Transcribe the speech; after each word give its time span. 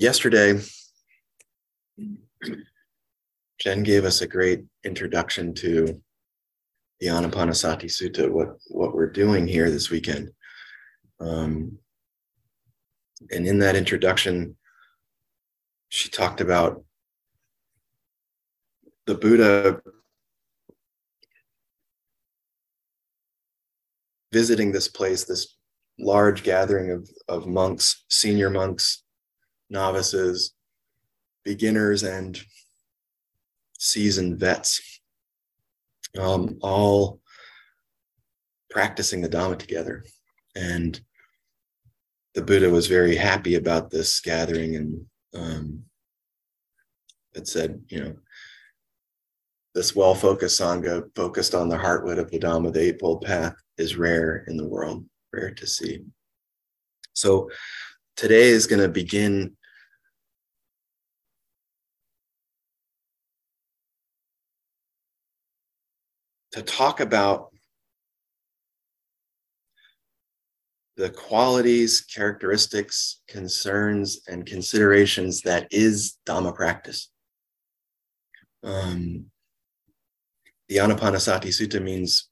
yesterday, 0.00 0.58
Jen 3.60 3.82
gave 3.82 4.06
us 4.06 4.22
a 4.22 4.26
great 4.26 4.64
introduction 4.82 5.54
to 5.56 6.02
the 7.00 7.08
Anapanasati 7.08 7.84
Sutta, 7.84 8.30
what, 8.30 8.56
what 8.68 8.94
we're 8.94 9.10
doing 9.10 9.46
here 9.46 9.70
this 9.70 9.90
weekend. 9.90 10.30
Um, 11.20 11.78
and 13.30 13.46
in 13.46 13.58
that 13.58 13.76
introduction, 13.76 14.56
she 15.90 16.08
talked 16.08 16.40
about 16.40 16.82
the 19.06 19.14
Buddha 19.14 19.82
visiting 24.32 24.72
this 24.72 24.88
place, 24.88 25.24
this 25.24 25.56
large 25.98 26.42
gathering 26.42 26.90
of, 26.90 27.10
of 27.28 27.46
monks, 27.46 28.06
senior 28.08 28.48
monks, 28.48 29.02
novices, 29.70 30.54
beginners, 31.44 32.02
and 32.02 32.40
seasoned 33.78 34.38
vets, 34.38 35.00
um, 36.18 36.58
all 36.60 37.20
practicing 38.68 39.20
the 39.20 39.28
Dhamma 39.28 39.58
together. 39.58 40.04
And 40.54 41.00
the 42.34 42.42
Buddha 42.42 42.70
was 42.70 42.86
very 42.86 43.16
happy 43.16 43.54
about 43.54 43.90
this 43.90 44.20
gathering 44.20 44.76
and 44.76 45.06
um, 45.34 45.84
it 47.34 47.46
said, 47.46 47.82
you 47.88 48.00
know, 48.00 48.16
this 49.74 49.94
well 49.94 50.14
focused 50.14 50.60
Sangha 50.60 51.04
focused 51.14 51.54
on 51.54 51.68
the 51.68 51.76
heartwood 51.76 52.18
of 52.18 52.30
the 52.30 52.38
Dhamma, 52.38 52.72
the 52.72 52.80
Eightfold 52.80 53.22
Path, 53.22 53.54
is 53.78 53.96
rare 53.96 54.44
in 54.48 54.56
the 54.56 54.66
world, 54.66 55.04
rare 55.32 55.52
to 55.52 55.66
see. 55.66 56.00
So 57.12 57.48
today 58.16 58.48
is 58.48 58.66
going 58.66 58.82
to 58.82 58.88
begin 58.88 59.56
to 66.60 66.66
talk 66.66 67.00
about 67.00 67.48
the 70.96 71.08
qualities, 71.08 72.02
characteristics, 72.02 73.22
concerns, 73.28 74.20
and 74.28 74.44
considerations 74.44 75.40
that 75.42 75.66
is 75.70 76.18
Dhamma 76.26 76.54
practice. 76.54 77.10
Um, 78.62 79.30
the 80.68 80.76
Anapanasati 80.76 81.46
Sutta 81.46 81.82
means 81.82 82.28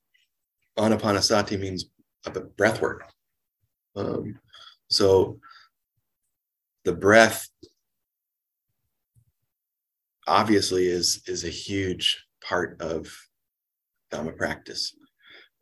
Anapanasati 0.78 1.58
means 1.58 1.86
a 2.26 2.30
breath 2.30 2.82
work. 2.82 3.10
Um, 3.96 4.38
so 4.90 5.40
the 6.84 6.92
breath 6.92 7.48
obviously 10.26 10.86
is 10.86 11.22
is 11.26 11.44
a 11.44 11.48
huge 11.48 12.22
part 12.44 12.78
of 12.82 13.10
Dhamma 14.12 14.36
practice. 14.36 14.94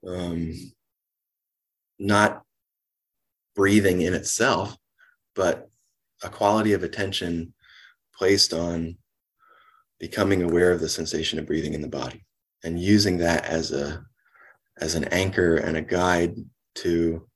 Um, 0.07 0.55
not 1.99 2.43
breathing 3.55 4.03
in 4.03 4.15
itself, 4.15 4.77
but 5.35 5.71
a 6.23 6.29
quality 6.29 6.73
of 6.73 6.83
attention 6.83 7.55
placed 8.17 8.53
on 8.53 8.97
becoming 9.99 10.43
aware 10.43 10.73
of 10.73 10.81
the 10.81 10.89
sensation 10.89 11.39
of 11.39 11.47
breathing 11.47 11.75
in 11.75 11.81
the 11.81 11.89
body 11.89 12.25
and 12.65 12.81
using 12.81 13.19
that 13.19 13.45
as 13.47 13.73
a 13.73 14.05
as 14.79 14.95
an 14.95 15.05
anchor 15.05 15.57
and 15.57 15.77
a 15.77 15.83
guide 15.83 16.35
to 16.75 17.27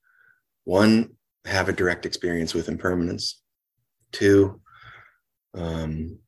one 0.63 1.09
have 1.45 1.69
a 1.69 1.73
direct 1.73 2.05
experience 2.05 2.53
with 2.53 2.69
impermanence 2.69 3.41
two 4.11 4.61
um, 5.55 6.19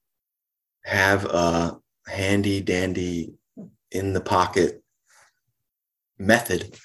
have 0.85 1.25
a 1.25 1.77
handy 2.07 2.61
dandy 2.61 3.33
in 3.93 4.11
the 4.11 4.21
pocket 4.21 4.83
method 6.19 6.77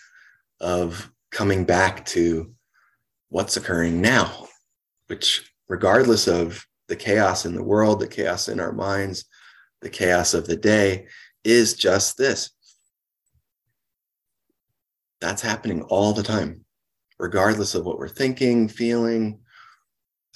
of 0.60 1.10
coming 1.30 1.64
back 1.64 2.04
to 2.06 2.54
what's 3.28 3.56
occurring 3.56 4.00
now 4.00 4.46
which 5.08 5.52
regardless 5.68 6.28
of 6.28 6.64
the 6.86 6.96
chaos 6.96 7.44
in 7.44 7.54
the 7.54 7.62
world 7.62 8.00
the 8.00 8.06
chaos 8.06 8.48
in 8.48 8.60
our 8.60 8.72
minds 8.72 9.24
the 9.80 9.90
chaos 9.90 10.34
of 10.34 10.46
the 10.46 10.56
day 10.56 11.06
is 11.44 11.74
just 11.74 12.16
this. 12.16 12.50
That's 15.20 15.42
happening 15.42 15.82
all 15.82 16.12
the 16.12 16.22
time, 16.22 16.64
regardless 17.18 17.74
of 17.74 17.84
what 17.84 17.98
we're 17.98 18.08
thinking, 18.08 18.68
feeling, 18.68 19.40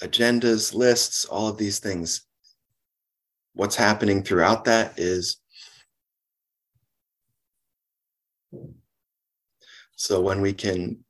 agendas, 0.01 0.73
lists, 0.73 1.25
all 1.25 1.47
of 1.47 1.57
these 1.57 1.79
things. 1.79 2.25
What's 3.53 3.75
happening 3.75 4.23
throughout 4.23 4.65
that 4.65 4.99
is 4.99 5.37
so 9.95 10.21
when 10.21 10.41
we 10.41 10.53
can 10.53 11.03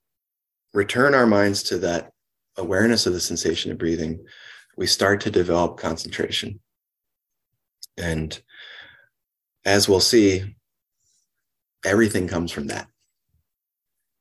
return 0.73 1.13
our 1.13 1.27
minds 1.27 1.63
to 1.63 1.77
that 1.79 2.11
awareness 2.57 3.05
of 3.05 3.13
the 3.13 3.19
sensation 3.19 3.71
of 3.71 3.77
breathing, 3.77 4.23
we 4.77 4.88
start 4.88 5.21
to 5.21 5.31
develop 5.31 5.77
concentration. 5.77 6.59
And 7.97 8.39
as 9.66 9.88
we'll 9.88 9.99
see, 9.99 10.55
everything 11.85 12.27
comes 12.27 12.51
from 12.51 12.67
that 12.67 12.88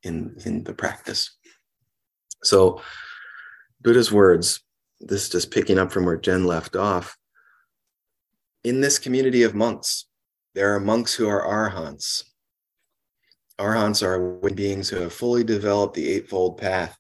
in, 0.03 0.37
in 0.45 0.65
the 0.65 0.75
practice. 0.75 1.37
So, 2.43 2.83
Buddha's 3.81 4.13
words, 4.13 4.61
this 5.01 5.25
is 5.25 5.29
just 5.31 5.51
picking 5.51 5.79
up 5.79 5.91
from 5.91 6.05
where 6.05 6.17
Jen 6.17 6.45
left 6.45 6.77
off. 6.77 7.17
In 8.63 8.81
this 8.81 8.99
community 8.99 9.43
of 9.43 9.55
monks, 9.55 10.07
there 10.55 10.75
are 10.75 10.81
monks 10.81 11.15
who 11.15 11.29
are 11.29 11.45
arhants. 11.45 12.25
Arhants 13.59 14.03
are 14.03 14.51
beings 14.51 14.89
who 14.89 14.97
have 14.97 15.13
fully 15.13 15.45
developed 15.45 15.95
the 15.95 16.09
Eightfold 16.09 16.59
Path, 16.59 16.99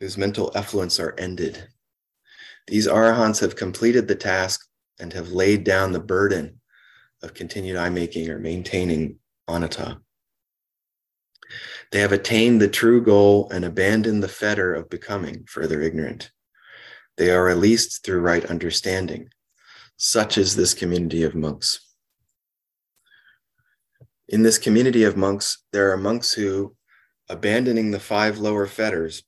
whose 0.00 0.16
mental 0.16 0.50
effluents 0.52 0.98
are 0.98 1.18
ended. 1.18 1.68
These 2.66 2.86
arhants 2.86 3.40
have 3.40 3.56
completed 3.56 4.08
the 4.08 4.14
task 4.14 4.66
and 4.98 5.12
have 5.12 5.32
laid 5.32 5.64
down 5.64 5.92
the 5.92 6.00
burden 6.00 6.60
of 7.22 7.34
continued 7.34 7.76
I 7.76 7.90
making 7.90 8.28
or 8.30 8.38
maintaining 8.38 9.18
anatta. 9.48 10.00
They 11.90 12.00
have 12.00 12.12
attained 12.12 12.60
the 12.60 12.68
true 12.68 13.02
goal 13.02 13.50
and 13.50 13.64
abandoned 13.64 14.22
the 14.22 14.28
fetter 14.28 14.72
of 14.72 14.88
becoming 14.88 15.44
further 15.48 15.82
ignorant. 15.82 16.30
They 17.16 17.30
are 17.30 17.44
released 17.44 18.04
through 18.04 18.20
right 18.20 18.44
understanding. 18.44 19.30
Such 19.96 20.38
is 20.38 20.56
this 20.56 20.72
community 20.72 21.24
of 21.24 21.34
monks. 21.34 21.89
In 24.30 24.44
this 24.44 24.58
community 24.58 25.02
of 25.02 25.16
monks, 25.16 25.58
there 25.72 25.90
are 25.90 25.96
monks 25.96 26.32
who, 26.32 26.76
abandoning 27.28 27.90
the 27.90 27.98
five 27.98 28.38
lower 28.38 28.64
fetters, 28.68 29.24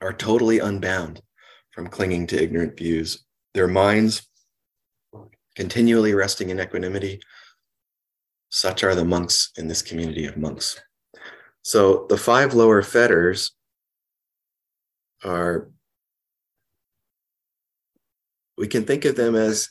are 0.00 0.14
totally 0.14 0.58
unbound 0.58 1.20
from 1.72 1.88
clinging 1.88 2.26
to 2.28 2.42
ignorant 2.42 2.78
views. 2.78 3.26
Their 3.52 3.68
minds 3.68 4.26
continually 5.54 6.14
resting 6.14 6.48
in 6.48 6.58
equanimity. 6.58 7.20
Such 8.48 8.84
are 8.84 8.94
the 8.94 9.04
monks 9.04 9.50
in 9.58 9.68
this 9.68 9.82
community 9.82 10.24
of 10.24 10.38
monks. 10.38 10.80
So 11.60 12.06
the 12.08 12.16
five 12.16 12.54
lower 12.54 12.80
fetters 12.80 13.52
are, 15.22 15.68
we 18.56 18.66
can 18.66 18.86
think 18.86 19.04
of 19.04 19.14
them 19.14 19.34
as 19.34 19.68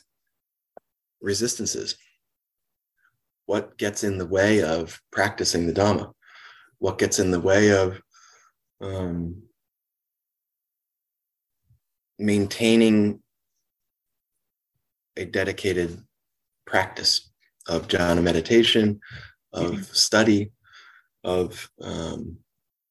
resistances. 1.20 1.96
What 3.48 3.78
gets 3.78 4.04
in 4.04 4.18
the 4.18 4.26
way 4.26 4.62
of 4.62 5.00
practicing 5.10 5.66
the 5.66 5.72
Dhamma? 5.72 6.12
What 6.80 6.98
gets 6.98 7.18
in 7.18 7.30
the 7.30 7.40
way 7.40 7.72
of 7.72 7.98
um, 8.82 9.44
maintaining 12.18 13.22
a 15.16 15.24
dedicated 15.24 15.98
practice 16.66 17.30
of 17.66 17.88
jhana 17.88 18.22
meditation, 18.22 19.00
of 19.54 19.70
mm-hmm. 19.70 19.82
study, 19.94 20.52
of 21.24 21.70
um, 21.80 22.36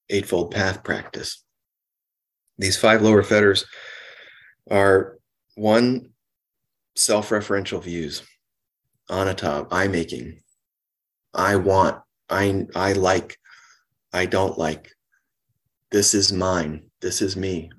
Eightfold 0.10 0.50
Path 0.50 0.84
practice. 0.84 1.44
These 2.58 2.78
five 2.80 3.04
lower 3.04 3.22
fetters 3.22 3.64
are 4.72 5.20
one 5.54 6.14
self-referential 6.96 7.84
views 7.84 8.24
anatta 9.08 9.68
i 9.72 9.88
making 9.88 10.42
i 11.38 11.56
want 11.56 12.02
i 12.30 12.66
i 12.76 12.94
like 12.94 13.38
i 14.14 14.26
don't 14.26 14.58
like. 14.58 14.92
This 15.92 16.14
is 16.14 16.34
mine. 16.34 16.90
This 17.02 17.22
is 17.22 17.38
me. 17.38 17.72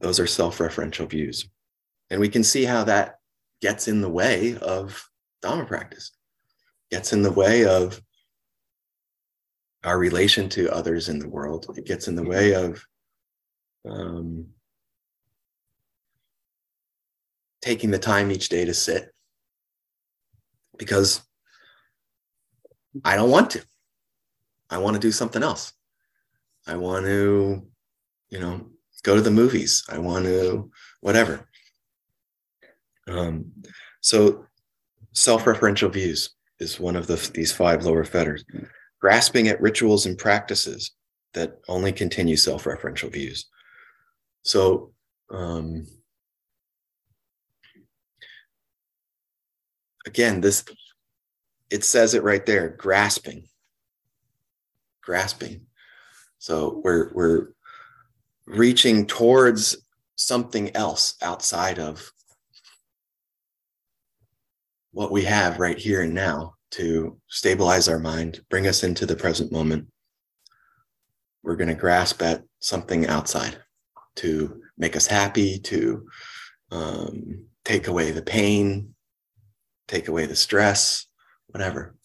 Those 0.00 0.18
are 0.18 0.26
self-referential 0.26 1.10
views. 1.10 1.46
And 2.08 2.20
we 2.20 2.28
can 2.28 2.42
see 2.42 2.64
how 2.64 2.84
that 2.84 3.18
gets 3.60 3.88
in 3.88 4.00
the 4.00 4.08
way 4.08 4.56
of 4.56 5.06
dharma 5.42 5.66
practice 5.66 6.12
gets 6.90 7.12
in 7.12 7.22
the 7.22 7.32
way 7.32 7.64
of 7.66 8.00
our 9.84 9.98
relation 9.98 10.48
to 10.48 10.72
others 10.72 11.08
in 11.08 11.18
the 11.18 11.28
world. 11.28 11.66
It 11.76 11.86
gets 11.86 12.08
in 12.08 12.16
the 12.16 12.24
way 12.24 12.54
of 12.54 12.84
um, 13.88 14.46
taking 17.60 17.90
the 17.90 17.98
time 17.98 18.30
each 18.30 18.48
day 18.48 18.64
to 18.64 18.74
sit. 18.74 19.12
Because 20.78 21.22
I 23.04 23.16
don't 23.16 23.30
want 23.30 23.50
to. 23.50 23.62
I 24.70 24.78
want 24.78 24.94
to 24.94 25.00
do 25.00 25.12
something 25.12 25.42
else. 25.42 25.72
I 26.66 26.76
want 26.76 27.06
to, 27.06 27.66
you 28.30 28.38
know, 28.38 28.66
go 29.02 29.14
to 29.14 29.20
the 29.20 29.30
movies. 29.30 29.84
I 29.88 29.98
want 29.98 30.26
to, 30.26 30.70
whatever. 31.00 31.48
Um, 33.06 33.52
so, 34.00 34.46
self 35.12 35.44
referential 35.44 35.92
views 35.92 36.30
is 36.60 36.78
one 36.78 36.96
of 36.96 37.06
the, 37.06 37.30
these 37.32 37.52
five 37.52 37.84
lower 37.84 38.04
fetters. 38.04 38.44
Grasping 39.00 39.48
at 39.48 39.60
rituals 39.60 40.06
and 40.06 40.18
practices 40.18 40.92
that 41.32 41.60
only 41.68 41.92
continue 41.92 42.36
self 42.36 42.64
referential 42.64 43.10
views. 43.10 43.46
So, 44.42 44.92
um, 45.30 45.86
again, 50.06 50.40
this 50.40 50.64
it 51.70 51.84
says 51.84 52.14
it 52.14 52.22
right 52.22 52.44
there, 52.44 52.68
grasping. 52.70 53.48
Grasping. 55.02 55.66
So 56.38 56.80
we're 56.84 57.10
we're 57.12 57.48
reaching 58.46 59.06
towards 59.06 59.76
something 60.16 60.74
else 60.74 61.14
outside 61.22 61.78
of 61.78 62.10
what 64.92 65.12
we 65.12 65.24
have 65.24 65.58
right 65.58 65.78
here 65.78 66.02
and 66.02 66.14
now 66.14 66.54
to 66.70 67.18
stabilize 67.28 67.88
our 67.88 67.98
mind, 67.98 68.40
bring 68.50 68.66
us 68.66 68.82
into 68.82 69.06
the 69.06 69.16
present 69.16 69.52
moment. 69.52 69.86
We're 71.42 71.56
going 71.56 71.68
to 71.68 71.74
grasp 71.74 72.22
at 72.22 72.42
something 72.60 73.06
outside 73.06 73.58
to 74.16 74.60
make 74.76 74.96
us 74.96 75.06
happy, 75.06 75.58
to 75.60 76.06
um, 76.70 77.46
take 77.64 77.86
away 77.88 78.10
the 78.10 78.22
pain, 78.22 78.94
take 79.86 80.08
away 80.08 80.26
the 80.26 80.36
stress, 80.36 81.07
whatever. 81.58 81.96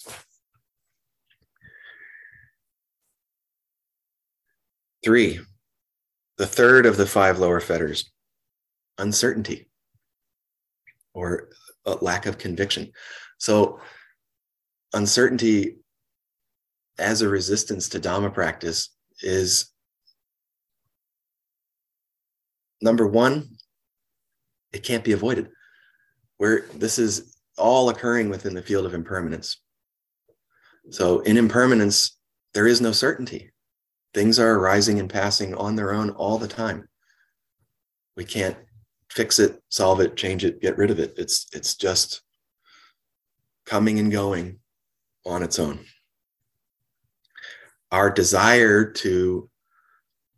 Three, 5.06 5.42
the 6.40 6.48
third 6.48 6.88
of 6.88 6.98
the 6.98 7.06
five 7.06 7.38
lower 7.38 7.60
fetters, 7.60 8.12
uncertainty 8.98 9.70
or 11.14 11.50
a 11.86 11.92
lack 12.02 12.26
of 12.26 12.40
conviction. 12.40 12.92
So, 13.38 13.80
uncertainty 14.94 15.76
as 16.98 17.22
a 17.22 17.30
resistance 17.30 17.90
to 17.90 18.00
Dhamma 18.00 18.34
practice 18.34 18.90
is 19.22 19.72
number 22.82 23.06
one, 23.06 23.50
it 24.72 24.82
can't 24.82 25.04
be 25.04 25.12
avoided. 25.12 25.50
Where 26.38 26.66
this 26.74 26.98
is 26.98 27.34
all 27.58 27.90
occurring 27.90 28.30
within 28.30 28.54
the 28.54 28.62
field 28.62 28.86
of 28.86 28.94
impermanence. 28.94 29.58
So, 30.90 31.20
in 31.22 31.38
impermanence, 31.38 32.18
there 32.54 32.68
is 32.68 32.82
no 32.82 32.92
certainty. 32.92 33.52
Things 34.14 34.38
are 34.40 34.56
arising 34.56 35.00
and 35.00 35.10
passing 35.10 35.56
on 35.56 35.76
their 35.76 35.94
own 35.94 36.12
all 36.12 36.38
the 36.38 36.48
time. 36.48 36.88
We 38.16 38.26
can't 38.26 38.58
fix 39.10 39.40
it, 39.40 39.62
solve 39.70 40.02
it, 40.02 40.16
change 40.16 40.44
it, 40.44 40.62
get 40.62 40.78
rid 40.78 40.92
of 40.92 41.00
it. 41.00 41.14
It's 41.18 41.48
it's 41.54 41.76
just 41.76 42.22
coming 43.66 44.00
and 44.00 44.12
going 44.12 44.60
on 45.26 45.42
its 45.42 45.58
own. 45.58 45.86
Our 47.92 48.10
desire 48.10 48.92
to 48.92 49.50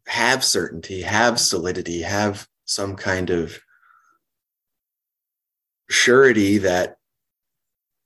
have 0.07 0.43
certainty, 0.43 1.01
have 1.01 1.39
solidity, 1.39 2.01
have 2.01 2.47
some 2.65 2.95
kind 2.95 3.29
of 3.29 3.59
surety 5.89 6.59
that 6.59 6.97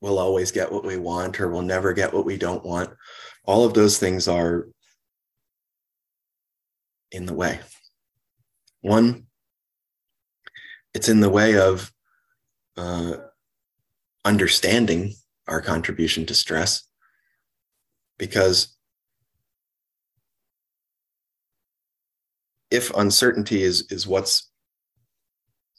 we'll 0.00 0.18
always 0.18 0.50
get 0.52 0.72
what 0.72 0.84
we 0.84 0.96
want 0.96 1.40
or 1.40 1.48
we'll 1.48 1.62
never 1.62 1.92
get 1.92 2.12
what 2.12 2.24
we 2.24 2.36
don't 2.36 2.64
want. 2.64 2.90
All 3.44 3.64
of 3.64 3.74
those 3.74 3.98
things 3.98 4.28
are 4.28 4.68
in 7.12 7.26
the 7.26 7.34
way. 7.34 7.60
One, 8.80 9.26
it's 10.94 11.08
in 11.08 11.20
the 11.20 11.30
way 11.30 11.58
of 11.58 11.92
uh, 12.76 13.16
understanding 14.24 15.14
our 15.46 15.60
contribution 15.60 16.26
to 16.26 16.34
stress 16.34 16.84
because 18.18 18.76
if 22.70 22.94
uncertainty 22.94 23.62
is 23.62 23.90
is 23.90 24.06
what's 24.06 24.50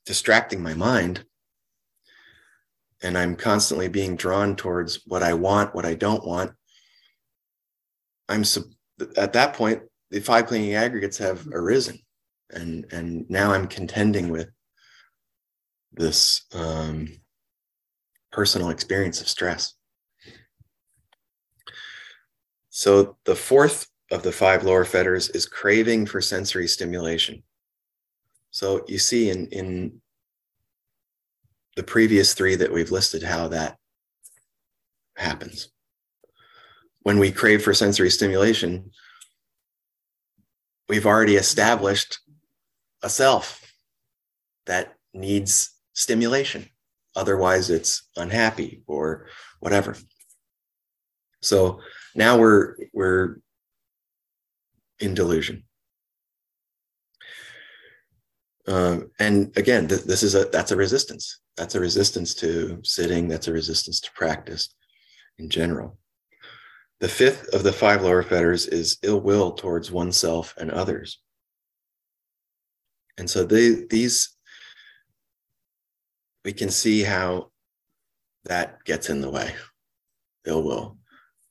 distracting 0.06 0.62
my 0.62 0.74
mind 0.74 1.24
and 3.02 3.18
I'm 3.18 3.36
constantly 3.36 3.88
being 3.88 4.16
drawn 4.16 4.56
towards 4.56 5.02
what 5.06 5.24
I 5.24 5.34
want, 5.34 5.74
what 5.74 5.86
I 5.86 5.96
don't 5.96 6.26
want, 6.26 6.52
I'm 8.30 8.44
at 9.18 9.34
that 9.34 9.54
point, 9.54 9.82
the 10.10 10.20
five 10.20 10.48
clinging 10.48 10.76
aggregates 10.76 11.18
have 11.18 11.48
arisen. 11.48 12.00
And, 12.52 12.86
and 12.92 13.30
now 13.30 13.54
I'm 13.54 13.68
contending 13.68 14.30
with 14.30 14.50
this 15.94 16.46
um, 16.54 17.08
personal 18.32 18.70
experience 18.70 19.22
of 19.22 19.28
stress. 19.28 19.74
So 22.70 23.18
the 23.26 23.36
fourth 23.36 23.88
of 24.12 24.24
the 24.24 24.32
five 24.32 24.64
lower 24.64 24.86
fetters 24.86 25.30
is 25.30 25.46
craving 25.46 26.06
for 26.06 26.22
sensory 26.22 26.68
stimulation. 26.68 27.44
So 28.52 28.84
you 28.88 29.00
see 29.00 29.30
in, 29.30 29.48
in 29.48 30.01
the 31.76 31.84
previous 31.84 32.34
three 32.34 32.56
that 32.56 32.72
we've 32.72 32.92
listed 32.92 33.24
how 33.24 33.48
that 33.50 33.78
happens. 35.18 35.70
When 37.04 37.18
we 37.18 37.32
crave 37.32 37.64
for 37.64 37.74
sensory 37.74 38.10
stimulation, 38.10 38.92
we've 40.88 41.06
already 41.06 41.36
established 41.36 42.20
a 43.02 43.10
self 43.10 43.72
that 44.66 44.96
needs 45.14 45.72
stimulation. 45.94 46.70
Otherwise, 47.16 47.70
it's 47.70 48.08
unhappy 48.16 48.84
or 48.88 49.28
whatever. 49.60 49.98
So 51.42 51.82
now 52.16 52.38
we're 52.38 52.76
we're 52.94 53.38
in 55.00 55.14
delusion. 55.14 55.64
Uh, 58.68 59.00
and 59.20 59.56
again, 59.58 59.88
th- 59.88 60.04
this 60.04 60.24
is 60.24 60.36
a 60.36 60.46
that's 60.46 60.72
a 60.72 60.76
resistance. 60.76 61.40
That's 61.58 61.76
a 61.76 61.80
resistance 61.80 62.34
to 62.36 62.80
sitting. 62.84 63.28
That's 63.28 63.48
a 63.48 63.54
resistance 63.54 64.00
to 64.02 64.12
practice 64.16 64.74
in 65.38 65.50
general. 65.50 65.98
The 67.00 67.10
fifth 67.10 67.52
of 67.54 67.64
the 67.64 67.74
five 67.74 68.04
lower 68.04 68.22
fetters 68.22 68.68
is 68.68 69.00
ill 69.02 69.20
will 69.20 69.54
towards 69.54 69.92
oneself 69.92 70.54
and 70.58 70.70
others. 70.70 71.20
And 73.18 73.28
so 73.30 73.44
they, 73.44 73.86
these, 73.90 74.38
we 76.46 76.54
can 76.54 76.70
see 76.70 77.02
how 77.02 77.52
that 78.46 78.84
gets 78.86 79.10
in 79.10 79.22
the 79.22 79.32
way. 79.32 79.54
Ill 80.46 80.64
will. 80.64 80.98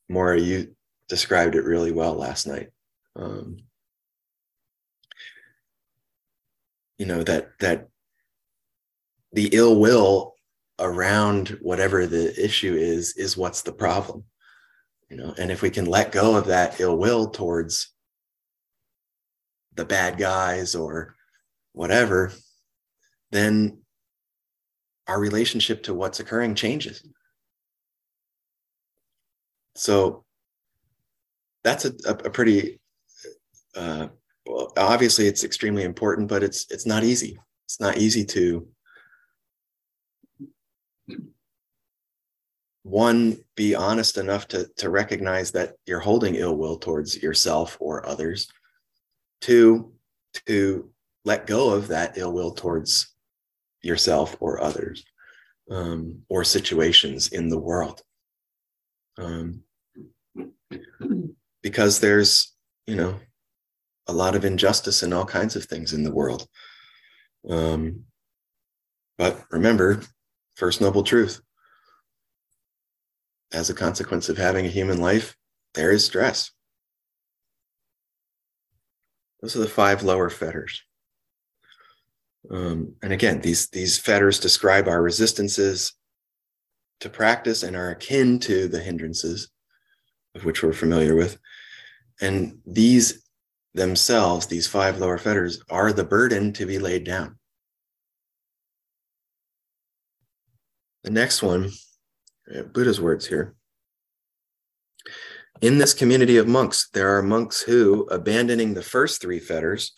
Maura, 0.08 0.40
you 0.40 0.76
described 1.08 1.56
it 1.56 1.64
really 1.64 1.92
well 1.92 2.14
last 2.14 2.46
night. 2.46 2.68
Um, 3.16 3.58
you 7.00 7.06
know 7.06 7.22
that 7.22 7.44
that 7.58 7.88
the 9.32 9.48
ill 9.52 9.74
will 9.80 10.34
around 10.78 11.58
whatever 11.60 12.06
the 12.06 12.26
issue 12.42 12.74
is 12.74 13.16
is 13.16 13.36
what's 13.36 13.62
the 13.62 13.72
problem 13.72 14.24
you 15.10 15.16
know? 15.16 15.34
And 15.36 15.50
if 15.50 15.60
we 15.60 15.70
can 15.70 15.86
let 15.86 16.12
go 16.12 16.36
of 16.36 16.46
that 16.46 16.80
ill 16.80 16.96
will 16.96 17.28
towards 17.28 17.92
the 19.74 19.84
bad 19.84 20.18
guys 20.18 20.74
or 20.74 21.16
whatever 21.72 22.32
then 23.32 23.78
our 25.06 25.20
relationship 25.20 25.84
to 25.84 25.94
what's 25.94 26.20
occurring 26.20 26.54
changes. 26.54 27.06
So 29.76 30.24
that's 31.62 31.84
a, 31.84 31.92
a, 32.06 32.30
pretty 32.30 32.80
uh, 33.76 34.08
obviously 34.76 35.26
it's 35.26 35.44
extremely 35.44 35.84
important, 35.84 36.28
but 36.28 36.42
it's 36.42 36.66
it's 36.70 36.86
not 36.86 37.04
easy. 37.04 37.38
It's 37.66 37.80
not 37.80 37.98
easy 37.98 38.24
to 38.26 38.66
one 42.82 43.38
be 43.56 43.74
honest 43.74 44.16
enough 44.16 44.48
to 44.48 44.68
to 44.76 44.90
recognize 44.90 45.52
that 45.52 45.74
you're 45.86 46.00
holding 46.00 46.34
ill 46.34 46.56
will 46.56 46.78
towards 46.78 47.22
yourself 47.22 47.76
or 47.80 48.06
others. 48.06 48.48
Two, 49.40 49.92
to 50.46 50.90
let 51.24 51.46
go 51.46 51.70
of 51.70 51.88
that 51.88 52.16
ill 52.16 52.32
will 52.32 52.52
towards 52.52 53.14
yourself 53.82 54.36
or 54.40 54.62
others 54.62 55.04
um, 55.70 56.22
or 56.28 56.44
situations 56.44 57.28
in 57.28 57.48
the 57.48 57.58
world. 57.58 58.02
Um, 59.18 59.62
because 61.62 62.00
there's, 62.00 62.54
you 62.86 62.96
know, 62.96 63.16
a 64.10 64.12
lot 64.12 64.34
of 64.34 64.44
injustice 64.44 65.02
and 65.02 65.14
all 65.14 65.24
kinds 65.24 65.56
of 65.56 65.64
things 65.64 65.92
in 65.92 66.02
the 66.02 66.12
world. 66.12 66.46
Um, 67.48 68.04
but 69.16 69.44
remember, 69.50 70.00
first 70.56 70.80
noble 70.80 71.02
truth 71.02 71.40
as 73.52 73.70
a 73.70 73.74
consequence 73.74 74.28
of 74.28 74.36
having 74.36 74.66
a 74.66 74.70
human 74.70 75.00
life, 75.00 75.36
there 75.74 75.92
is 75.92 76.04
stress. 76.04 76.50
Those 79.40 79.56
are 79.56 79.60
the 79.60 79.68
five 79.68 80.02
lower 80.02 80.28
fetters. 80.28 80.82
Um, 82.50 82.94
and 83.02 83.12
again, 83.12 83.40
these, 83.40 83.68
these 83.68 83.98
fetters 83.98 84.40
describe 84.40 84.88
our 84.88 85.02
resistances 85.02 85.92
to 87.00 87.08
practice 87.08 87.62
and 87.62 87.76
are 87.76 87.90
akin 87.90 88.38
to 88.40 88.68
the 88.68 88.80
hindrances 88.80 89.50
of 90.34 90.44
which 90.44 90.62
we're 90.62 90.72
familiar 90.72 91.14
with. 91.14 91.38
And 92.20 92.58
these 92.66 93.22
themselves, 93.74 94.46
these 94.46 94.66
five 94.66 94.98
lower 94.98 95.18
fetters, 95.18 95.62
are 95.70 95.92
the 95.92 96.04
burden 96.04 96.52
to 96.54 96.66
be 96.66 96.78
laid 96.78 97.04
down. 97.04 97.38
The 101.04 101.10
next 101.10 101.42
one, 101.42 101.70
uh, 102.54 102.62
Buddha's 102.62 103.00
words 103.00 103.26
here. 103.26 103.54
In 105.60 105.78
this 105.78 105.94
community 105.94 106.36
of 106.36 106.48
monks, 106.48 106.88
there 106.92 107.16
are 107.16 107.22
monks 107.22 107.62
who, 107.62 108.06
abandoning 108.10 108.74
the 108.74 108.82
first 108.82 109.20
three 109.20 109.38
fetters, 109.38 109.92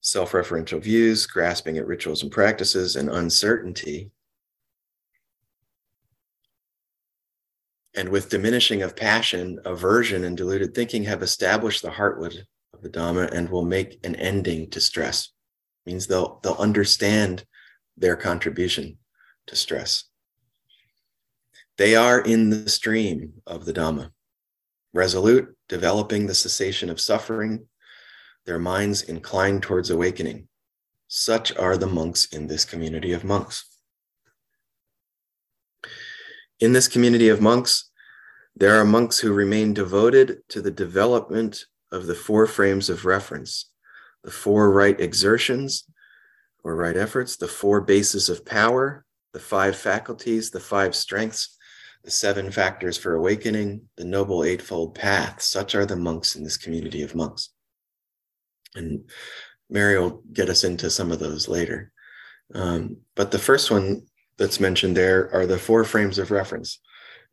self 0.00 0.32
referential 0.32 0.80
views, 0.80 1.26
grasping 1.26 1.78
at 1.78 1.86
rituals 1.86 2.22
and 2.22 2.30
practices, 2.32 2.96
and 2.96 3.10
uncertainty, 3.10 4.10
and 7.94 8.08
with 8.08 8.30
diminishing 8.30 8.82
of 8.82 8.94
passion, 8.94 9.58
aversion, 9.64 10.24
and 10.24 10.36
deluded 10.36 10.74
thinking, 10.74 11.04
have 11.04 11.22
established 11.22 11.82
the 11.82 11.90
heartwood 11.90 12.44
of 12.78 12.84
the 12.84 12.98
Dhamma 12.98 13.30
and 13.32 13.48
will 13.48 13.64
make 13.64 13.98
an 14.04 14.14
ending 14.16 14.70
to 14.70 14.80
stress. 14.80 15.32
It 15.84 15.90
means 15.90 16.06
they'll 16.06 16.40
they'll 16.42 16.54
understand 16.54 17.44
their 17.96 18.16
contribution 18.16 18.98
to 19.46 19.56
stress. 19.56 20.04
They 21.76 21.94
are 21.94 22.20
in 22.20 22.50
the 22.50 22.68
stream 22.68 23.34
of 23.46 23.64
the 23.64 23.72
Dhamma, 23.72 24.10
resolute, 24.92 25.56
developing 25.68 26.26
the 26.26 26.34
cessation 26.34 26.90
of 26.90 27.00
suffering, 27.00 27.66
their 28.46 28.58
minds 28.58 29.02
inclined 29.02 29.62
towards 29.62 29.90
awakening. 29.90 30.48
Such 31.08 31.56
are 31.56 31.76
the 31.76 31.86
monks 31.86 32.26
in 32.26 32.46
this 32.46 32.64
community 32.64 33.12
of 33.12 33.24
monks. 33.24 33.64
In 36.60 36.72
this 36.72 36.88
community 36.88 37.28
of 37.28 37.40
monks, 37.40 37.90
there 38.56 38.74
are 38.80 38.84
monks 38.84 39.20
who 39.20 39.32
remain 39.32 39.72
devoted 39.72 40.38
to 40.48 40.60
the 40.60 40.72
development 40.72 41.64
of 41.92 42.06
the 42.06 42.14
four 42.14 42.46
frames 42.46 42.90
of 42.90 43.04
reference, 43.04 43.70
the 44.24 44.30
four 44.30 44.70
right 44.72 44.98
exertions 45.00 45.84
or 46.64 46.76
right 46.76 46.96
efforts, 46.96 47.36
the 47.36 47.48
four 47.48 47.80
bases 47.80 48.28
of 48.28 48.44
power, 48.44 49.04
the 49.32 49.40
five 49.40 49.76
faculties, 49.76 50.50
the 50.50 50.60
five 50.60 50.94
strengths, 50.94 51.56
the 52.04 52.10
seven 52.10 52.50
factors 52.50 52.96
for 52.96 53.14
awakening, 53.14 53.82
the 53.96 54.04
noble 54.04 54.44
eightfold 54.44 54.94
path. 54.94 55.40
Such 55.42 55.74
are 55.74 55.86
the 55.86 55.96
monks 55.96 56.36
in 56.36 56.44
this 56.44 56.56
community 56.56 57.02
of 57.02 57.14
monks. 57.14 57.50
And 58.74 59.08
Mary 59.70 59.98
will 59.98 60.22
get 60.32 60.48
us 60.48 60.64
into 60.64 60.90
some 60.90 61.12
of 61.12 61.18
those 61.18 61.48
later. 61.48 61.92
Um, 62.54 62.98
but 63.14 63.30
the 63.30 63.38
first 63.38 63.70
one 63.70 64.02
that's 64.38 64.60
mentioned 64.60 64.96
there 64.96 65.32
are 65.34 65.46
the 65.46 65.58
four 65.58 65.84
frames 65.84 66.18
of 66.18 66.30
reference. 66.30 66.80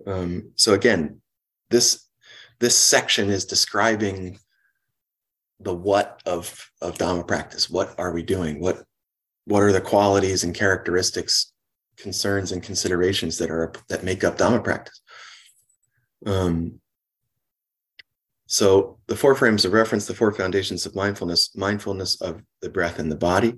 Um, 0.06 0.52
so 0.56 0.74
again, 0.74 1.22
this 1.70 2.06
this 2.60 2.78
section 2.78 3.30
is 3.30 3.46
describing 3.46 4.40
the 5.60 5.74
what 5.74 6.22
of 6.26 6.70
of 6.82 6.98
Dhamma 6.98 7.28
practice. 7.28 7.70
What 7.70 7.96
are 7.98 8.12
we 8.12 8.24
doing? 8.24 8.60
What 8.60 8.84
what 9.46 9.64
are 9.64 9.72
the 9.72 9.82
qualities 9.82 10.44
and 10.44 10.54
characteristics, 10.54 11.54
concerns 11.98 12.52
and 12.52 12.62
considerations 12.64 13.38
that 13.38 13.50
are 13.50 13.72
that 13.90 14.04
make 14.04 14.24
up 14.24 14.38
Dhamma 14.38 14.64
practice? 14.64 15.02
Um, 16.26 16.80
so 18.48 19.00
the 19.08 19.16
four 19.16 19.36
frames 19.36 19.66
of 19.66 19.74
reference, 19.74 20.06
the 20.06 20.14
four 20.14 20.32
foundations 20.32 20.86
of 20.86 20.96
mindfulness, 20.96 21.56
mindfulness 21.56 22.22
of 22.22 22.42
the 22.62 22.70
breath 22.70 23.00
and 23.00 23.12
the 23.12 23.16
body, 23.16 23.56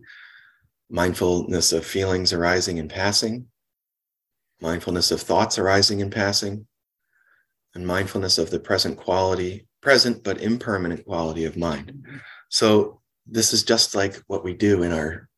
mindfulness 0.90 1.74
of 1.74 1.86
feelings 1.86 2.32
arising 2.32 2.80
and 2.80 2.90
passing, 2.90 3.48
mindfulness 4.62 5.12
of 5.12 5.22
thoughts 5.22 5.60
arising 5.60 6.02
and 6.02 6.12
passing, 6.12 6.68
and 7.76 7.86
mindfulness 7.86 8.38
of 8.38 8.50
the 8.50 8.60
present 8.60 8.98
quality, 8.98 9.67
present 9.82 10.24
but 10.24 10.42
impermanent 10.42 11.06
quality 11.06 11.46
of 11.46 11.58
mind. 11.58 12.06
So 12.50 13.02
this 13.26 13.54
is 13.54 13.64
just 13.64 13.96
like 13.96 14.16
what 14.28 14.44
we 14.44 14.54
do 14.54 14.84
in 14.84 14.92
our 14.92 15.30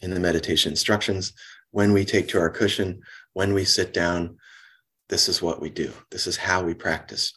in 0.00 0.12
the 0.12 0.20
meditation 0.20 0.72
instructions. 0.72 1.32
When 1.70 1.92
we 1.92 2.04
take 2.04 2.28
to 2.28 2.38
our 2.38 2.50
cushion, 2.50 3.02
when 3.32 3.52
we 3.52 3.64
sit 3.64 3.92
down, 3.92 4.38
this 5.08 5.28
is 5.28 5.42
what 5.42 5.60
we 5.60 5.70
do. 5.70 5.92
This 6.10 6.26
is 6.26 6.36
how 6.36 6.62
we 6.62 6.74
practice. 6.74 7.32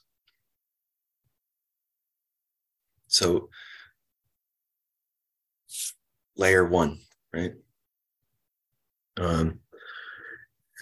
So, 3.08 3.50
layer 6.36 6.66
one, 6.66 7.00
right? 7.34 7.54
Um, 9.18 9.61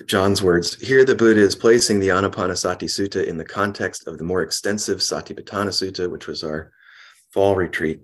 John's 0.05 0.41
words 0.41 0.75
here, 0.75 1.03
the 1.03 1.15
Buddha 1.15 1.41
is 1.41 1.55
placing 1.55 1.99
the 1.99 2.09
Anapanasati 2.09 2.83
Sutta 2.83 3.25
in 3.25 3.37
the 3.37 3.45
context 3.45 4.07
of 4.07 4.17
the 4.17 4.23
more 4.23 4.41
extensive 4.41 4.99
Satipatthana 4.99 5.69
Sutta, 5.69 6.09
which 6.09 6.27
was 6.27 6.43
our 6.43 6.71
fall 7.31 7.55
retreat. 7.55 7.99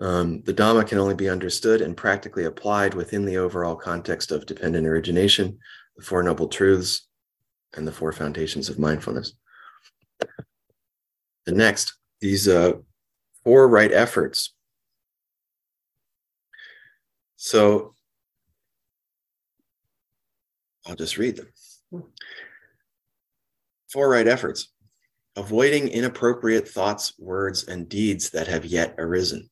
Um, 0.00 0.42
the 0.42 0.54
Dhamma 0.54 0.86
can 0.86 0.98
only 0.98 1.14
be 1.14 1.28
understood 1.28 1.80
and 1.80 1.96
practically 1.96 2.44
applied 2.44 2.94
within 2.94 3.24
the 3.24 3.36
overall 3.36 3.76
context 3.76 4.32
of 4.32 4.46
dependent 4.46 4.86
origination, 4.86 5.58
the 5.96 6.04
Four 6.04 6.22
Noble 6.22 6.48
Truths, 6.48 7.06
and 7.74 7.86
the 7.86 7.92
Four 7.92 8.12
Foundations 8.12 8.68
of 8.68 8.78
Mindfulness. 8.78 9.34
The 11.44 11.52
next, 11.52 11.94
these 12.20 12.48
uh, 12.48 12.74
four 13.44 13.68
right 13.68 13.92
efforts. 13.92 14.54
So 17.36 17.91
I'll 20.86 20.96
just 20.96 21.18
read 21.18 21.36
them. 21.36 22.04
Four 23.92 24.10
right 24.10 24.26
efforts 24.26 24.68
avoiding 25.34 25.88
inappropriate 25.88 26.68
thoughts, 26.68 27.14
words, 27.18 27.66
and 27.66 27.88
deeds 27.88 28.30
that 28.30 28.48
have 28.48 28.66
yet 28.66 28.94
arisen. 28.98 29.48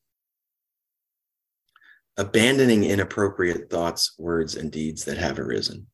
Abandoning 2.19 2.85
inappropriate 2.85 3.71
thoughts, 3.71 4.15
words, 4.19 4.57
and 4.57 4.71
deeds 4.71 5.07
that 5.07 5.17
have 5.17 5.39
arisen. 5.39 5.87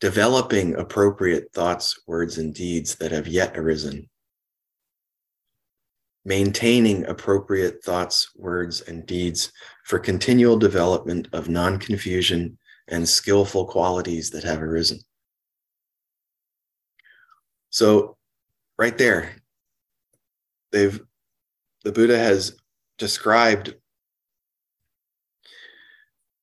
Developing 0.00 0.76
appropriate 0.76 1.52
thoughts, 1.52 2.00
words, 2.06 2.38
and 2.38 2.54
deeds 2.54 2.94
that 2.96 3.12
have 3.12 3.28
yet 3.28 3.56
arisen 3.58 4.08
maintaining 6.26 7.06
appropriate 7.06 7.82
thoughts, 7.84 8.30
words, 8.34 8.80
and 8.82 9.06
deeds 9.06 9.52
for 9.84 9.98
continual 9.98 10.58
development 10.58 11.28
of 11.32 11.48
non 11.48 11.78
confusion 11.78 12.58
and 12.88 13.08
skillful 13.08 13.66
qualities 13.66 14.30
that 14.30 14.44
have 14.44 14.62
arisen. 14.62 15.00
So, 17.70 18.16
right 18.78 18.96
there, 18.96 19.36
they've 20.72 21.00
the 21.84 21.92
Buddha 21.92 22.18
has 22.18 22.56
described 22.98 23.74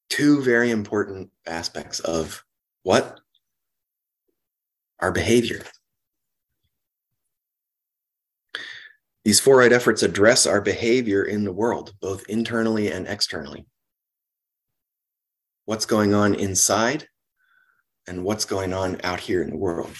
two 0.10 0.42
very 0.42 0.72
important 0.72 1.32
aspects 1.46 2.00
of 2.02 2.44
what 2.84 3.20
our 5.00 5.12
behavior 5.12 5.64
These 9.24 9.40
four 9.40 9.58
right 9.60 9.72
efforts 9.72 10.04
address 10.04 10.46
our 10.46 10.60
behavior 10.60 11.24
in 11.24 11.46
the 11.46 11.54
world, 11.54 11.94
both 12.02 12.28
internally 12.28 12.92
and 12.92 13.08
externally 13.08 13.66
what's 15.66 15.86
going 15.86 16.14
on 16.14 16.36
inside 16.36 17.08
and 18.08 18.24
what's 18.24 18.46
going 18.46 18.74
on 18.74 19.00
out 19.04 19.20
here 19.20 19.42
in 19.42 19.50
the 19.50 19.58
world. 19.58 19.96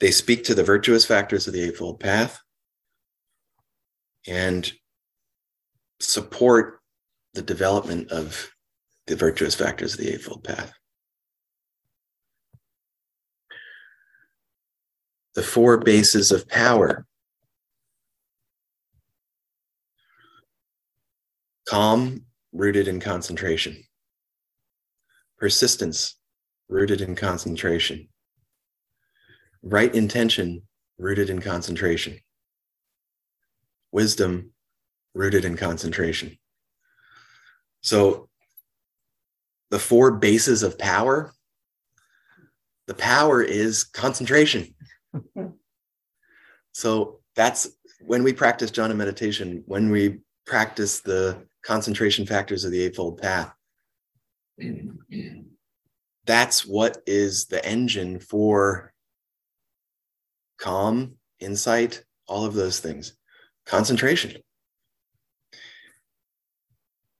They 0.00 0.10
speak 0.10 0.44
to 0.44 0.54
the 0.54 0.64
virtuous 0.64 1.04
factors 1.04 1.46
of 1.46 1.52
the 1.52 1.62
Eightfold 1.62 2.00
Path 2.00 2.40
and 4.26 4.70
support 6.00 6.80
the 7.34 7.42
development 7.42 8.10
of 8.10 8.52
the 9.06 9.16
virtuous 9.16 9.54
factors 9.54 9.94
of 9.94 10.00
the 10.00 10.12
Eightfold 10.12 10.44
Path. 10.44 10.72
The 15.34 15.42
four 15.42 15.78
bases 15.78 16.30
of 16.30 16.48
power 16.48 17.06
calm, 21.66 22.26
rooted 22.52 22.88
in 22.88 23.00
concentration, 23.00 23.82
persistence, 25.38 26.16
rooted 26.68 27.00
in 27.00 27.14
concentration, 27.14 28.08
right 29.62 29.94
intention, 29.94 30.62
rooted 30.98 31.30
in 31.30 31.40
concentration, 31.40 32.18
wisdom, 33.90 34.52
rooted 35.14 35.44
in 35.44 35.56
concentration. 35.56 36.38
So, 37.80 38.28
the 39.70 39.78
four 39.78 40.12
bases 40.12 40.62
of 40.62 40.78
power 40.78 41.32
the 42.86 42.94
power 42.94 43.42
is 43.42 43.84
concentration. 43.84 44.74
so 46.72 47.20
that's 47.36 47.68
when 48.00 48.22
we 48.22 48.32
practice 48.32 48.70
jhana 48.70 48.96
meditation, 48.96 49.62
when 49.66 49.90
we 49.90 50.18
practice 50.46 51.00
the 51.00 51.46
concentration 51.62 52.26
factors 52.26 52.64
of 52.64 52.72
the 52.72 52.82
Eightfold 52.82 53.20
Path. 53.20 53.52
Mm-hmm. 54.60 55.40
That's 56.24 56.66
what 56.66 56.98
is 57.06 57.46
the 57.46 57.64
engine 57.64 58.20
for 58.20 58.92
calm, 60.58 61.16
insight, 61.40 62.04
all 62.28 62.44
of 62.44 62.54
those 62.54 62.78
things. 62.78 63.14
Concentration. 63.66 64.40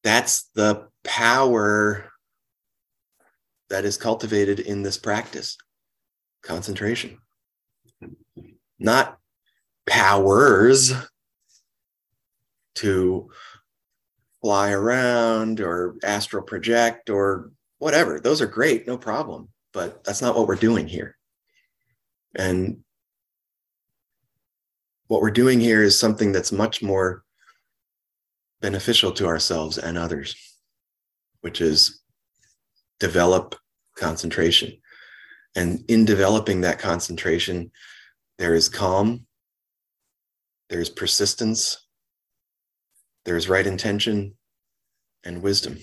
That's 0.05 0.51
the 0.55 0.89
power 1.05 2.11
that 3.71 3.85
is 3.85 3.97
cultivated 3.97 4.61
in 4.61 4.83
this 4.83 4.99
practice 4.99 5.57
concentration, 6.43 7.19
not 8.79 9.19
powers 9.87 10.93
to 12.75 13.31
fly 14.43 14.73
around 14.73 15.61
or 15.61 15.97
astral 16.03 16.43
project 16.43 17.09
or 17.09 17.53
whatever. 17.79 18.21
Those 18.21 18.43
are 18.43 18.47
great, 18.47 18.87
no 18.87 18.99
problem. 18.99 19.49
But 19.73 20.05
that's 20.05 20.21
not 20.21 20.37
what 20.37 20.47
we're 20.47 20.57
doing 20.57 20.87
here. 20.87 21.17
And 22.35 22.83
what 25.07 25.23
we're 25.23 25.31
doing 25.31 25.61
here 25.61 25.83
is 25.83 25.99
something 25.99 26.33
that's 26.33 26.53
much 26.53 26.83
more 26.83 27.23
beneficial 28.61 29.13
to 29.13 29.27
ourselves 29.27 29.79
and 29.79 29.97
others, 29.97 30.35
which 31.41 31.61
is 31.61 32.03
develop 32.99 33.55
concentration. 33.97 34.73
And 35.55 35.85
in 35.89 36.05
developing 36.05 36.63
that 36.63 36.79
concentration, 36.79 37.71
there 38.39 38.55
is 38.55 38.69
calm, 38.69 39.27
there's 40.71 40.89
persistence, 40.89 41.87
there's 43.25 43.49
right 43.49 43.67
intention, 43.67 44.35
and 45.25 45.43
wisdom. 45.43 45.79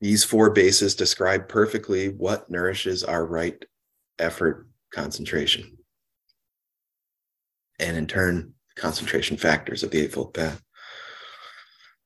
These 0.00 0.24
four 0.24 0.50
bases 0.50 0.96
describe 0.96 1.48
perfectly 1.48 2.08
what 2.08 2.50
nourishes 2.50 3.04
our 3.04 3.24
right 3.24 3.64
effort 4.18 4.66
concentration. 4.92 5.78
And 7.78 7.96
in 7.96 8.06
turn, 8.06 8.54
concentration 8.74 9.36
factors 9.36 9.82
of 9.82 9.90
the 9.90 10.00
Eightfold 10.00 10.34
Path. 10.34 10.60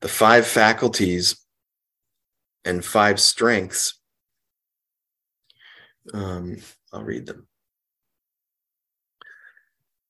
The 0.01 0.09
five 0.09 0.47
faculties 0.47 1.41
and 2.65 2.85
five 2.85 3.19
strengths, 3.19 3.99
um, 6.13 6.57
I'll 6.97 7.05
read 7.05 7.27
them. 7.27 7.47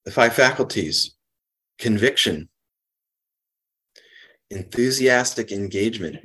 The 0.05 0.13
five 0.13 0.35
faculties. 0.35 1.17
Conviction, 1.79 2.49
enthusiastic 4.51 5.53
engagement, 5.53 6.17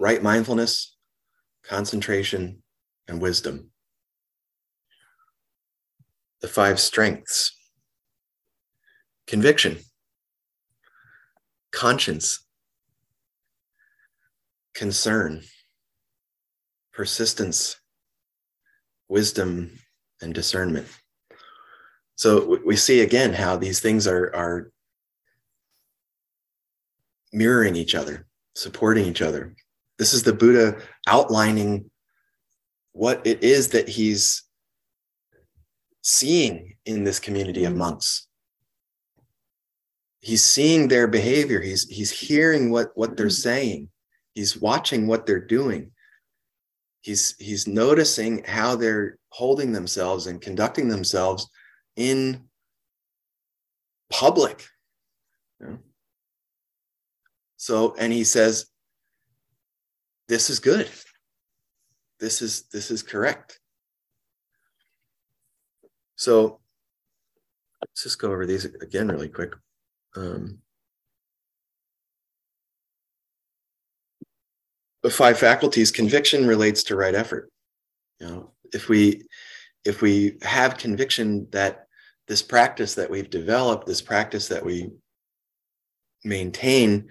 right 0.00 0.20
mindfulness, 0.20 0.96
concentration, 1.62 2.64
and 3.06 3.20
wisdom. 3.20 3.70
The 6.40 6.48
five 6.48 6.80
strengths. 6.80 7.54
Conviction, 9.28 9.78
conscience, 11.70 12.44
concern, 14.74 15.42
persistence, 16.92 17.76
wisdom, 19.08 19.70
and 20.20 20.34
discernment. 20.34 20.86
So 22.16 22.58
we 22.64 22.76
see 22.76 23.00
again 23.00 23.32
how 23.32 23.56
these 23.56 23.80
things 23.80 24.06
are, 24.06 24.34
are 24.34 24.72
mirroring 27.32 27.76
each 27.76 27.94
other, 27.94 28.26
supporting 28.54 29.06
each 29.06 29.22
other. 29.22 29.54
This 29.98 30.12
is 30.12 30.24
the 30.24 30.32
Buddha 30.32 30.78
outlining 31.06 31.90
what 32.92 33.24
it 33.24 33.44
is 33.44 33.68
that 33.68 33.88
he's 33.88 34.42
seeing 36.02 36.74
in 36.84 37.04
this 37.04 37.20
community 37.20 37.64
of 37.64 37.76
monks 37.76 38.28
he's 40.20 40.44
seeing 40.44 40.88
their 40.88 41.06
behavior 41.06 41.60
he's 41.60 41.88
he's 41.88 42.10
hearing 42.10 42.70
what 42.70 42.90
what 42.94 43.16
they're 43.16 43.26
mm-hmm. 43.26 43.32
saying 43.32 43.88
he's 44.34 44.56
watching 44.60 45.06
what 45.06 45.26
they're 45.26 45.44
doing 45.44 45.90
he's 47.00 47.36
he's 47.38 47.66
noticing 47.66 48.44
how 48.44 48.76
they're 48.76 49.18
holding 49.30 49.72
themselves 49.72 50.26
and 50.26 50.40
conducting 50.40 50.88
themselves 50.88 51.48
in 51.96 52.44
public. 54.10 54.66
So 57.56 57.94
and 57.98 58.12
he 58.12 58.24
says 58.24 58.66
this 60.28 60.50
is 60.50 60.60
good. 60.60 60.88
This 62.20 62.42
is 62.42 62.64
this 62.72 62.90
is 62.90 63.02
correct. 63.02 63.60
So 66.16 66.60
let's 67.80 68.02
just 68.02 68.18
go 68.18 68.30
over 68.30 68.46
these 68.46 68.64
again 68.64 69.08
really 69.08 69.28
quick. 69.28 69.54
Um, 70.16 70.58
the 75.02 75.10
five 75.10 75.38
faculties 75.38 75.90
conviction 75.90 76.46
relates 76.46 76.82
to 76.82 76.96
right 76.96 77.14
effort 77.14 77.50
you 78.20 78.26
know 78.26 78.52
if 78.72 78.88
we 78.88 79.22
if 79.84 80.02
we 80.02 80.36
have 80.42 80.76
conviction 80.76 81.46
that 81.50 81.86
this 82.26 82.42
practice 82.42 82.94
that 82.94 83.10
we've 83.10 83.30
developed 83.30 83.86
this 83.86 84.02
practice 84.02 84.48
that 84.48 84.64
we 84.64 84.90
maintain 86.24 87.08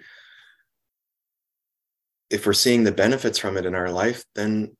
if 2.30 2.44
we're 2.46 2.52
seeing 2.52 2.84
the 2.84 2.92
benefits 2.92 3.38
from 3.38 3.56
it 3.56 3.66
in 3.66 3.74
our 3.74 3.90
life 3.90 4.24
then 4.34 4.76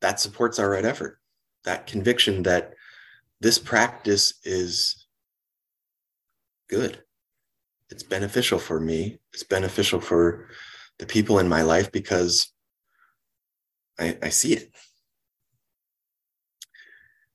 that 0.00 0.18
supports 0.18 0.58
our 0.58 0.70
right 0.70 0.84
effort 0.84 1.18
that 1.64 1.86
conviction 1.86 2.42
that 2.42 2.72
this 3.42 3.58
practice 3.58 4.34
is 4.44 5.06
good. 6.68 7.02
It's 7.90 8.04
beneficial 8.04 8.58
for 8.58 8.80
me. 8.80 9.18
It's 9.32 9.42
beneficial 9.42 10.00
for 10.00 10.48
the 10.98 11.06
people 11.06 11.38
in 11.38 11.48
my 11.48 11.62
life 11.62 11.90
because 11.92 12.52
I, 13.98 14.16
I 14.22 14.28
see 14.28 14.54
it. 14.54 14.70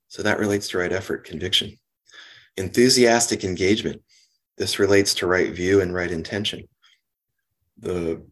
So 0.08 0.24
that 0.24 0.40
relates 0.40 0.70
to 0.70 0.78
right 0.78 0.92
effort, 0.92 1.26
conviction. 1.26 1.78
Enthusiastic 2.56 3.44
engagement. 3.44 4.02
This 4.58 4.80
relates 4.80 5.14
to 5.16 5.28
right 5.28 5.52
view 5.52 5.82
and 5.82 5.94
right 5.94 6.10
intention. 6.10 6.68
The, 7.78 8.26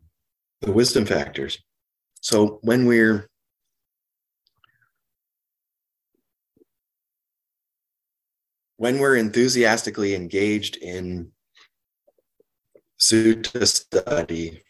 the 0.62 0.72
wisdom 0.72 1.06
factors. 1.06 1.60
So 2.22 2.60
when 2.64 2.86
we're 2.86 3.30
when 8.78 9.00
we're 9.00 9.16
enthusiastically 9.16 10.16
engaged 10.16 10.76
in 10.78 11.32
sutta 13.00 13.66
study, 13.68 14.65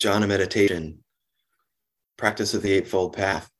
jhana 0.00 0.28
meditation, 0.28 1.04
practice 2.16 2.54
of 2.54 2.62
the 2.62 2.72
Eightfold 2.72 3.14
Path, 3.14 3.50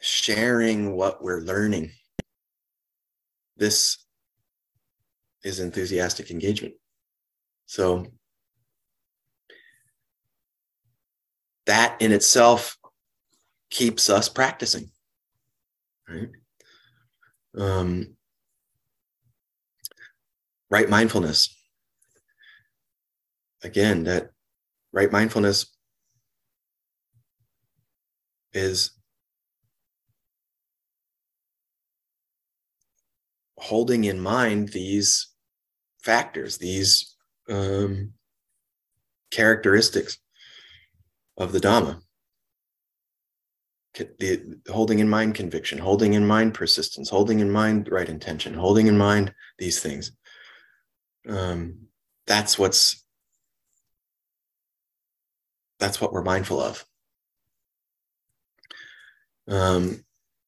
sharing 0.00 0.92
what 0.96 1.22
we're 1.22 1.40
learning, 1.40 1.90
this 3.56 3.98
is 5.44 5.60
enthusiastic 5.60 6.30
engagement. 6.30 6.74
So 7.66 8.06
that 11.66 12.00
in 12.00 12.12
itself 12.12 12.76
keeps 13.70 14.10
us 14.10 14.28
practicing 14.28 14.90
right? 16.10 16.28
Um, 17.56 18.16
right 20.70 20.88
mindfulness. 20.88 21.56
Again, 23.62 24.04
that 24.04 24.30
right 24.92 25.10
mindfulness 25.10 25.66
is 28.52 28.92
holding 33.56 34.04
in 34.04 34.20
mind 34.20 34.70
these 34.70 35.28
factors, 36.02 36.58
these 36.58 37.14
um, 37.48 38.12
characteristics 39.30 40.18
of 41.36 41.52
the 41.52 41.60
Dhamma. 41.60 42.00
The, 44.18 44.60
holding 44.70 45.00
in 45.00 45.08
mind 45.10 45.34
conviction, 45.34 45.76
holding 45.76 46.14
in 46.14 46.24
mind 46.26 46.54
persistence, 46.54 47.10
holding 47.10 47.40
in 47.40 47.50
mind 47.50 47.88
right 47.90 48.08
intention, 48.08 48.54
holding 48.54 48.86
in 48.86 48.96
mind 48.96 49.34
these 49.58 49.80
things. 49.80 50.12
Um, 51.28 51.88
that's 52.26 52.58
what's 52.58 53.04
that's 55.80 56.00
what 56.00 56.12
we're 56.12 56.22
mindful 56.22 56.60
of. 56.60 56.84
Um, 59.48 60.04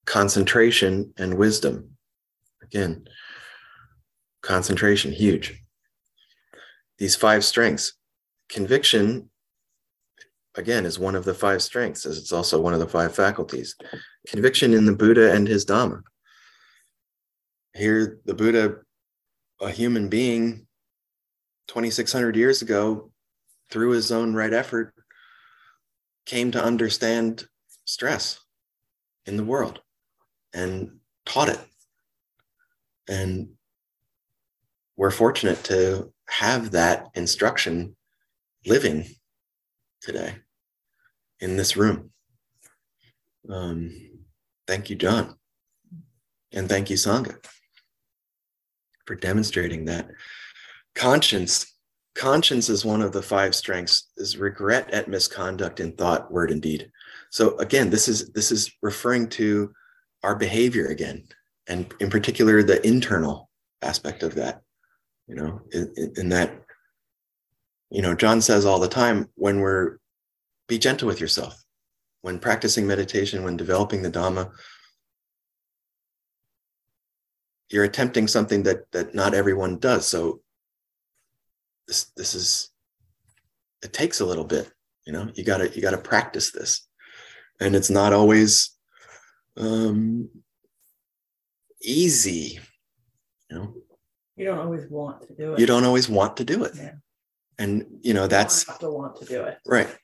concentration 0.07 1.13
and 1.17 1.35
wisdom. 1.35 1.97
Again, 2.63 3.09
concentration, 4.43 5.11
huge. 5.11 5.61
These 6.99 7.17
five 7.17 7.45
strengths. 7.45 7.95
Conviction, 8.49 9.31
again, 10.55 10.85
is 10.85 10.99
one 10.99 11.17
of 11.17 11.25
the 11.25 11.35
five 11.35 11.63
strengths, 11.63 12.05
as 12.05 12.19
it's 12.19 12.33
also 12.33 12.61
one 12.61 12.75
of 12.75 12.81
the 12.81 12.89
five 12.89 13.15
faculties. 13.15 13.75
Conviction 14.29 14.75
in 14.75 14.85
the 14.85 14.95
Buddha 14.95 15.33
and 15.33 15.49
his 15.49 15.65
Dhamma. 15.65 16.03
Here, 17.75 18.21
the 18.27 18.35
Buddha, 18.35 18.77
a 19.61 19.71
human 19.71 20.09
being 20.09 20.67
2,600 21.69 22.37
years 22.37 22.61
ago, 22.61 23.11
through 23.71 23.91
his 23.91 24.13
own 24.13 24.35
right 24.35 24.53
effort, 24.53 24.95
came 26.27 26.51
to 26.53 26.63
understand 26.63 27.47
stress 27.85 28.41
in 29.27 29.37
the 29.37 29.45
world 29.45 29.81
and 30.55 30.99
taught 31.27 31.49
it. 31.49 31.61
And 33.09 33.51
we're 34.97 35.11
fortunate 35.11 35.65
to 35.65 36.13
have 36.29 36.73
that 36.73 37.09
instruction 37.15 37.97
living 38.67 39.07
today 40.01 40.35
in 41.41 41.57
this 41.57 41.77
room. 41.77 42.11
Um, 43.49 44.11
thank 44.67 44.91
you, 44.91 44.97
John. 44.97 45.37
And 46.53 46.69
thank 46.69 46.91
you, 46.91 46.97
Sangha, 46.97 47.45
for 49.07 49.15
demonstrating 49.15 49.87
that. 49.87 50.09
Conscience 50.95 51.72
conscience 52.15 52.69
is 52.69 52.85
one 52.85 53.03
of 53.03 53.13
the 53.13 53.23
five 53.23 53.55
strengths 53.55 54.11
is 54.17 54.37
regret 54.37 54.91
at 54.91 55.09
misconduct 55.09 55.81
in 55.81 55.93
thought 55.93 56.31
word 56.31 56.51
and 56.51 56.61
deed. 56.61 56.91
So 57.31 57.57
again 57.59 57.91
this 57.91 58.09
is 58.09 58.31
this 58.31 58.53
is 58.53 58.71
referring 58.83 59.29
to 59.31 59.73
our 60.23 60.37
behavior 60.37 60.87
again 60.87 61.25
and 61.67 61.93
in 62.01 62.11
particular 62.11 62.63
the 62.63 62.85
internal 62.87 63.49
aspect 63.83 64.23
of 64.23 64.37
that 64.37 64.63
you 65.27 65.35
know 65.35 65.61
in, 65.73 66.13
in 66.17 66.29
that 66.29 66.63
you 67.91 68.01
know 68.01 68.15
john 68.15 68.41
says 68.41 68.65
all 68.65 68.79
the 68.79 68.87
time 68.87 69.29
when 69.35 69.59
we're 69.59 69.99
be 70.69 70.79
gentle 70.79 71.07
with 71.07 71.21
yourself. 71.21 71.63
When 72.23 72.39
practicing 72.39 72.87
meditation 72.87 73.43
when 73.45 73.57
developing 73.57 74.01
the 74.01 74.11
dhamma 74.11 74.53
you're 77.69 77.85
attempting 77.85 78.29
something 78.29 78.63
that 78.63 78.91
that 78.93 79.15
not 79.15 79.35
everyone 79.35 79.79
does. 79.79 80.07
So 80.07 80.41
this 81.89 82.13
this 82.17 82.35
is 82.35 82.71
it 83.83 83.93
takes 83.93 84.21
a 84.21 84.27
little 84.27 84.45
bit 84.45 84.71
you 85.07 85.13
know 85.13 85.31
you 85.35 85.45
gotta 85.45 85.69
you 85.75 85.83
gotta 85.83 85.99
practice 85.99 86.53
this. 86.53 86.87
And 87.61 87.77
it's 87.77 87.91
not 87.91 88.13
always 88.13 88.77
um 89.57 90.29
easy 91.83 92.59
you 93.51 93.57
know? 93.57 93.75
You 94.37 94.47
don't 94.47 94.59
always 94.59 94.89
want 94.89 95.27
to 95.29 95.35
do 95.35 95.53
it. 95.53 95.61
You 95.61 95.67
don't 95.67 95.85
always 95.85 96.09
want 96.09 96.37
to 96.39 96.45
do 96.45 96.65
it. 96.65 96.73
Yeah. 96.75 96.93
and 97.59 97.85
you 98.01 98.15
know 98.15 98.27
that's 98.27 98.67
you 98.67 98.73
have 98.73 98.81
to 98.81 98.91
want 98.91 99.17
to 99.17 99.25
do 99.27 99.43
it. 99.43 99.59
Right. 99.67 99.95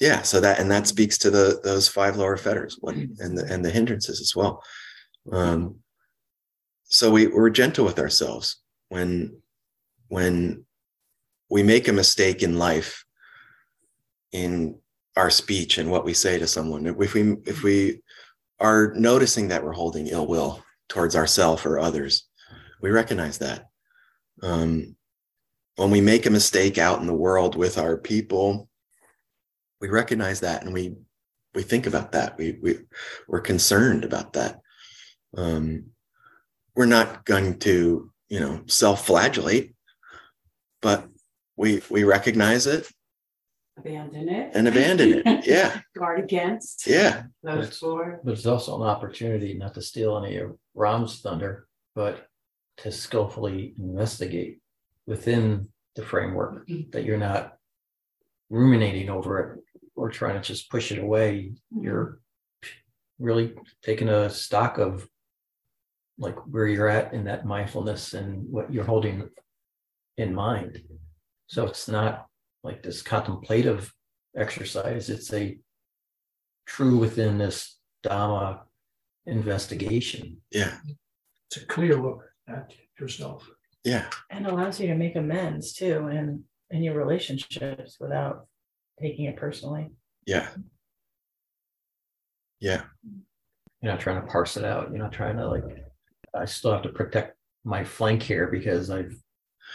Yeah. 0.00 0.22
So 0.22 0.40
that 0.40 0.58
and 0.58 0.70
that 0.70 0.86
speaks 0.86 1.16
to 1.18 1.30
the 1.30 1.60
those 1.64 1.88
five 1.88 2.16
lower 2.16 2.36
fetters 2.36 2.76
what, 2.80 2.94
and 2.94 3.38
the 3.38 3.44
and 3.52 3.64
the 3.64 3.70
hindrances 3.70 4.20
as 4.20 4.36
well. 4.36 4.62
Um 5.32 5.76
so 6.84 7.10
we 7.10 7.26
we're 7.28 7.50
gentle 7.50 7.84
with 7.84 7.98
ourselves 7.98 8.60
when 8.88 9.40
when 10.08 10.66
we 11.50 11.62
make 11.62 11.88
a 11.88 11.92
mistake 11.92 12.42
in 12.42 12.58
life 12.58 13.04
in 14.32 14.78
our 15.16 15.30
speech 15.30 15.78
and 15.78 15.90
what 15.90 16.04
we 16.04 16.14
say 16.14 16.38
to 16.38 16.46
someone. 16.46 16.86
If 16.86 17.14
we 17.14 17.36
if 17.44 17.62
we 17.62 18.00
are 18.60 18.92
noticing 18.94 19.48
that 19.48 19.64
we're 19.64 19.72
holding 19.72 20.06
ill 20.06 20.26
will 20.26 20.62
towards 20.88 21.16
ourselves 21.16 21.66
or 21.66 21.78
others 21.78 22.28
we 22.82 22.90
recognize 22.90 23.38
that. 23.38 23.66
Um, 24.42 24.96
when 25.76 25.90
we 25.90 26.00
make 26.00 26.26
a 26.26 26.30
mistake 26.30 26.78
out 26.78 27.00
in 27.00 27.06
the 27.06 27.14
world 27.14 27.56
with 27.56 27.78
our 27.78 27.96
people 27.96 28.68
we 29.80 29.88
recognize 29.88 30.40
that 30.40 30.62
and 30.62 30.72
we 30.72 30.94
we 31.52 31.62
think 31.64 31.88
about 31.88 32.12
that. 32.12 32.38
We, 32.38 32.58
we 32.62 32.78
we're 33.26 33.40
concerned 33.40 34.04
about 34.04 34.34
that. 34.34 34.60
Um, 35.36 35.86
we're 36.76 36.86
not 36.86 37.24
going 37.24 37.58
to 37.60 38.12
you 38.28 38.40
know 38.40 38.62
self-flagellate 38.66 39.74
but 40.82 41.09
we 41.60 41.82
we 41.90 42.04
recognize 42.04 42.66
it 42.66 42.90
abandon 43.76 44.28
it. 44.28 44.52
and 44.54 44.66
abandon 44.66 45.22
it. 45.24 45.46
Yeah. 45.46 45.80
Guard 45.96 46.20
against. 46.20 46.86
Yeah. 46.86 47.24
Those 47.42 47.78
four. 47.78 48.20
But 48.24 48.32
it's 48.32 48.46
also 48.46 48.76
an 48.80 48.88
opportunity 48.88 49.54
not 49.54 49.74
to 49.74 49.82
steal 49.82 50.18
any 50.18 50.36
of 50.36 50.56
Ram's 50.74 51.20
thunder, 51.20 51.66
but 51.94 52.26
to 52.78 52.92
skillfully 52.92 53.74
investigate 53.78 54.58
within 55.06 55.68
the 55.96 56.02
framework 56.02 56.68
mm-hmm. 56.68 56.90
that 56.90 57.04
you're 57.04 57.18
not 57.18 57.56
ruminating 58.48 59.10
over 59.10 59.38
it 59.40 59.80
or 59.96 60.10
trying 60.10 60.40
to 60.40 60.46
just 60.46 60.70
push 60.70 60.92
it 60.92 60.98
away. 60.98 61.52
Mm-hmm. 61.74 61.84
You're 61.84 62.20
really 63.18 63.54
taking 63.82 64.08
a 64.08 64.30
stock 64.30 64.78
of 64.78 65.06
like 66.18 66.36
where 66.46 66.66
you're 66.66 66.88
at 66.88 67.14
in 67.14 67.24
that 67.24 67.46
mindfulness 67.46 68.14
and 68.14 68.50
what 68.50 68.72
you're 68.72 68.84
holding 68.84 69.28
in 70.18 70.34
mind. 70.34 70.82
So 71.50 71.66
it's 71.66 71.88
not 71.88 72.26
like 72.62 72.80
this 72.80 73.02
contemplative 73.02 73.92
exercise, 74.36 75.10
it's 75.10 75.32
a 75.32 75.58
true 76.64 76.96
within 76.96 77.38
this 77.38 77.76
Dhamma 78.06 78.60
investigation. 79.26 80.40
yeah 80.52 80.76
It's 81.50 81.62
a 81.64 81.66
clear 81.66 81.96
look 82.00 82.22
at 82.48 82.72
yourself. 83.00 83.50
yeah 83.84 84.08
and 84.30 84.46
allows 84.46 84.78
you 84.78 84.86
to 84.86 84.94
make 84.94 85.16
amends 85.16 85.72
too 85.72 86.06
in 86.06 86.44
in 86.70 86.84
your 86.84 86.94
relationships 86.94 87.96
without 87.98 88.46
taking 89.02 89.24
it 89.24 89.36
personally 89.36 89.88
yeah 90.26 90.48
yeah 92.60 92.82
You're 93.82 93.90
not 93.92 94.00
trying 94.00 94.20
to 94.20 94.26
parse 94.28 94.56
it 94.56 94.64
out. 94.64 94.90
You're 94.90 95.02
not 95.02 95.12
trying 95.12 95.36
to 95.38 95.48
like, 95.48 95.64
I 96.32 96.44
still 96.44 96.70
have 96.72 96.82
to 96.82 96.90
protect 96.90 97.36
my 97.64 97.82
flank 97.82 98.22
here 98.22 98.46
because 98.46 98.88
I've 98.90 99.16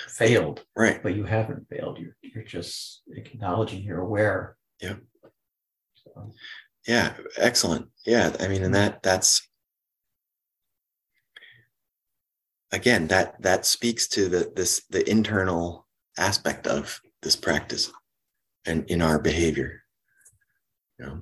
failed, 0.07 0.63
right 0.75 1.01
but 1.01 1.15
you 1.15 1.23
haven't 1.23 1.67
failed. 1.69 1.99
You're 1.99 2.15
you're 2.21 2.43
just 2.43 3.03
acknowledging 3.15 3.83
you're 3.83 4.01
aware. 4.01 4.57
Yeah. 4.81 4.95
So, 5.95 6.31
yeah 6.87 7.13
excellent 7.37 7.87
yeah 8.05 8.35
i 8.39 8.47
mean 8.47 8.63
and 8.63 8.75
that 8.75 9.01
that's 9.01 9.47
again 12.71 13.07
that 13.07 13.41
that 13.41 13.65
speaks 13.65 14.07
to 14.07 14.29
the 14.29 14.51
this 14.55 14.83
the 14.89 15.07
internal 15.09 15.87
aspect 16.17 16.67
of 16.67 17.01
this 17.21 17.35
practice 17.35 17.91
and 18.65 18.89
in 18.89 19.01
our 19.01 19.19
behavior 19.19 19.81
you 20.99 21.05
know 21.05 21.21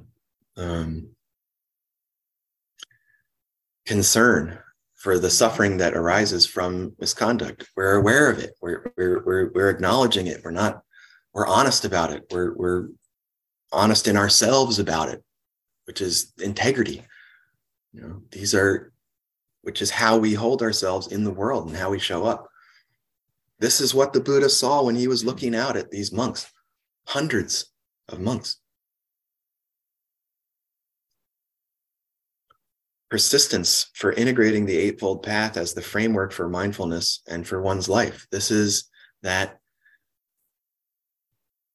um 0.57 1.07
concern 3.85 4.59
for 5.03 5.19
the 5.19 5.29
suffering 5.29 5.77
that 5.77 5.95
arises 5.95 6.45
from 6.45 6.95
misconduct. 6.97 7.67
We're 7.75 7.97
aware 7.97 8.31
of 8.31 8.39
it. 8.39 8.53
We're 8.61 8.91
we're 8.97 9.23
we're, 9.23 9.51
we're 9.53 9.69
acknowledging 9.69 10.27
it. 10.27 10.41
We're 10.43 10.51
not 10.51 10.81
we're 11.33 11.45
honest 11.45 11.83
about 11.83 12.11
it. 12.11 12.23
We're 12.31 12.53
we're 12.55 12.87
honest 13.71 14.07
in 14.07 14.15
ourselves 14.15 14.79
about 14.79 15.09
it 15.09 15.23
which 15.85 16.01
is 16.01 16.31
integrity. 16.41 17.03
You 17.91 18.01
know 18.01 18.21
these 18.31 18.55
are 18.55 18.93
which 19.61 19.81
is 19.81 19.91
how 19.91 20.17
we 20.17 20.33
hold 20.33 20.61
ourselves 20.61 21.07
in 21.07 21.23
the 21.23 21.31
world 21.31 21.67
and 21.67 21.77
how 21.77 21.89
we 21.89 21.99
show 21.99 22.25
up. 22.25 22.47
This 23.59 23.79
is 23.79 23.93
what 23.93 24.13
the 24.13 24.21
buddha 24.21 24.49
saw 24.49 24.83
when 24.83 24.95
he 24.95 25.07
was 25.07 25.23
looking 25.23 25.55
out 25.55 25.77
at 25.77 25.91
these 25.91 26.11
monks 26.11 26.49
hundreds 27.07 27.73
of 28.09 28.19
monks 28.19 28.57
persistence 33.13 33.91
for 33.93 34.11
integrating 34.13 34.65
the 34.65 34.75
eightfold 34.75 35.21
path 35.21 35.55
as 35.55 35.73
the 35.73 35.81
framework 35.81 36.31
for 36.31 36.49
mindfulness 36.49 37.21
and 37.27 37.47
for 37.47 37.61
one's 37.61 37.87
life 37.87 38.25
this 38.31 38.49
is 38.49 38.89
that 39.21 39.59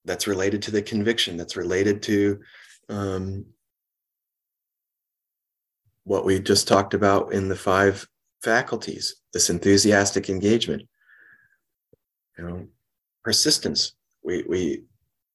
that's 0.08 0.26
related 0.26 0.62
to 0.62 0.70
the 0.72 0.82
conviction, 0.82 1.36
that's 1.36 1.56
related 1.56 2.02
to 2.02 2.40
um, 2.88 3.44
what 6.04 6.24
we 6.24 6.40
just 6.40 6.66
talked 6.66 6.94
about 6.94 7.32
in 7.32 7.48
the 7.48 7.54
five 7.54 8.08
faculties, 8.42 9.16
this 9.32 9.50
enthusiastic 9.50 10.28
engagement, 10.30 10.82
you 12.36 12.44
know, 12.44 12.66
persistence. 13.22 13.92
We 14.24 14.44
we 14.48 14.84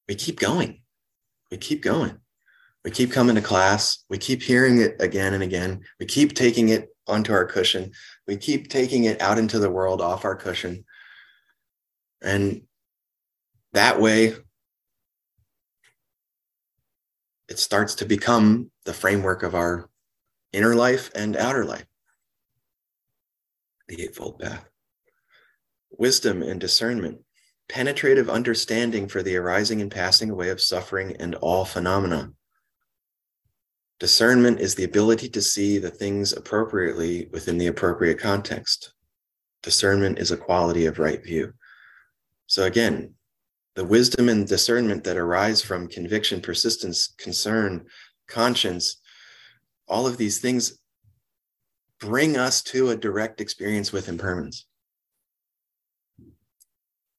we 0.08 0.16
keep 0.16 0.40
going. 0.40 0.82
We 1.52 1.58
keep 1.58 1.84
going. 1.84 2.18
We 2.84 2.92
keep 2.92 3.12
coming 3.12 3.36
to 3.36 3.42
class. 3.42 4.04
We 4.10 4.18
keep 4.18 4.42
hearing 4.42 4.82
it 4.82 4.98
again 5.00 5.34
and 5.34 5.44
again. 5.44 5.82
We 6.00 6.06
keep 6.06 6.34
taking 6.34 6.70
it 6.70 6.90
onto 7.08 7.32
our 7.32 7.46
cushion. 7.46 7.92
We 8.28 8.38
keep 8.38 8.70
taking 8.70 9.06
it 9.06 9.22
out 9.22 9.38
into 9.38 9.60
the 9.60 9.70
world 9.70 10.02
off 10.02 10.26
our 10.26 10.36
cushion. 10.36 10.86
And 12.22 12.64
that 13.74 14.00
way, 14.00 14.36
it 17.50 17.60
starts 17.60 17.96
to 17.96 18.06
become 18.06 18.72
the 18.86 18.94
framework 18.94 19.44
of 19.44 19.56
our 19.56 19.90
inner 20.52 20.76
life 20.76 21.10
and 21.16 21.36
outer 21.36 21.66
life. 21.66 21.86
The 23.88 24.02
Eightfold 24.02 24.40
Path. 24.40 24.66
Wisdom 25.92 26.42
and 26.42 26.60
discernment, 26.60 27.20
penetrative 27.70 28.30
understanding 28.30 29.08
for 29.08 29.22
the 29.22 29.36
arising 29.36 29.82
and 29.82 29.92
passing 29.92 30.30
away 30.30 30.50
of 30.50 30.62
suffering 30.62 31.16
and 31.20 31.36
all 31.36 31.66
phenomena. 31.66 32.32
Discernment 34.04 34.60
is 34.60 34.76
the 34.76 34.84
ability 34.84 35.30
to 35.30 35.42
see 35.42 35.78
the 35.78 35.90
things 35.90 36.34
appropriately 36.34 37.30
within 37.32 37.58
the 37.58 37.68
appropriate 37.68 38.20
context. 38.20 38.92
Discernment 39.62 40.20
is 40.20 40.30
a 40.30 40.36
quality 40.36 40.88
of 40.88 41.00
right 41.00 41.24
view. 41.24 41.54
So, 42.46 42.66
again, 42.66 43.14
the 43.76 43.86
wisdom 43.86 44.28
and 44.28 44.46
discernment 44.46 45.06
that 45.06 45.16
arise 45.16 45.62
from 45.62 45.88
conviction, 45.88 46.42
persistence, 46.42 47.14
concern, 47.18 47.86
conscience, 48.28 49.00
all 49.88 50.06
of 50.06 50.18
these 50.18 50.40
things 50.40 50.80
bring 52.02 52.36
us 52.36 52.62
to 52.64 52.90
a 52.90 52.98
direct 52.98 53.40
experience 53.40 53.94
with 53.94 54.10
impermanence. 54.10 54.66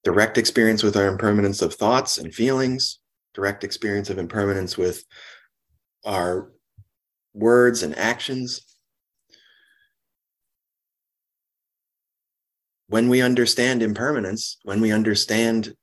Direct 0.02 0.36
experience 0.36 0.82
with 0.82 0.98
our 0.98 1.08
impermanence 1.08 1.62
of 1.62 1.72
thoughts 1.72 2.18
and 2.18 2.34
feelings, 2.34 2.98
direct 3.32 3.64
experience 3.64 4.10
of 4.10 4.18
impermanence 4.18 4.76
with 4.76 5.02
our 6.04 6.50
words 7.34 7.82
and 7.82 7.96
actions. 7.98 8.62
When 12.86 13.08
we 13.08 13.20
understand 13.20 13.82
impermanence, 13.82 14.58
when 14.62 14.80
we 14.80 14.92
understand 14.92 15.74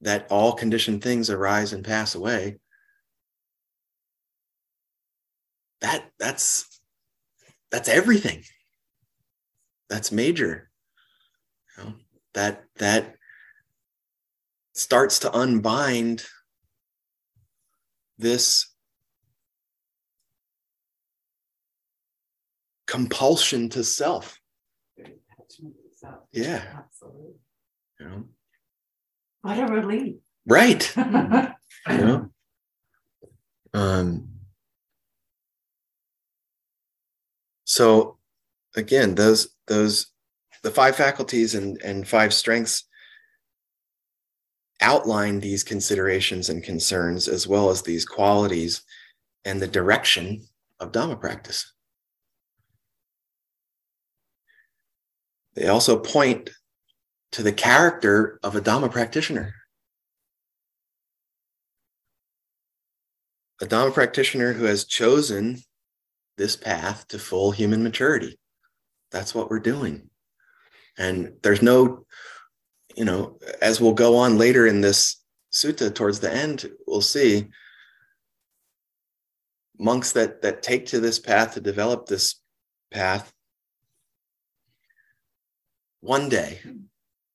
that 0.00 0.26
all 0.30 0.54
conditioned 0.54 1.02
things 1.02 1.30
arise 1.30 1.72
and 1.72 1.84
pass 1.84 2.14
away, 2.14 2.58
that 5.80 6.04
that's 6.18 6.80
that's 7.70 7.88
everything 7.88 8.42
that's 9.88 10.12
major 10.12 10.70
you 11.76 11.84
know, 11.84 11.92
that 12.34 12.64
that 12.76 13.16
starts 14.74 15.20
to 15.20 15.36
unbind 15.36 16.24
this 18.18 18.71
compulsion 22.92 23.70
to 23.70 23.82
self. 23.82 24.38
Yeah. 26.30 26.62
Absolutely. 26.76 27.34
you 27.98 28.06
know 28.06 28.24
What 29.40 29.58
a 29.58 29.66
relief. 29.66 30.16
right. 30.46 30.94
You 31.90 31.96
know 31.98 32.28
um 33.74 34.28
so 37.64 38.18
again 38.76 39.14
those 39.16 39.48
those 39.66 40.12
the 40.62 40.70
five 40.70 40.94
faculties 40.94 41.54
and 41.56 41.80
and 41.82 42.06
five 42.06 42.32
strengths 42.32 42.84
outline 44.80 45.40
these 45.40 45.64
considerations 45.64 46.50
and 46.50 46.62
concerns 46.62 47.26
as 47.26 47.48
well 47.48 47.68
as 47.70 47.82
these 47.82 48.04
qualities 48.04 48.82
and 49.44 49.60
the 49.60 49.66
direction 49.66 50.42
of 50.78 50.92
dhamma 50.92 51.18
practice 51.20 51.71
they 55.54 55.68
also 55.68 55.98
point 55.98 56.50
to 57.32 57.42
the 57.42 57.52
character 57.52 58.38
of 58.42 58.56
a 58.56 58.60
dhamma 58.60 58.90
practitioner 58.90 59.54
a 63.62 63.66
dhamma 63.66 63.94
practitioner 63.94 64.52
who 64.52 64.64
has 64.64 64.84
chosen 64.84 65.62
this 66.36 66.56
path 66.56 67.06
to 67.08 67.18
full 67.18 67.52
human 67.52 67.82
maturity. 67.82 68.38
That's 69.12 69.34
what 69.34 69.48
we're 69.48 69.60
doing. 69.60 70.10
And 70.98 71.34
there's 71.42 71.62
no, 71.62 72.04
you 72.96 73.04
know, 73.04 73.38
as 73.60 73.80
we'll 73.80 73.94
go 73.94 74.16
on 74.16 74.36
later 74.36 74.66
in 74.66 74.80
this 74.80 75.22
sutta 75.52 75.94
towards 75.94 76.18
the 76.18 76.32
end, 76.32 76.68
we'll 76.88 77.00
see 77.00 77.48
monks 79.78 80.12
that 80.12 80.42
that 80.42 80.62
take 80.62 80.86
to 80.86 81.00
this 81.00 81.18
path 81.18 81.54
to 81.54 81.60
develop 81.60 82.06
this 82.06 82.40
path 82.90 83.32
one 86.02 86.28
day, 86.28 86.60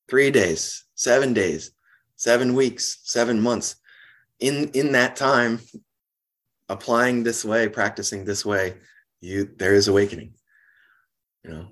three 0.07 0.29
days, 0.29 0.83
seven 0.93 1.33
days, 1.33 1.71
seven 2.15 2.53
weeks, 2.53 2.99
seven 3.03 3.41
months. 3.41 3.77
In 4.39 4.69
in 4.71 4.91
that 4.91 5.15
time, 5.15 5.59
applying 6.69 7.23
this 7.23 7.43
way, 7.43 7.67
practicing 7.69 8.23
this 8.23 8.45
way, 8.45 8.75
you 9.21 9.49
there 9.57 9.73
is 9.73 9.87
awakening. 9.87 10.35
You 11.43 11.49
know, 11.49 11.67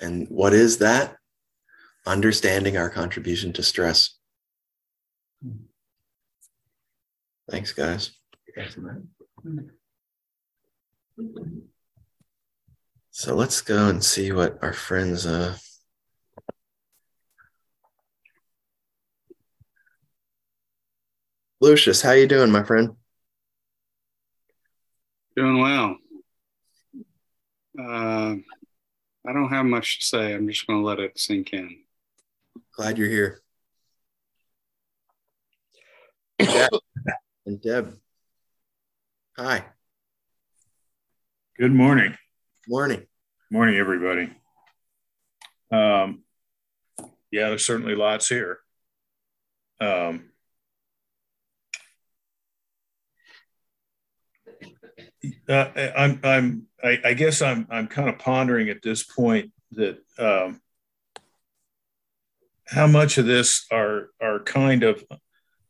and 0.00 0.26
what 0.28 0.54
is 0.54 0.78
that? 0.78 1.16
Understanding 2.06 2.76
our 2.76 2.90
contribution 2.90 3.52
to 3.52 3.62
stress. 3.62 4.16
Thanks, 7.50 7.72
guys. 7.72 8.10
So 13.10 13.34
let's 13.34 13.60
go 13.60 13.88
and 13.88 14.02
see 14.02 14.32
what 14.32 14.58
our 14.62 14.72
friends 14.72 15.26
uh 15.26 15.56
Lucius, 21.60 22.02
how 22.02 22.12
you 22.12 22.28
doing, 22.28 22.52
my 22.52 22.62
friend? 22.62 22.90
Doing 25.34 25.58
well. 25.58 25.96
Uh, 27.76 28.36
I 29.26 29.32
don't 29.32 29.48
have 29.48 29.66
much 29.66 30.00
to 30.00 30.06
say. 30.06 30.34
I'm 30.34 30.48
just 30.48 30.66
going 30.68 30.80
to 30.80 30.86
let 30.86 31.00
it 31.00 31.18
sink 31.18 31.52
in. 31.52 31.78
Glad 32.76 32.96
you're 32.96 33.08
here. 33.08 33.40
Deb 36.38 36.70
and 37.44 37.60
Deb. 37.60 37.94
Hi. 39.36 39.64
Good 41.58 41.74
morning. 41.74 42.16
Morning. 42.68 43.04
Morning, 43.50 43.76
everybody. 43.76 44.30
Um, 45.72 46.22
yeah, 47.32 47.48
there's 47.48 47.66
certainly 47.66 47.96
lots 47.96 48.28
here. 48.28 48.60
Um, 49.80 50.30
uh, 55.48 55.68
I'm, 55.96 56.20
I'm, 56.22 56.66
I, 56.82 56.98
I 57.04 57.14
guess 57.14 57.42
I'm, 57.42 57.66
I'm 57.70 57.88
kind 57.88 58.08
of 58.08 58.18
pondering 58.18 58.68
at 58.68 58.82
this 58.82 59.02
point 59.02 59.52
that 59.72 59.98
um, 60.18 60.60
how 62.66 62.86
much 62.86 63.18
of 63.18 63.26
this 63.26 63.66
are, 63.70 64.10
are 64.20 64.40
kind 64.40 64.82
of 64.82 65.04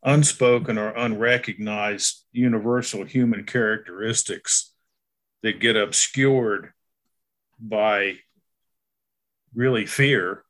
unspoken 0.03 0.79
or 0.79 0.91
unrecognized 0.91 2.25
universal 2.33 3.05
human 3.05 3.45
characteristics 3.45 4.73
that 5.43 5.61
get 5.61 5.77
obscured 5.77 6.73
by 7.61 8.17
really 9.55 9.87
fear 9.87 10.45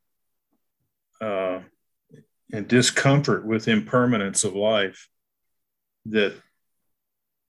uh, 1.20 1.60
and 2.52 2.68
discomfort 2.68 3.46
with 3.46 3.68
impermanence 3.68 4.44
of 4.44 4.54
life 4.54 5.08
that 6.06 6.34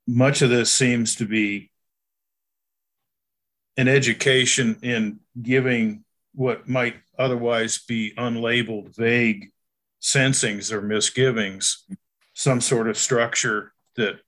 much 0.10 0.42
of 0.42 0.50
this 0.50 0.74
seems 0.74 1.16
to 1.16 1.26
be 1.26 1.70
an 3.78 3.88
education 3.88 4.80
in 4.82 5.20
giving 5.40 6.04
what 6.34 6.68
might 6.68 6.96
otherwise 7.18 7.78
be 7.88 8.14
unlabeled 8.18 8.96
vague 8.96 9.52
sensings 10.00 10.72
or 10.72 10.82
misgivings 10.82 11.86
some 12.34 12.60
sort 12.60 12.88
of 12.88 12.98
structure 12.98 13.72
that 13.98 14.20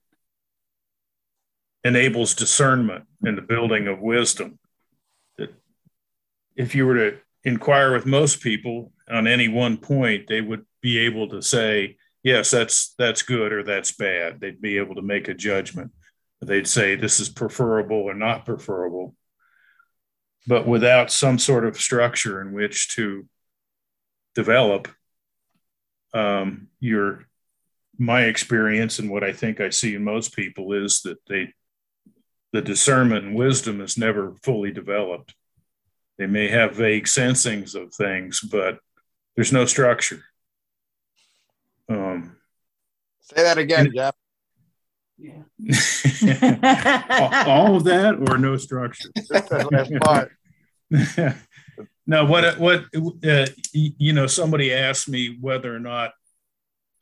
enables 1.82 2.34
discernment 2.34 3.04
and 3.22 3.36
the 3.36 3.42
building 3.42 3.88
of 3.88 4.00
wisdom. 4.00 4.58
That 5.36 5.52
if 6.54 6.74
you 6.76 6.86
were 6.86 7.10
to 7.10 7.18
inquire 7.42 7.92
with 7.92 8.06
most 8.06 8.40
people 8.40 8.92
on 9.10 9.26
any 9.26 9.48
one 9.48 9.78
point 9.78 10.28
they 10.28 10.40
would 10.40 10.64
be 10.80 10.98
able 10.98 11.28
to 11.30 11.42
say, 11.42 11.96
yes, 12.22 12.50
that's 12.50 12.94
that's 12.98 13.22
good 13.22 13.52
or 13.52 13.62
that's 13.62 13.92
bad. 13.92 14.40
They'd 14.40 14.60
be 14.60 14.78
able 14.78 14.96
to 14.96 15.02
make 15.02 15.28
a 15.28 15.34
judgment. 15.34 15.90
They'd 16.40 16.66
say 16.66 16.96
this 16.96 17.20
is 17.20 17.28
preferable 17.28 17.98
or 17.98 18.14
not 18.14 18.44
preferable. 18.44 19.14
But 20.46 20.66
without 20.66 21.12
some 21.12 21.38
sort 21.38 21.64
of 21.64 21.80
structure 21.80 22.40
in 22.40 22.52
which 22.52 22.96
to 22.96 23.28
develop, 24.34 24.88
um, 26.14 26.68
your 26.80 27.26
my 27.98 28.22
experience 28.22 28.98
and 28.98 29.10
what 29.10 29.22
I 29.22 29.32
think 29.32 29.60
I 29.60 29.70
see 29.70 29.94
in 29.94 30.02
most 30.02 30.34
people 30.34 30.72
is 30.72 31.02
that 31.02 31.18
they 31.28 31.52
the 32.52 32.62
discernment 32.62 33.24
and 33.24 33.34
wisdom 33.34 33.80
is 33.80 33.96
never 33.96 34.34
fully 34.42 34.72
developed. 34.72 35.34
They 36.18 36.26
may 36.26 36.48
have 36.48 36.76
vague 36.76 37.08
sensings 37.08 37.74
of 37.74 37.94
things, 37.94 38.40
but 38.40 38.78
there's 39.34 39.52
no 39.52 39.64
structure. 39.64 40.22
Um, 41.92 42.36
Say 43.20 43.42
that 43.42 43.58
again, 43.58 43.86
and- 43.86 43.94
Jeff. 43.94 44.14
Yeah. 45.18 45.42
all 47.46 47.76
of 47.76 47.84
that 47.84 48.16
or 48.28 48.38
no 48.38 48.56
structure? 48.56 49.10
Just 49.16 49.50
that 49.50 49.70
last 49.70 49.92
part. 50.00 50.32
no, 52.06 52.24
what 52.24 52.58
what 52.58 52.84
uh, 53.24 53.46
you 53.72 54.12
know, 54.12 54.26
somebody 54.26 54.72
asked 54.72 55.08
me 55.08 55.36
whether 55.40 55.74
or 55.74 55.78
not 55.78 56.12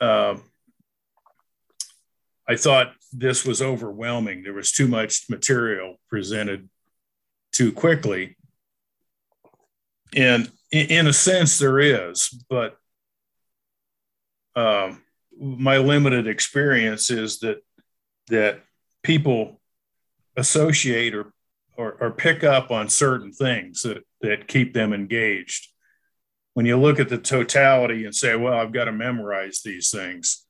uh, 0.00 0.36
I 2.46 2.56
thought 2.56 2.92
this 3.12 3.46
was 3.46 3.62
overwhelming. 3.62 4.42
There 4.42 4.52
was 4.52 4.72
too 4.72 4.86
much 4.86 5.24
material 5.30 5.96
presented 6.10 6.68
too 7.52 7.72
quickly, 7.72 8.36
and 10.14 10.50
in, 10.70 10.86
in 10.88 11.06
a 11.06 11.12
sense, 11.12 11.58
there 11.58 11.78
is, 11.78 12.44
but 12.50 12.76
um, 14.56 15.02
my 15.38 15.78
limited 15.78 16.26
experience 16.26 17.10
is 17.10 17.40
that 17.40 17.62
that 18.28 18.60
people 19.02 19.60
associate 20.36 21.14
or, 21.14 21.32
or, 21.76 21.96
or 22.00 22.10
pick 22.10 22.44
up 22.44 22.70
on 22.70 22.88
certain 22.88 23.32
things 23.32 23.82
that, 23.82 24.04
that 24.20 24.48
keep 24.48 24.72
them 24.72 24.92
engaged. 24.92 25.68
When 26.54 26.66
you 26.66 26.76
look 26.76 27.00
at 27.00 27.08
the 27.08 27.18
totality 27.18 28.04
and 28.04 28.14
say, 28.14 28.36
well, 28.36 28.54
I've 28.54 28.72
got 28.72 28.84
to 28.84 28.92
memorize 28.92 29.62
these 29.64 29.90
things, 29.90 30.44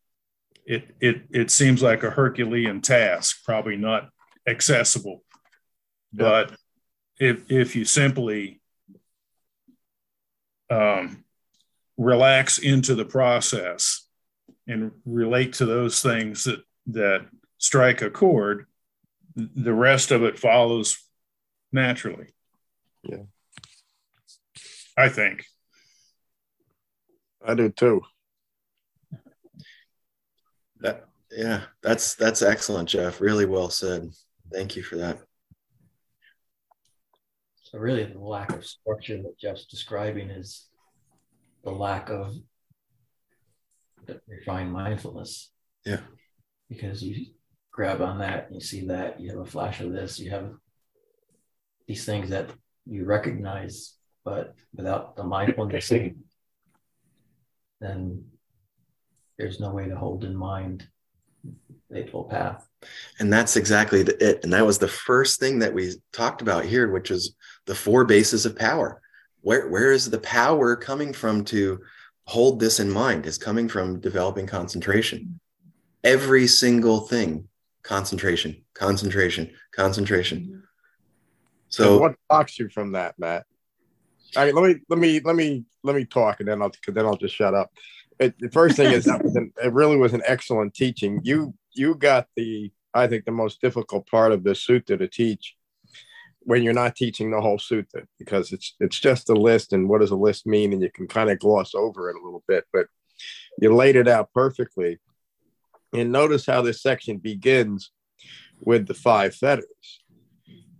it, 0.66 0.94
it, 1.00 1.22
it 1.30 1.50
seems 1.50 1.82
like 1.82 2.02
a 2.02 2.10
Herculean 2.10 2.80
task, 2.80 3.44
probably 3.44 3.76
not 3.76 4.10
accessible. 4.46 5.22
But 6.12 6.52
if, 7.18 7.50
if 7.50 7.76
you 7.76 7.84
simply 7.84 8.60
um, 10.70 11.24
relax 12.00 12.56
into 12.56 12.94
the 12.94 13.04
process 13.04 14.06
and 14.66 14.90
relate 15.04 15.52
to 15.52 15.66
those 15.66 16.00
things 16.00 16.44
that, 16.44 16.62
that 16.86 17.26
strike 17.58 18.00
a 18.00 18.08
chord, 18.08 18.64
the 19.36 19.74
rest 19.74 20.10
of 20.10 20.22
it 20.22 20.38
follows 20.38 21.06
naturally. 21.72 22.28
Yeah. 23.02 23.24
I 24.96 25.10
think. 25.10 25.44
I 27.46 27.54
do 27.54 27.68
too. 27.68 28.00
That 30.80 31.06
yeah, 31.30 31.62
that's 31.82 32.14
that's 32.14 32.42
excellent, 32.42 32.88
Jeff. 32.88 33.20
Really 33.20 33.46
well 33.46 33.70
said. 33.70 34.10
Thank 34.52 34.74
you 34.74 34.82
for 34.82 34.96
that. 34.96 35.18
So 37.62 37.78
really 37.78 38.04
the 38.04 38.18
lack 38.18 38.50
of 38.52 38.64
structure 38.64 39.18
that 39.18 39.38
Jeff's 39.38 39.66
describing 39.66 40.30
is 40.30 40.69
the 41.64 41.70
lack 41.70 42.10
of 42.10 42.34
refined 44.26 44.72
mindfulness. 44.72 45.50
Yeah. 45.84 46.00
Because 46.68 47.02
you 47.02 47.26
grab 47.72 48.00
on 48.00 48.18
that, 48.18 48.48
you 48.52 48.60
see 48.60 48.86
that, 48.86 49.20
you 49.20 49.30
have 49.30 49.40
a 49.40 49.46
flash 49.46 49.80
of 49.80 49.92
this, 49.92 50.18
you 50.18 50.30
have 50.30 50.52
these 51.86 52.04
things 52.04 52.30
that 52.30 52.50
you 52.86 53.04
recognize, 53.04 53.94
but 54.24 54.54
without 54.74 55.16
the 55.16 55.24
mindfulness, 55.24 55.92
then 57.80 58.24
there's 59.38 59.60
no 59.60 59.72
way 59.72 59.88
to 59.88 59.96
hold 59.96 60.24
in 60.24 60.36
mind 60.36 60.86
the 61.88 61.98
Eightfold 61.98 62.30
Path. 62.30 62.68
And 63.18 63.32
that's 63.32 63.56
exactly 63.56 64.02
the, 64.02 64.22
it. 64.24 64.44
And 64.44 64.52
that 64.52 64.66
was 64.66 64.78
the 64.78 64.88
first 64.88 65.40
thing 65.40 65.58
that 65.60 65.74
we 65.74 65.92
talked 66.12 66.42
about 66.42 66.64
here, 66.64 66.90
which 66.90 67.10
is 67.10 67.34
the 67.66 67.74
four 67.74 68.04
bases 68.04 68.46
of 68.46 68.56
power. 68.56 69.00
Where 69.42 69.68
where 69.68 69.92
is 69.92 70.10
the 70.10 70.18
power 70.18 70.76
coming 70.76 71.12
from 71.12 71.44
to 71.46 71.80
hold 72.24 72.60
this 72.60 72.80
in 72.80 72.90
mind? 72.90 73.26
Is 73.26 73.38
coming 73.38 73.68
from 73.68 74.00
developing 74.00 74.46
concentration. 74.46 75.40
Every 76.04 76.46
single 76.46 77.00
thing, 77.00 77.48
concentration, 77.82 78.62
concentration, 78.74 79.50
concentration. 79.72 80.62
So 81.68 81.84
So 81.84 81.98
what 81.98 82.14
blocks 82.28 82.58
you 82.58 82.68
from 82.68 82.92
that, 82.92 83.18
Matt? 83.18 83.46
All 84.36 84.44
right, 84.44 84.54
let 84.54 84.64
me 84.64 84.80
let 84.88 84.98
me 84.98 85.20
let 85.24 85.36
me 85.36 85.64
let 85.82 85.96
me 85.96 86.04
talk, 86.04 86.40
and 86.40 86.48
then 86.48 86.62
I'll 86.62 86.72
then 86.88 87.06
I'll 87.06 87.16
just 87.16 87.34
shut 87.34 87.54
up. 87.54 87.72
It, 88.18 88.34
the 88.38 88.50
first 88.50 88.76
thing 88.76 88.92
is 88.92 89.04
that 89.06 89.24
an, 89.24 89.52
it 89.62 89.72
really 89.72 89.96
was 89.96 90.12
an 90.12 90.22
excellent 90.26 90.74
teaching. 90.74 91.20
You 91.22 91.54
you 91.72 91.94
got 91.94 92.26
the 92.36 92.70
I 92.92 93.06
think 93.06 93.24
the 93.24 93.32
most 93.32 93.60
difficult 93.60 94.06
part 94.08 94.32
of 94.32 94.44
this 94.44 94.64
sutta 94.64 94.98
to 94.98 95.08
teach 95.08 95.56
when 96.42 96.62
you're 96.62 96.72
not 96.72 96.96
teaching 96.96 97.30
the 97.30 97.40
whole 97.40 97.58
sutta 97.58 98.06
because 98.18 98.52
it's 98.52 98.74
it's 98.80 98.98
just 98.98 99.28
a 99.28 99.34
list 99.34 99.72
and 99.72 99.88
what 99.88 100.00
does 100.00 100.10
a 100.10 100.16
list 100.16 100.46
mean 100.46 100.72
and 100.72 100.82
you 100.82 100.90
can 100.90 101.06
kind 101.06 101.30
of 101.30 101.38
gloss 101.38 101.74
over 101.74 102.10
it 102.10 102.16
a 102.16 102.24
little 102.24 102.42
bit, 102.48 102.64
but 102.72 102.86
you 103.58 103.74
laid 103.74 103.96
it 103.96 104.08
out 104.08 104.32
perfectly. 104.32 104.98
And 105.92 106.12
notice 106.12 106.46
how 106.46 106.62
this 106.62 106.82
section 106.82 107.18
begins 107.18 107.90
with 108.60 108.86
the 108.86 108.94
five 108.94 109.34
fetters. 109.34 110.02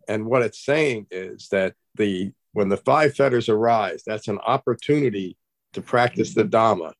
And 0.08 0.26
what 0.26 0.42
it's 0.42 0.64
saying 0.64 1.06
is 1.10 1.48
that 1.48 1.74
the 1.94 2.32
when 2.52 2.68
the 2.68 2.76
five 2.76 3.14
fetters 3.14 3.48
arise, 3.48 4.02
that's 4.04 4.28
an 4.28 4.38
opportunity 4.38 5.36
to 5.72 5.82
practice 5.82 6.34
the 6.34 6.44
Dhamma. 6.44 6.92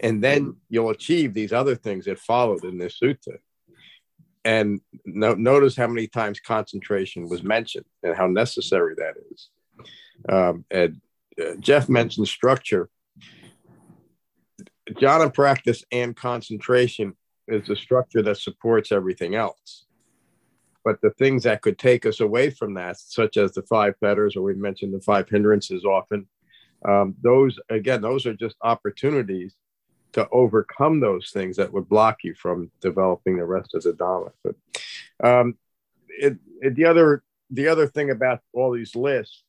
And 0.00 0.22
then 0.22 0.56
you'll 0.68 0.90
achieve 0.90 1.34
these 1.34 1.52
other 1.52 1.74
things 1.74 2.04
that 2.04 2.18
followed 2.18 2.64
in 2.64 2.78
this 2.78 2.98
sutta. 3.02 3.38
And 4.44 4.80
no, 5.04 5.34
notice 5.34 5.76
how 5.76 5.86
many 5.86 6.08
times 6.08 6.40
concentration 6.40 7.28
was 7.28 7.42
mentioned 7.42 7.86
and 8.02 8.16
how 8.16 8.26
necessary 8.26 8.94
that 8.96 9.14
is. 9.30 9.48
Um, 10.28 10.64
and 10.70 11.00
uh, 11.40 11.54
Jeff 11.60 11.88
mentioned 11.88 12.28
structure. 12.28 12.88
Jhana 14.90 15.32
practice 15.32 15.84
and 15.92 16.16
concentration 16.16 17.14
is 17.48 17.66
the 17.66 17.76
structure 17.76 18.22
that 18.22 18.38
supports 18.38 18.92
everything 18.92 19.34
else. 19.34 19.86
But 20.84 21.00
the 21.00 21.10
things 21.10 21.44
that 21.44 21.62
could 21.62 21.78
take 21.78 22.04
us 22.06 22.20
away 22.20 22.50
from 22.50 22.74
that, 22.74 22.98
such 22.98 23.36
as 23.36 23.52
the 23.52 23.62
five 23.62 23.94
fetters, 24.00 24.34
or 24.34 24.42
we 24.42 24.54
mentioned 24.54 24.92
the 24.92 25.00
five 25.00 25.28
hindrances 25.28 25.84
often, 25.84 26.26
um, 26.84 27.14
those, 27.22 27.58
again, 27.70 28.02
those 28.02 28.26
are 28.26 28.34
just 28.34 28.56
opportunities 28.62 29.54
to 30.12 30.28
overcome 30.30 31.00
those 31.00 31.30
things 31.30 31.56
that 31.56 31.72
would 31.72 31.88
block 31.88 32.18
you 32.22 32.34
from 32.34 32.70
developing 32.80 33.36
the 33.36 33.44
rest 33.44 33.74
of 33.74 33.82
the 33.82 33.92
Dhamma. 33.92 34.32
But 34.42 34.56
um, 35.22 35.56
it, 36.08 36.36
it, 36.60 36.74
the 36.74 36.84
other 36.84 37.22
the 37.50 37.68
other 37.68 37.86
thing 37.86 38.10
about 38.10 38.40
all 38.54 38.72
these 38.72 38.96
lists, 38.96 39.44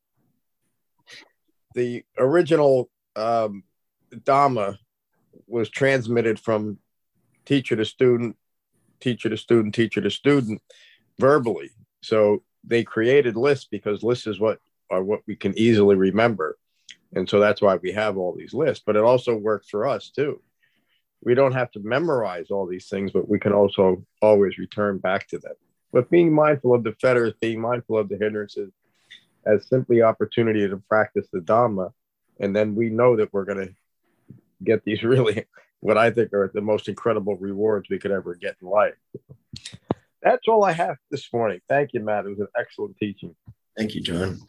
the 1.73 2.03
original 2.17 2.89
um, 3.15 3.63
Dhamma 4.13 4.77
was 5.47 5.69
transmitted 5.69 6.39
from 6.39 6.79
teacher 7.45 7.75
to 7.75 7.85
student, 7.85 8.35
teacher 8.99 9.29
to 9.29 9.37
student, 9.37 9.73
teacher 9.73 10.01
to 10.01 10.11
student, 10.11 10.61
verbally. 11.19 11.71
So 12.01 12.43
they 12.63 12.83
created 12.83 13.35
lists 13.35 13.67
because 13.69 14.03
lists 14.03 14.27
is 14.27 14.39
what 14.39 14.59
are 14.89 15.03
what 15.03 15.21
we 15.27 15.35
can 15.35 15.57
easily 15.57 15.95
remember. 15.95 16.57
And 17.15 17.29
so 17.29 17.39
that's 17.39 17.61
why 17.61 17.75
we 17.75 17.91
have 17.91 18.17
all 18.17 18.33
these 18.35 18.53
lists. 18.53 18.83
But 18.85 18.95
it 18.95 19.03
also 19.03 19.35
works 19.35 19.69
for 19.69 19.87
us 19.87 20.09
too. 20.09 20.41
We 21.23 21.35
don't 21.35 21.53
have 21.53 21.71
to 21.71 21.79
memorize 21.79 22.51
all 22.51 22.65
these 22.67 22.87
things, 22.87 23.11
but 23.11 23.29
we 23.29 23.39
can 23.39 23.53
also 23.53 24.05
always 24.21 24.57
return 24.57 24.97
back 24.97 25.27
to 25.29 25.39
them. 25.39 25.53
But 25.91 26.09
being 26.09 26.33
mindful 26.33 26.73
of 26.73 26.83
the 26.83 26.93
fetters, 26.99 27.33
being 27.39 27.61
mindful 27.61 27.97
of 27.97 28.09
the 28.09 28.17
hindrances 28.17 28.71
as 29.45 29.67
simply 29.67 30.01
opportunity 30.01 30.67
to 30.67 30.77
practice 30.89 31.27
the 31.31 31.39
Dhamma. 31.39 31.91
And 32.39 32.55
then 32.55 32.75
we 32.75 32.89
know 32.89 33.15
that 33.15 33.31
we're 33.31 33.45
going 33.45 33.67
to 33.67 33.73
get 34.63 34.83
these 34.83 35.03
really, 35.03 35.45
what 35.79 35.97
I 35.97 36.11
think 36.11 36.33
are 36.33 36.51
the 36.53 36.61
most 36.61 36.87
incredible 36.87 37.35
rewards 37.37 37.89
we 37.89 37.99
could 37.99 38.11
ever 38.11 38.35
get 38.35 38.55
in 38.61 38.67
life. 38.67 38.95
That's 40.21 40.47
all 40.47 40.63
I 40.63 40.71
have 40.71 40.97
this 41.11 41.31
morning. 41.33 41.59
Thank 41.67 41.93
you, 41.93 41.99
Matt. 41.99 42.25
It 42.25 42.29
was 42.29 42.39
an 42.39 42.47
excellent 42.57 42.97
teaching. 42.97 43.35
Thank 43.77 43.93
you, 43.93 44.01
John. 44.01 44.39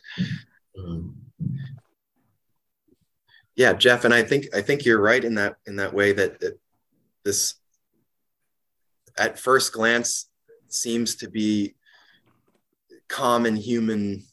Um, 0.78 1.16
yeah, 3.56 3.72
Jeff, 3.72 4.04
and 4.04 4.14
I 4.14 4.22
think 4.22 4.46
I 4.54 4.60
think 4.60 4.84
you're 4.84 5.00
right 5.00 5.24
in 5.24 5.34
that 5.34 5.56
in 5.66 5.76
that 5.76 5.94
way 5.94 6.12
that, 6.12 6.40
that 6.40 6.58
this 7.24 7.54
at 9.16 9.38
first 9.38 9.72
glance 9.72 10.28
seems 10.68 11.16
to 11.16 11.28
be 11.28 11.74
common 13.08 13.56
human 13.56 14.24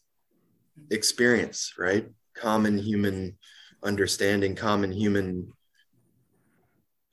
experience, 0.89 1.73
right? 1.77 2.07
Common 2.35 2.77
human 2.77 3.37
understanding, 3.83 4.55
common 4.55 4.91
human 4.91 5.51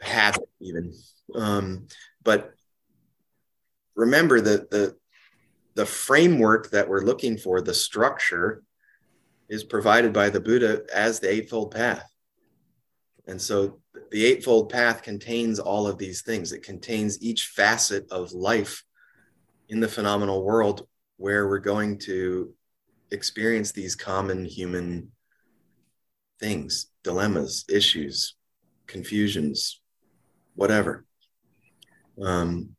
habit 0.00 0.48
even. 0.60 0.92
Um, 1.34 1.86
but 2.22 2.52
remember 3.94 4.40
that 4.40 4.70
the 4.70 4.96
the 5.74 5.86
framework 5.86 6.70
that 6.70 6.88
we're 6.88 7.02
looking 7.02 7.36
for, 7.36 7.60
the 7.60 7.74
structure, 7.74 8.64
is 9.48 9.62
provided 9.62 10.12
by 10.12 10.28
the 10.28 10.40
Buddha 10.40 10.82
as 10.92 11.20
the 11.20 11.30
Eightfold 11.30 11.72
Path. 11.72 12.10
And 13.28 13.40
so 13.40 13.80
the 14.10 14.24
Eightfold 14.24 14.70
Path 14.70 15.02
contains 15.02 15.58
all 15.58 15.86
of 15.86 15.98
these 15.98 16.22
things. 16.22 16.52
It 16.52 16.62
contains 16.62 17.22
each 17.22 17.46
facet 17.46 18.10
of 18.10 18.32
life 18.32 18.84
in 19.68 19.80
the 19.80 19.88
phenomenal 19.88 20.44
world 20.44 20.86
where 21.16 21.48
we're 21.48 21.58
going 21.58 21.98
to 21.98 22.54
experience 23.10 23.72
these 23.72 23.94
common 23.94 24.44
human 24.44 25.10
things, 26.38 26.86
dilemmas, 27.02 27.64
issues, 27.68 28.36
confusions, 28.86 29.80
whatever. 30.54 31.04
Um, 32.22 32.76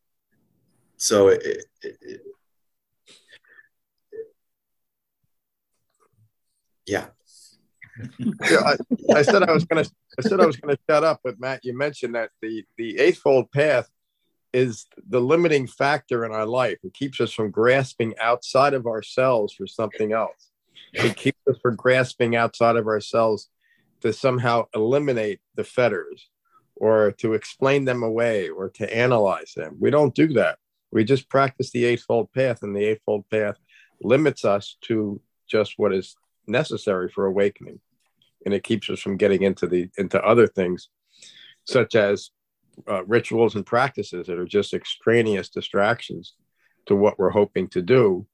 so 0.97 1.29
it, 1.29 1.65
it, 1.81 1.97
it, 2.01 2.21
yeah. 6.85 7.07
I, 8.41 8.77
I, 9.13 9.21
said 9.21 9.43
I 9.43 9.51
was 9.51 9.65
gonna 9.65 9.85
I 10.17 10.21
said 10.21 10.39
I 10.39 10.45
was 10.45 10.57
gonna 10.57 10.77
shut 10.89 11.03
up, 11.03 11.21
but 11.23 11.39
Matt, 11.39 11.63
you 11.63 11.77
mentioned 11.77 12.15
that 12.15 12.31
the 12.41 12.65
the 12.77 12.99
eightfold 12.99 13.51
path 13.51 13.89
is 14.53 14.87
the 15.07 15.19
limiting 15.19 15.67
factor 15.67 16.25
in 16.25 16.31
our 16.31 16.45
life. 16.45 16.77
It 16.83 16.93
keeps 16.93 17.21
us 17.21 17.31
from 17.31 17.51
grasping 17.51 18.15
outside 18.19 18.73
of 18.73 18.87
ourselves 18.87 19.53
for 19.53 19.67
something 19.67 20.11
else. 20.13 20.51
It 20.93 21.15
keeps 21.15 21.39
us 21.47 21.57
from 21.61 21.75
grasping 21.75 22.35
outside 22.35 22.75
of 22.75 22.87
ourselves 22.87 23.49
to 24.01 24.11
somehow 24.13 24.65
eliminate 24.73 25.39
the 25.55 25.63
fetters 25.63 26.29
or 26.75 27.11
to 27.11 27.33
explain 27.33 27.85
them 27.85 28.01
away 28.01 28.49
or 28.49 28.69
to 28.69 28.95
analyze 28.95 29.53
them. 29.55 29.75
We 29.79 29.91
don't 29.91 30.15
do 30.15 30.29
that. 30.29 30.57
We 30.91 31.03
just 31.03 31.29
practice 31.29 31.69
the 31.71 31.85
Eightfold 31.85 32.31
Path, 32.33 32.63
and 32.63 32.75
the 32.75 32.85
Eightfold 32.85 33.29
Path 33.29 33.57
limits 34.01 34.43
us 34.45 34.77
to 34.81 35.21
just 35.47 35.73
what 35.77 35.93
is 35.93 36.15
necessary 36.47 37.09
for 37.09 37.25
awakening. 37.25 37.79
And 38.45 38.53
it 38.53 38.63
keeps 38.63 38.89
us 38.89 38.99
from 38.99 39.17
getting 39.17 39.43
into 39.43 39.67
the 39.67 39.89
into 39.97 40.21
other 40.23 40.47
things, 40.47 40.89
such 41.65 41.95
as 41.95 42.31
uh, 42.87 43.03
rituals 43.05 43.55
and 43.55 43.65
practices 43.65 44.27
that 44.27 44.39
are 44.39 44.45
just 44.45 44.73
extraneous 44.73 45.49
distractions 45.49 46.35
to 46.85 46.95
what 46.95 47.19
we're 47.19 47.29
hoping 47.29 47.67
to 47.69 47.81
do, 47.81 48.25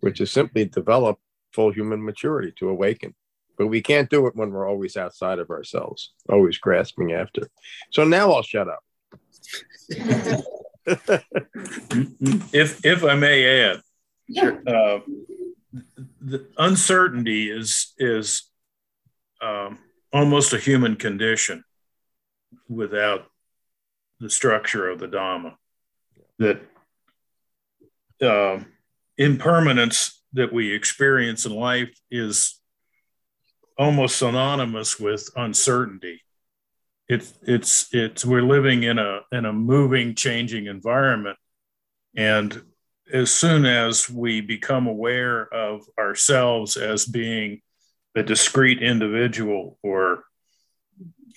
which 0.00 0.20
is 0.20 0.30
simply 0.30 0.64
develop 0.64 1.18
full 1.52 1.72
human 1.72 2.04
maturity 2.04 2.52
to 2.58 2.68
awaken. 2.68 3.14
But 3.58 3.66
we 3.66 3.82
can't 3.82 4.08
do 4.08 4.26
it 4.26 4.36
when 4.36 4.50
we're 4.52 4.68
always 4.68 4.96
outside 4.96 5.38
of 5.38 5.50
ourselves, 5.50 6.12
always 6.30 6.58
grasping 6.58 7.12
after. 7.12 7.50
So 7.90 8.04
now 8.04 8.32
I'll 8.32 8.42
shut 8.42 8.68
up. 8.68 8.82
if 12.52 12.84
if 12.84 13.04
I 13.04 13.14
may 13.16 13.64
add, 13.64 13.80
sure. 14.34 14.62
uh, 14.66 15.00
the 16.20 16.46
uncertainty 16.56 17.50
is 17.50 17.92
is 17.98 18.49
um, 19.40 19.78
almost 20.12 20.52
a 20.52 20.58
human 20.58 20.96
condition 20.96 21.64
without 22.68 23.26
the 24.18 24.30
structure 24.30 24.88
of 24.88 24.98
the 24.98 25.08
Dhamma. 25.08 25.54
That 26.38 26.60
uh, 28.20 28.60
impermanence 29.16 30.22
that 30.32 30.52
we 30.52 30.72
experience 30.72 31.46
in 31.46 31.52
life 31.52 31.90
is 32.10 32.60
almost 33.78 34.18
synonymous 34.18 35.00
with 35.00 35.28
uncertainty. 35.36 36.22
It's 37.08 37.34
it's 37.42 37.88
it's 37.92 38.24
we're 38.24 38.42
living 38.42 38.84
in 38.84 38.98
a 38.98 39.20
in 39.32 39.44
a 39.44 39.52
moving, 39.52 40.14
changing 40.14 40.66
environment, 40.66 41.38
and 42.14 42.62
as 43.12 43.32
soon 43.32 43.66
as 43.66 44.08
we 44.08 44.40
become 44.40 44.86
aware 44.86 45.52
of 45.52 45.82
ourselves 45.98 46.76
as 46.76 47.04
being 47.04 47.62
a 48.16 48.22
discrete 48.22 48.82
individual, 48.82 49.78
or 49.82 50.24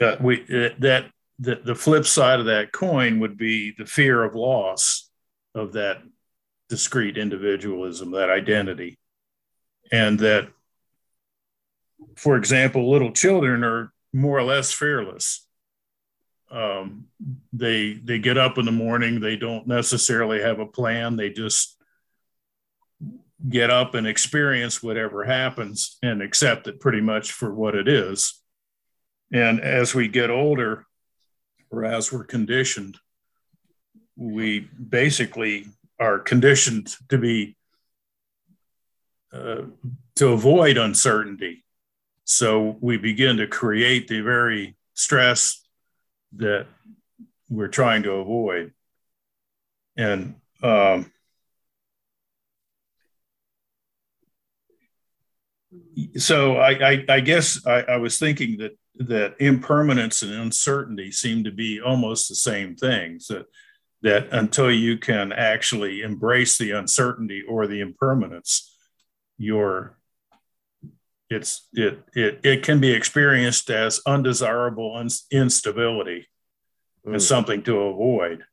uh, 0.02 0.16
we 0.20 0.44
that 0.80 1.06
the, 1.40 1.60
the 1.64 1.76
flip 1.76 2.06
side 2.06 2.40
of 2.40 2.48
that 2.48 2.72
coin 2.72 3.20
would 3.20 3.38
be 3.38 3.74
the 3.78 3.86
fear 3.86 4.24
of 4.24 4.36
loss 4.36 5.10
of 5.56 5.74
that 5.74 6.02
discrete 6.70 7.18
individualism, 7.18 8.12
that 8.12 8.30
identity. 8.30 8.98
And 9.92 10.20
that, 10.20 10.50
for 12.16 12.36
example, 12.38 12.90
little 12.90 13.12
children 13.12 13.64
are 13.64 13.94
more 14.12 14.38
or 14.38 14.44
less 14.44 14.72
fearless. 14.72 15.46
Um, 16.50 17.06
they 17.52 17.94
they 17.94 18.20
get 18.20 18.38
up 18.38 18.58
in 18.58 18.66
the 18.66 18.72
morning. 18.72 19.20
They 19.20 19.36
don't 19.36 19.68
necessarily 19.68 20.42
have 20.42 20.60
a 20.60 20.66
plan. 20.66 21.16
They 21.16 21.30
just 21.30 21.78
get 23.50 23.70
up 23.70 23.94
and 23.94 24.08
experience 24.08 24.82
whatever 24.82 25.24
happens 25.24 25.98
and 26.02 26.22
accept 26.22 26.68
it 26.68 26.80
pretty 26.80 27.02
much 27.02 27.32
for 27.32 27.54
what 27.54 27.76
it 27.76 27.88
is. 27.88 28.42
And 29.32 29.60
as 29.60 29.94
we 29.94 30.08
get 30.08 30.30
older, 30.30 30.86
or 31.70 31.84
as 31.84 32.12
we're 32.12 32.24
conditioned, 32.24 32.98
we 34.16 34.60
basically 34.60 35.66
are 36.00 36.20
conditioned 36.20 36.96
to 37.10 37.18
be 37.18 37.58
uh, 39.34 39.64
to 40.16 40.28
avoid 40.28 40.78
uncertainty. 40.78 41.64
So 42.24 42.78
we 42.80 42.98
begin 42.98 43.38
to 43.38 43.48
create 43.48 44.08
the 44.08 44.22
very 44.22 44.76
stress 44.94 45.66
that 46.34 46.68
we're 47.50 47.68
trying 47.68 48.04
to 48.04 48.12
avoid. 48.12 48.74
And 49.98 50.36
um, 50.62 51.12
so 56.18 56.58
I, 56.58 56.92
I, 56.92 57.06
I 57.10 57.20
guess 57.20 57.66
I, 57.66 57.82
I, 57.84 57.98
was 57.98 58.18
thinking 58.18 58.58
that 58.58 58.78
that 58.96 59.36
impermanence 59.40 60.22
and 60.22 60.34
uncertainty 60.34 61.12
seem 61.12 61.44
to 61.44 61.52
be 61.52 61.82
almost 61.82 62.30
the 62.30 62.36
same 62.36 62.76
things 62.76 63.28
that 63.28 63.46
that 64.02 64.28
until 64.32 64.72
you 64.72 64.98
can 64.98 65.32
actually 65.32 66.02
embrace 66.02 66.58
the 66.58 66.72
uncertainty 66.72 67.42
or 67.48 67.68
the 67.68 67.80
impermanence 67.80 68.76
you're 69.38 69.98
it's 71.30 71.68
it 71.74 72.04
it, 72.14 72.40
it 72.44 72.64
can 72.64 72.80
be 72.80 72.92
experienced 72.92 73.70
as 73.70 74.02
undesirable 74.06 74.96
un- 74.96 75.10
instability 75.32 76.28
mm. 77.06 77.16
as 77.16 77.28
something 77.28 77.64
to 77.64 77.78
avoid 77.78 78.44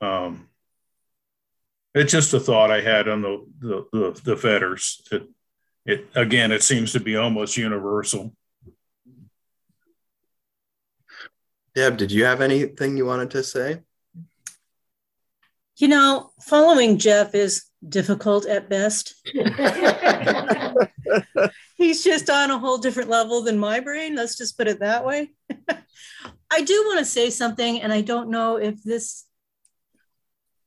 um 0.00 0.48
it's 1.94 2.12
just 2.12 2.32
a 2.32 2.40
thought 2.40 2.70
i 2.70 2.80
had 2.80 3.08
on 3.08 3.20
the 3.20 3.46
the 3.58 3.86
the, 3.92 4.20
the 4.24 4.36
fetters 4.36 5.02
it, 5.10 5.28
it 5.84 6.08
again 6.14 6.52
it 6.52 6.62
seems 6.62 6.92
to 6.92 7.00
be 7.00 7.16
almost 7.16 7.56
universal 7.56 8.32
Deb, 11.74 11.96
did 11.96 12.12
you 12.12 12.24
have 12.24 12.42
anything 12.42 12.96
you 12.98 13.06
wanted 13.06 13.30
to 13.30 13.42
say? 13.42 13.80
You 15.76 15.88
know, 15.88 16.32
following 16.42 16.98
Jeff 16.98 17.34
is 17.34 17.64
difficult 17.88 18.46
at 18.46 18.68
best. 18.68 19.14
He's 21.76 22.04
just 22.04 22.28
on 22.28 22.50
a 22.50 22.58
whole 22.58 22.76
different 22.76 23.08
level 23.08 23.42
than 23.42 23.58
my 23.58 23.80
brain. 23.80 24.14
Let's 24.14 24.36
just 24.36 24.58
put 24.58 24.68
it 24.68 24.80
that 24.80 25.06
way. 25.06 25.32
I 26.50 26.62
do 26.62 26.84
want 26.86 26.98
to 26.98 27.06
say 27.06 27.30
something, 27.30 27.80
and 27.80 27.90
I 27.90 28.02
don't 28.02 28.28
know 28.28 28.56
if 28.56 28.82
this 28.82 29.24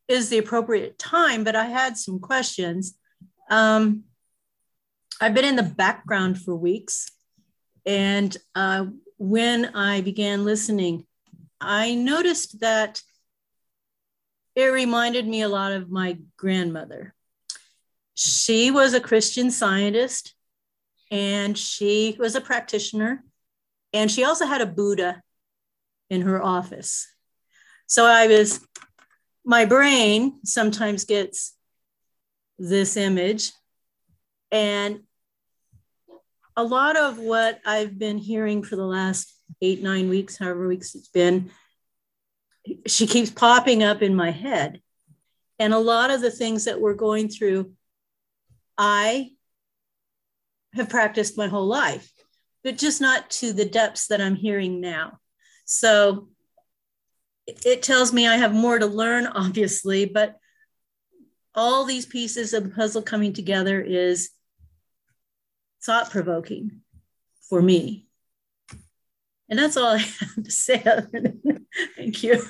is 0.08 0.30
the 0.30 0.40
appropriate 0.40 0.98
time, 0.98 1.44
but 1.44 1.56
I 1.56 1.66
had 1.66 1.98
some 1.98 2.20
questions. 2.20 2.98
Um, 3.52 4.05
I've 5.22 5.34
been 5.34 5.46
in 5.46 5.56
the 5.56 5.64
background 5.64 6.42
for 6.42 6.56
weeks, 6.56 7.10
and 7.86 8.36
uh, 8.54 8.86
when 9.18 9.74
I 9.76 10.02
began 10.02 10.44
listening, 10.44 11.06
I 11.62 11.96
noticed 11.96 12.60
that 12.60 13.02
it 14.56 14.66
reminded 14.66 15.28
me 15.28 15.42
a 15.42 15.50
lot 15.50 15.72
of 15.72 15.90
my 15.90 16.18
grandmother. 16.38 17.14
She 18.14 18.72
was 18.72 18.94
a 18.94 19.02
Christian 19.02 19.52
scientist 19.52 20.34
and 21.12 21.58
she 21.58 22.16
was 22.18 22.36
a 22.36 22.42
practitioner, 22.42 23.24
and 23.94 24.10
she 24.10 24.24
also 24.24 24.46
had 24.46 24.62
a 24.62 24.66
Buddha 24.66 25.22
in 26.10 26.22
her 26.22 26.42
office. 26.42 27.08
So 27.88 28.06
I 28.06 28.28
was, 28.28 28.60
my 29.46 29.66
brain 29.66 30.40
sometimes 30.44 31.06
gets 31.06 31.56
this 32.58 32.98
image, 32.98 33.52
and 34.56 35.02
a 36.56 36.64
lot 36.64 36.96
of 36.96 37.20
what 37.20 37.60
I've 37.66 38.00
been 38.00 38.18
hearing 38.18 38.64
for 38.64 38.78
the 38.78 38.86
last 38.86 39.34
eight, 39.62 39.84
nine 39.84 40.08
weeks, 40.08 40.38
however 40.38 40.66
weeks 40.66 40.96
it's 40.96 41.10
been, 41.10 41.52
she 42.88 43.06
keeps 43.06 43.30
popping 43.30 43.84
up 43.84 44.02
in 44.02 44.16
my 44.16 44.32
head. 44.32 44.82
And 45.60 45.74
a 45.74 45.78
lot 45.78 46.10
of 46.10 46.22
the 46.22 46.32
things 46.32 46.66
that 46.66 46.80
we're 46.80 46.94
going 46.94 47.28
through, 47.28 47.74
I 48.78 49.32
have 50.74 50.88
practiced 50.88 51.38
my 51.38 51.48
whole 51.48 51.68
life, 51.68 52.10
but 52.64 52.78
just 52.78 53.02
not 53.02 53.30
to 53.32 53.52
the 53.52 53.66
depths 53.66 54.08
that 54.08 54.22
I'm 54.22 54.36
hearing 54.36 54.80
now. 54.80 55.20
So 55.66 56.30
it, 57.46 57.84
tells 57.84 58.14
me 58.14 58.26
I 58.26 58.38
have 58.38 58.54
more 58.54 58.80
to 58.80 58.88
learn, 58.88 59.28
obviously, 59.36 60.06
but 60.06 60.38
all 61.54 61.84
these 61.84 62.06
pieces 62.06 62.54
of 62.54 62.64
the 62.64 62.70
puzzle 62.70 63.02
coming 63.02 63.34
together 63.34 63.82
is 63.82 64.30
thought 65.86 66.10
provoking 66.10 66.82
for 67.50 67.62
me. 67.62 68.08
And 69.50 69.60
that's 69.60 69.78
all 69.78 69.94
I 69.94 69.98
have 69.98 70.44
to 70.44 70.52
say. 70.52 70.80
Thank 71.98 72.24
you. 72.24 72.42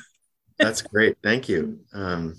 That's 0.58 0.82
great. 0.82 1.18
Thank 1.22 1.50
you. 1.50 1.80
Um, 1.94 2.36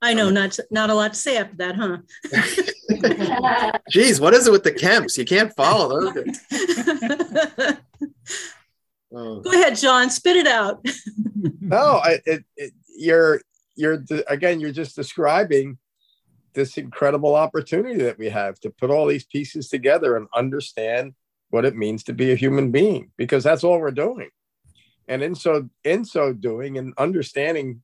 I 0.00 0.14
know, 0.14 0.30
not 0.30 0.56
not 0.70 0.90
a 0.90 0.94
lot 0.94 1.14
to 1.14 1.18
say 1.18 1.38
after 1.38 1.56
that, 1.56 1.74
huh? 1.74 1.98
Geez, 3.90 4.20
what 4.20 4.32
is 4.32 4.46
it 4.46 4.52
with 4.52 4.62
the 4.62 4.70
Kemps? 4.70 5.18
You 5.18 5.24
can't 5.24 5.52
follow 5.56 6.12
those. 6.12 6.38
Oh. 9.10 9.40
Go 9.40 9.52
ahead, 9.52 9.74
John. 9.74 10.10
Spit 10.10 10.36
it 10.36 10.46
out. 10.46 10.84
no, 11.62 11.98
I, 12.04 12.18
it, 12.26 12.44
it, 12.58 12.74
you're 12.94 13.40
you're 13.74 14.04
again, 14.28 14.60
you're 14.60 14.70
just 14.70 14.94
describing 14.94 15.78
this 16.58 16.76
incredible 16.76 17.36
opportunity 17.36 18.02
that 18.02 18.18
we 18.18 18.28
have 18.28 18.58
to 18.58 18.68
put 18.68 18.90
all 18.90 19.06
these 19.06 19.24
pieces 19.24 19.68
together 19.68 20.16
and 20.16 20.26
understand 20.34 21.14
what 21.50 21.64
it 21.64 21.76
means 21.76 22.02
to 22.02 22.12
be 22.12 22.32
a 22.32 22.34
human 22.34 22.72
being, 22.72 23.12
because 23.16 23.44
that's 23.44 23.62
all 23.62 23.78
we're 23.78 23.92
doing. 23.92 24.28
And 25.06 25.22
in 25.22 25.36
so 25.36 25.68
in 25.84 26.04
so 26.04 26.32
doing 26.32 26.76
and 26.76 26.92
understanding 26.98 27.82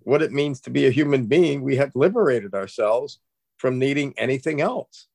what 0.00 0.22
it 0.22 0.32
means 0.32 0.60
to 0.62 0.70
be 0.70 0.86
a 0.86 0.90
human 0.90 1.26
being, 1.26 1.60
we 1.60 1.76
have 1.76 1.94
liberated 1.94 2.54
ourselves 2.54 3.20
from 3.58 3.78
needing 3.78 4.14
anything 4.16 4.62
else. 4.62 5.08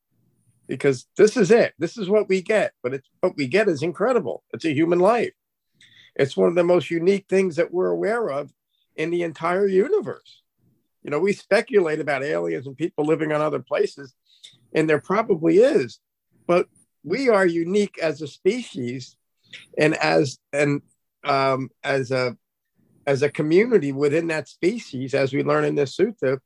Because 0.68 1.08
this 1.18 1.36
is 1.36 1.50
it. 1.50 1.74
This 1.80 1.98
is 1.98 2.08
what 2.08 2.30
we 2.30 2.42
get. 2.42 2.74
But 2.84 2.94
it's 2.94 3.10
what 3.20 3.36
we 3.36 3.48
get 3.48 3.68
is 3.68 3.82
incredible. 3.82 4.44
It's 4.54 4.66
a 4.66 4.74
human 4.74 5.00
life. 5.00 5.34
It's 6.16 6.38
one 6.38 6.50
of 6.50 6.56
the 6.56 6.64
most 6.64 6.92
unique 6.92 7.26
things 7.28 7.56
that 7.56 7.74
we're 7.74 7.90
aware 7.90 8.30
of 8.30 8.54
in 8.96 9.10
the 9.10 9.24
entire 9.24 9.68
universe. 9.68 10.41
You 11.04 11.12
know, 11.12 11.20
we 11.20 11.34
speculate 11.34 12.00
about 12.00 12.24
aliens 12.24 12.68
and 12.68 12.78
people 12.78 13.06
living 13.06 13.32
on 13.32 13.42
other 13.42 13.60
places, 13.60 14.14
and 14.74 14.90
there 14.90 15.02
probably 15.02 15.58
is, 15.58 16.00
but 16.48 16.68
we 17.04 17.30
are 17.30 17.46
unique 17.46 17.98
as 18.00 18.22
a 18.22 18.28
species 18.28 19.16
and 19.78 19.96
as 19.96 20.38
and 20.54 20.82
um, 21.24 21.70
as 21.84 22.12
a 22.12 22.38
as 23.08 23.24
a 23.24 23.30
community 23.30 23.92
within 23.92 24.28
that 24.28 24.48
species, 24.48 25.14
as 25.14 25.34
we 25.34 25.44
learn 25.44 25.66
in 25.66 25.76
this 25.76 25.98
sutta, 25.98 26.38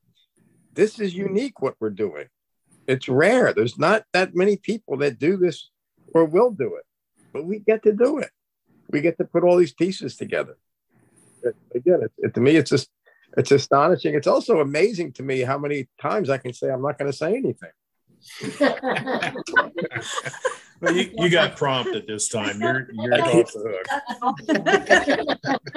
this 0.74 1.00
is 1.00 1.14
unique 1.14 1.62
what 1.62 1.76
we're 1.80 1.90
doing. 1.90 2.28
It's 2.88 3.10
rare. 3.10 3.54
There's 3.54 3.78
not 3.78 4.04
that 4.14 4.36
many 4.36 4.58
people 4.58 4.98
that 4.98 5.20
do 5.20 5.38
this 5.38 5.70
or 6.14 6.26
will 6.26 6.52
do 6.52 6.76
it, 6.76 6.86
but 7.34 7.46
we 7.46 7.60
get 7.60 7.84
to 7.84 7.92
do 7.92 8.20
it. 8.20 8.30
We 8.90 9.02
get 9.02 9.18
to 9.18 9.26
put 9.26 9.44
all 9.44 9.58
these 9.58 9.74
pieces 9.74 10.16
together. 10.16 10.58
Again, 11.76 12.02
it, 12.04 12.12
it, 12.18 12.34
to 12.36 12.42
me, 12.42 12.56
it's 12.56 12.70
just 12.70 12.90
it's 13.38 13.52
astonishing. 13.52 14.16
It's 14.16 14.28
also 14.28 14.60
amazing 14.60 15.14
to 15.14 15.24
me 15.24 15.42
how 15.42 15.58
many 15.58 15.88
times 16.02 16.30
I 16.30 16.38
can 16.38 16.54
say 16.54 16.70
I'm 16.70 16.82
not 16.82 16.98
going 16.98 17.12
to 17.12 17.18
say 17.18 17.36
anything. 17.36 17.72
well, 20.82 20.96
you, 20.96 21.12
you 21.18 21.30
got 21.30 21.56
prompted 21.58 22.08
this 22.08 22.28
time. 22.28 22.60
You're 22.60 22.88
you're 22.92 23.22
off 23.22 23.54
the 23.54 23.82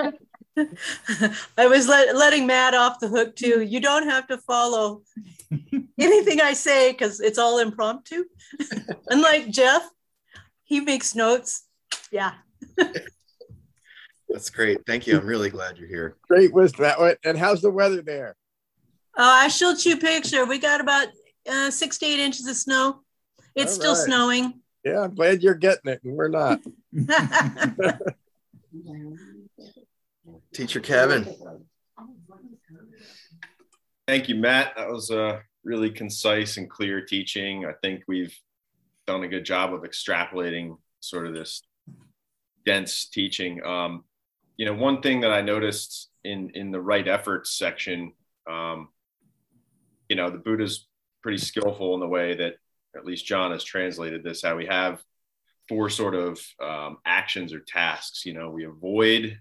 hook. 0.00 0.14
I 1.58 1.66
was 1.66 1.86
let, 1.88 2.16
letting 2.16 2.46
Matt 2.46 2.74
off 2.74 3.00
the 3.00 3.08
hook 3.08 3.36
too. 3.36 3.62
You 3.62 3.80
don't 3.80 4.08
have 4.08 4.26
to 4.28 4.38
follow 4.38 5.02
anything 5.98 6.40
I 6.40 6.54
say 6.54 6.92
because 6.92 7.20
it's 7.20 7.38
all 7.38 7.58
impromptu. 7.58 8.24
Unlike 9.08 9.50
Jeff, 9.50 9.88
he 10.64 10.80
makes 10.80 11.14
notes. 11.14 11.64
Yeah. 12.10 12.32
That's 14.28 14.50
great. 14.50 14.84
Thank 14.86 15.06
you. 15.06 15.18
I'm 15.18 15.26
really 15.26 15.50
glad 15.50 15.78
you're 15.78 15.88
here. 15.88 16.16
Great 16.28 16.52
wisdom. 16.52 17.14
And 17.24 17.38
how's 17.38 17.62
the 17.62 17.70
weather 17.70 18.02
there? 18.02 18.36
Uh, 19.16 19.22
I 19.22 19.48
showed 19.48 19.82
you 19.84 19.94
a 19.94 19.96
picture. 19.96 20.44
We 20.44 20.58
got 20.58 20.80
about 20.80 21.08
uh, 21.50 21.70
six 21.70 21.98
to 21.98 22.06
eight 22.06 22.20
inches 22.20 22.46
of 22.46 22.56
snow. 22.56 23.00
It's 23.54 23.72
all 23.72 23.80
still 23.80 23.94
right. 23.94 24.04
snowing. 24.04 24.60
Yeah, 24.84 25.00
I'm 25.00 25.14
glad 25.14 25.42
you're 25.42 25.54
getting 25.54 25.92
it 25.92 26.00
and 26.04 26.14
we're 26.14 26.28
not. 26.28 26.60
Teacher 30.54 30.80
Kevin. 30.80 31.34
Thank 34.06 34.28
you, 34.28 34.36
Matt. 34.36 34.74
That 34.76 34.88
was 34.88 35.10
a 35.10 35.42
really 35.64 35.90
concise 35.90 36.56
and 36.56 36.70
clear 36.70 37.04
teaching. 37.04 37.66
I 37.66 37.72
think 37.82 38.04
we've 38.08 38.34
done 39.06 39.24
a 39.24 39.28
good 39.28 39.44
job 39.44 39.74
of 39.74 39.82
extrapolating 39.82 40.76
sort 41.00 41.26
of 41.26 41.34
this 41.34 41.62
dense 42.64 43.08
teaching. 43.08 43.62
Um, 43.64 44.04
you 44.58 44.66
know, 44.66 44.74
one 44.74 45.00
thing 45.00 45.20
that 45.20 45.32
I 45.32 45.40
noticed 45.40 46.10
in 46.24 46.50
in 46.50 46.70
the 46.70 46.80
right 46.80 47.06
efforts 47.06 47.56
section, 47.56 48.12
um, 48.50 48.88
you 50.08 50.16
know, 50.16 50.28
the 50.28 50.38
Buddha's 50.38 50.86
pretty 51.22 51.38
skillful 51.38 51.94
in 51.94 52.00
the 52.00 52.08
way 52.08 52.36
that 52.36 52.54
at 52.96 53.06
least 53.06 53.24
John 53.24 53.52
has 53.52 53.64
translated 53.64 54.22
this. 54.22 54.42
How 54.42 54.56
we 54.56 54.66
have 54.66 55.02
four 55.68 55.88
sort 55.88 56.14
of 56.14 56.40
um, 56.60 56.98
actions 57.06 57.52
or 57.52 57.60
tasks. 57.60 58.26
You 58.26 58.34
know, 58.34 58.50
we 58.50 58.64
avoid 58.64 59.38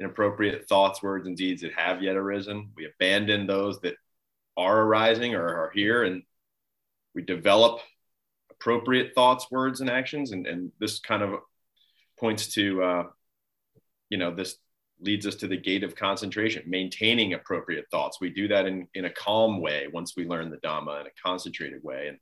inappropriate 0.00 0.66
thoughts, 0.66 1.02
words, 1.02 1.26
and 1.26 1.36
deeds 1.36 1.60
that 1.60 1.74
have 1.74 2.02
yet 2.02 2.16
arisen. 2.16 2.70
We 2.74 2.86
abandon 2.86 3.46
those 3.46 3.80
that 3.80 3.94
are 4.56 4.82
arising 4.82 5.34
or 5.34 5.46
are 5.46 5.70
here, 5.74 6.04
and 6.04 6.22
we 7.14 7.22
develop 7.22 7.80
appropriate 8.50 9.14
thoughts, 9.14 9.50
words, 9.50 9.82
and 9.82 9.90
actions. 9.90 10.32
And, 10.32 10.46
and 10.46 10.72
this 10.78 11.00
kind 11.00 11.22
of 11.22 11.40
points 12.18 12.54
to, 12.54 12.82
uh, 12.82 13.04
you 14.12 14.18
know, 14.18 14.30
this 14.30 14.58
leads 15.00 15.26
us 15.26 15.36
to 15.36 15.48
the 15.48 15.56
gate 15.56 15.82
of 15.82 15.96
concentration, 15.96 16.62
maintaining 16.66 17.32
appropriate 17.32 17.86
thoughts. 17.90 18.20
We 18.20 18.28
do 18.28 18.46
that 18.48 18.66
in, 18.66 18.86
in 18.92 19.06
a 19.06 19.10
calm 19.10 19.58
way 19.58 19.88
once 19.90 20.14
we 20.14 20.26
learn 20.26 20.50
the 20.50 20.58
Dhamma 20.58 21.00
in 21.00 21.06
a 21.06 21.20
concentrated 21.24 21.82
way. 21.82 22.08
And 22.08 22.18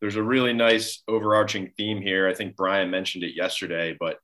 there's 0.00 0.16
a 0.16 0.22
really 0.22 0.54
nice 0.54 1.02
overarching 1.06 1.72
theme 1.76 2.00
here. 2.00 2.26
I 2.26 2.32
think 2.32 2.56
Brian 2.56 2.90
mentioned 2.90 3.22
it 3.22 3.36
yesterday, 3.36 3.94
but 4.00 4.18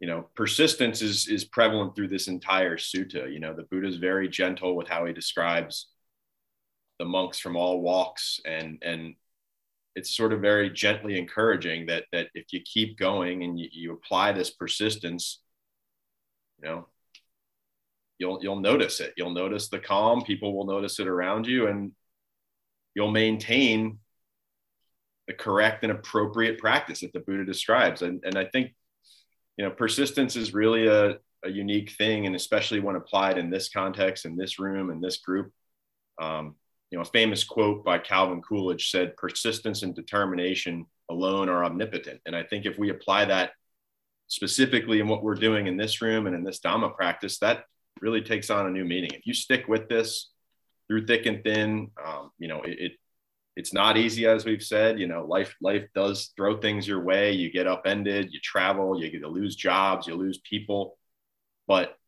you 0.00 0.08
know 0.08 0.28
persistence 0.34 1.00
is 1.00 1.28
is 1.28 1.44
prevalent 1.44 1.94
through 1.94 2.08
this 2.08 2.26
entire 2.26 2.76
sutta 2.76 3.32
you 3.32 3.38
know 3.38 3.54
the 3.54 3.62
buddha 3.70 3.86
is 3.86 3.98
very 3.98 4.28
gentle 4.28 4.74
with 4.74 4.88
how 4.88 5.06
he 5.06 5.12
describes 5.12 5.90
the 6.98 7.04
monks 7.04 7.38
from 7.38 7.56
all 7.56 7.80
walks 7.80 8.40
and 8.44 8.82
and 8.82 9.14
it's 9.94 10.16
sort 10.16 10.32
of 10.32 10.40
very 10.40 10.70
gently 10.70 11.16
encouraging 11.16 11.86
that 11.86 12.06
that 12.10 12.26
if 12.34 12.46
you 12.52 12.60
keep 12.64 12.98
going 12.98 13.44
and 13.44 13.60
you, 13.60 13.68
you 13.70 13.92
apply 13.92 14.32
this 14.32 14.50
persistence 14.50 15.41
you 16.62 16.68
know 16.68 16.86
you'll 18.18 18.38
you'll 18.42 18.60
notice 18.60 19.00
it 19.00 19.12
you'll 19.16 19.30
notice 19.30 19.68
the 19.68 19.78
calm 19.78 20.22
people 20.22 20.54
will 20.56 20.66
notice 20.66 20.98
it 20.98 21.08
around 21.08 21.46
you 21.46 21.66
and 21.66 21.92
you'll 22.94 23.10
maintain 23.10 23.98
the 25.26 25.34
correct 25.34 25.82
and 25.82 25.92
appropriate 25.92 26.58
practice 26.58 27.00
that 27.00 27.12
the 27.12 27.20
buddha 27.20 27.44
describes 27.44 28.02
and 28.02 28.22
and 28.24 28.36
i 28.36 28.44
think 28.44 28.72
you 29.56 29.64
know, 29.64 29.70
persistence 29.70 30.36
is 30.36 30.54
really 30.54 30.86
a, 30.86 31.18
a 31.44 31.50
unique 31.50 31.92
thing, 31.92 32.26
and 32.26 32.34
especially 32.34 32.80
when 32.80 32.96
applied 32.96 33.38
in 33.38 33.50
this 33.50 33.68
context, 33.68 34.24
in 34.24 34.36
this 34.36 34.58
room, 34.58 34.90
in 34.90 35.00
this 35.00 35.18
group. 35.18 35.52
Um, 36.20 36.56
you 36.90 36.98
know, 36.98 37.02
a 37.02 37.06
famous 37.06 37.44
quote 37.44 37.84
by 37.84 37.98
Calvin 37.98 38.42
Coolidge 38.42 38.90
said, 38.90 39.16
"Persistence 39.16 39.82
and 39.82 39.94
determination 39.94 40.86
alone 41.10 41.48
are 41.48 41.64
omnipotent." 41.64 42.20
And 42.26 42.36
I 42.36 42.42
think 42.42 42.66
if 42.66 42.78
we 42.78 42.90
apply 42.90 43.26
that 43.26 43.52
specifically 44.32 44.98
in 44.98 45.08
what 45.08 45.22
we're 45.22 45.34
doing 45.34 45.66
in 45.66 45.76
this 45.76 46.00
room 46.00 46.26
and 46.26 46.34
in 46.34 46.42
this 46.42 46.58
Dhamma 46.58 46.94
practice, 46.94 47.38
that 47.40 47.64
really 48.00 48.22
takes 48.22 48.48
on 48.48 48.66
a 48.66 48.70
new 48.70 48.84
meaning. 48.84 49.10
If 49.12 49.26
you 49.26 49.34
stick 49.34 49.68
with 49.68 49.90
this 49.90 50.30
through 50.88 51.06
thick 51.06 51.26
and 51.26 51.44
thin, 51.44 51.90
um, 52.02 52.30
you 52.38 52.48
know, 52.48 52.62
it, 52.62 52.78
it 52.78 52.92
it's 53.56 53.74
not 53.74 53.98
easy 53.98 54.26
as 54.26 54.46
we've 54.46 54.62
said 54.62 54.98
you 54.98 55.06
know 55.06 55.26
life 55.26 55.54
life 55.60 55.86
does 55.94 56.32
throw 56.38 56.58
things 56.58 56.88
your 56.88 57.04
way 57.04 57.32
you 57.32 57.52
get 57.52 57.66
upended 57.66 58.32
you 58.32 58.40
travel 58.42 58.98
you 58.98 59.20
to 59.20 59.28
lose 59.28 59.54
jobs 59.54 60.06
you 60.06 60.14
lose 60.14 60.40
people 60.48 60.96
but 61.68 61.98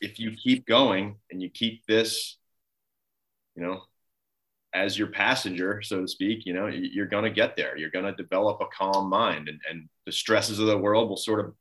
if 0.00 0.18
you 0.18 0.32
keep 0.32 0.66
going 0.66 1.14
and 1.30 1.40
you 1.40 1.48
keep 1.48 1.86
this 1.86 2.36
you 3.54 3.62
know 3.62 3.80
as 4.76 4.98
your 4.98 5.08
passenger 5.08 5.80
so 5.82 6.02
to 6.02 6.08
speak 6.08 6.44
you 6.44 6.52
know 6.52 6.66
you're 6.66 7.06
going 7.06 7.24
to 7.24 7.30
get 7.30 7.56
there 7.56 7.76
you're 7.76 7.90
going 7.90 8.04
to 8.04 8.22
develop 8.22 8.60
a 8.60 8.66
calm 8.76 9.08
mind 9.08 9.48
and, 9.48 9.60
and 9.68 9.88
the 10.04 10.12
stresses 10.12 10.58
of 10.58 10.66
the 10.66 10.78
world 10.78 11.08
will 11.08 11.16
sort 11.16 11.40
of 11.40 11.54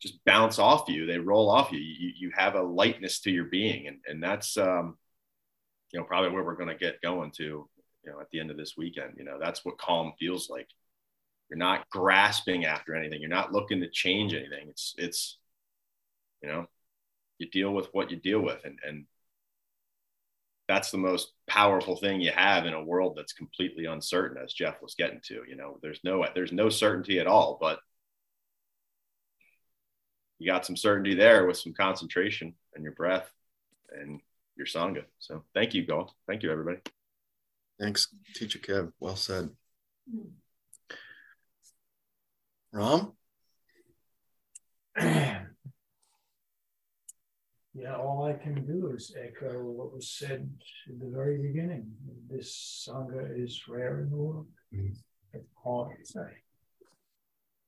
just 0.00 0.22
bounce 0.24 0.58
off 0.58 0.88
you 0.88 1.06
they 1.06 1.18
roll 1.18 1.48
off 1.48 1.70
you 1.70 1.78
you, 1.78 2.12
you 2.16 2.32
have 2.34 2.54
a 2.54 2.62
lightness 2.62 3.20
to 3.20 3.30
your 3.30 3.44
being 3.44 3.86
and, 3.86 3.98
and 4.06 4.22
that's 4.22 4.56
um, 4.58 4.96
you 5.92 6.00
know 6.00 6.04
probably 6.04 6.30
where 6.30 6.42
we're 6.42 6.56
going 6.56 6.68
to 6.68 6.74
get 6.74 7.00
going 7.00 7.30
to 7.30 7.68
you 8.04 8.10
know, 8.10 8.20
at 8.20 8.30
the 8.30 8.40
end 8.40 8.50
of 8.50 8.56
this 8.56 8.76
weekend. 8.76 9.14
You 9.16 9.24
know, 9.24 9.38
that's 9.40 9.64
what 9.64 9.78
calm 9.78 10.12
feels 10.18 10.50
like. 10.50 10.68
You're 11.48 11.58
not 11.58 11.88
grasping 11.90 12.64
after 12.64 12.94
anything. 12.94 13.20
You're 13.20 13.30
not 13.30 13.52
looking 13.52 13.80
to 13.80 13.90
change 13.90 14.32
anything. 14.34 14.68
It's 14.68 14.94
it's 14.98 15.38
you 16.42 16.48
know, 16.48 16.66
you 17.38 17.48
deal 17.50 17.72
with 17.72 17.88
what 17.92 18.10
you 18.10 18.16
deal 18.16 18.40
with 18.40 18.64
and 18.64 18.78
and 18.86 19.04
that's 20.72 20.90
the 20.90 20.96
most 20.96 21.32
powerful 21.46 21.96
thing 21.96 22.22
you 22.22 22.32
have 22.32 22.64
in 22.64 22.72
a 22.72 22.82
world 22.82 23.12
that's 23.14 23.34
completely 23.34 23.84
uncertain 23.84 24.42
as 24.42 24.54
Jeff 24.54 24.80
was 24.80 24.94
getting 24.94 25.20
to, 25.24 25.42
you 25.46 25.54
know. 25.54 25.78
There's 25.82 26.00
no 26.02 26.24
there's 26.34 26.50
no 26.50 26.70
certainty 26.70 27.18
at 27.18 27.26
all, 27.26 27.58
but 27.60 27.78
you 30.38 30.50
got 30.50 30.64
some 30.64 30.78
certainty 30.78 31.14
there 31.14 31.46
with 31.46 31.58
some 31.58 31.74
concentration 31.74 32.54
and 32.74 32.82
your 32.82 32.94
breath 32.94 33.30
and 34.00 34.20
your 34.56 34.66
sangha. 34.66 35.04
So 35.18 35.44
thank 35.52 35.74
you, 35.74 35.84
Go. 35.84 36.08
Thank 36.26 36.42
you, 36.42 36.50
everybody. 36.50 36.78
Thanks, 37.78 38.08
Teacher 38.34 38.58
Kev. 38.58 38.92
Well 38.98 39.16
said. 39.16 39.50
Hmm. 40.10 40.28
Ram? 42.72 43.12
Yeah, 47.74 47.96
all 47.96 48.24
I 48.24 48.34
can 48.34 48.66
do 48.66 48.92
is 48.94 49.16
echo 49.18 49.62
what 49.62 49.94
was 49.94 50.10
said 50.10 50.48
in 50.88 50.98
the 50.98 51.06
very 51.06 51.38
beginning. 51.38 51.90
This 52.28 52.86
sangha 52.86 53.42
is 53.42 53.66
rare 53.66 54.00
in 54.00 54.10
the 54.10 54.16
world. 54.16 54.46
Mm. 54.74 54.94
That's 55.32 55.44
all 55.64 55.90
I 55.90 55.94
can 55.94 56.04
say. 56.04 56.28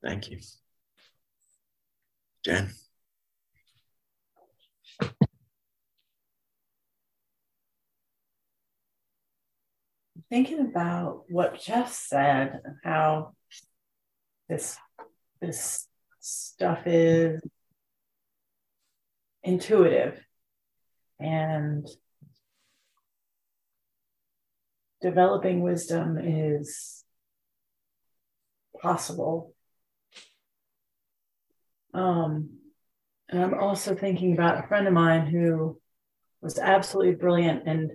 Thank 0.03 0.31
you. 0.31 0.41
Jen? 2.45 2.71
thinking 10.31 10.61
about 10.61 11.23
what 11.29 11.61
Jeff 11.61 11.93
said 11.93 12.61
and 12.65 12.75
how 12.83 13.35
this 14.49 14.77
this 15.41 15.87
stuff 16.19 16.87
is 16.87 17.41
intuitive 19.45 20.21
and 21.21 21.87
developing 25.01 25.61
wisdom 25.63 26.19
is 26.19 27.05
possible. 28.81 29.55
Um, 31.93 32.59
and 33.29 33.43
I'm 33.43 33.55
also 33.55 33.95
thinking 33.95 34.33
about 34.33 34.65
a 34.65 34.67
friend 34.67 34.87
of 34.87 34.93
mine 34.93 35.27
who 35.27 35.79
was 36.41 36.59
absolutely 36.59 37.15
brilliant 37.15 37.63
and 37.67 37.91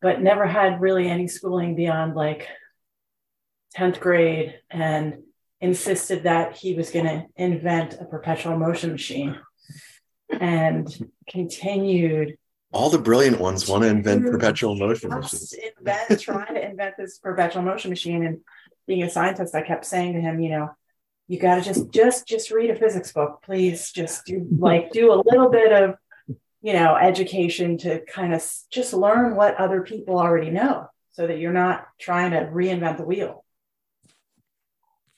but 0.00 0.22
never 0.22 0.46
had 0.46 0.80
really 0.80 1.08
any 1.08 1.26
schooling 1.26 1.74
beyond 1.74 2.14
like 2.14 2.46
10th 3.76 3.98
grade 3.98 4.54
and 4.70 5.18
insisted 5.60 6.22
that 6.22 6.56
he 6.56 6.74
was 6.74 6.90
going 6.90 7.04
to 7.04 7.24
invent 7.36 7.94
a 8.00 8.04
perpetual 8.04 8.56
motion 8.56 8.92
machine 8.92 9.36
and 10.30 11.10
continued 11.28 12.36
all 12.70 12.90
the 12.90 12.98
brilliant 12.98 13.40
ones 13.40 13.66
want 13.66 13.82
to 13.82 13.88
invent 13.88 14.26
perpetual 14.26 14.76
motion 14.76 15.10
machines. 15.10 15.54
invent 15.78 16.20
trying 16.20 16.54
to 16.54 16.70
invent 16.70 16.94
this 16.98 17.18
perpetual 17.18 17.62
motion 17.62 17.90
machine 17.90 18.24
and 18.24 18.40
being 18.86 19.02
a 19.02 19.10
scientist 19.10 19.54
i 19.54 19.62
kept 19.62 19.84
saying 19.84 20.12
to 20.12 20.20
him 20.20 20.40
you 20.40 20.50
know 20.50 20.68
you 21.28 21.38
got 21.38 21.56
to 21.56 21.60
just 21.62 21.90
just 21.90 22.26
just 22.26 22.50
read 22.50 22.70
a 22.70 22.74
physics 22.74 23.12
book. 23.12 23.42
Please 23.44 23.92
just 23.92 24.24
do 24.24 24.46
like 24.58 24.90
do 24.90 25.12
a 25.12 25.22
little 25.24 25.50
bit 25.50 25.72
of 25.72 25.94
you 26.62 26.72
know 26.72 26.96
education 26.96 27.76
to 27.78 28.00
kind 28.06 28.34
of 28.34 28.42
just 28.70 28.94
learn 28.94 29.36
what 29.36 29.56
other 29.56 29.82
people 29.82 30.18
already 30.18 30.50
know 30.50 30.88
so 31.12 31.26
that 31.26 31.38
you're 31.38 31.52
not 31.52 31.86
trying 32.00 32.30
to 32.30 32.50
reinvent 32.50 32.96
the 32.96 33.04
wheel. 33.04 33.44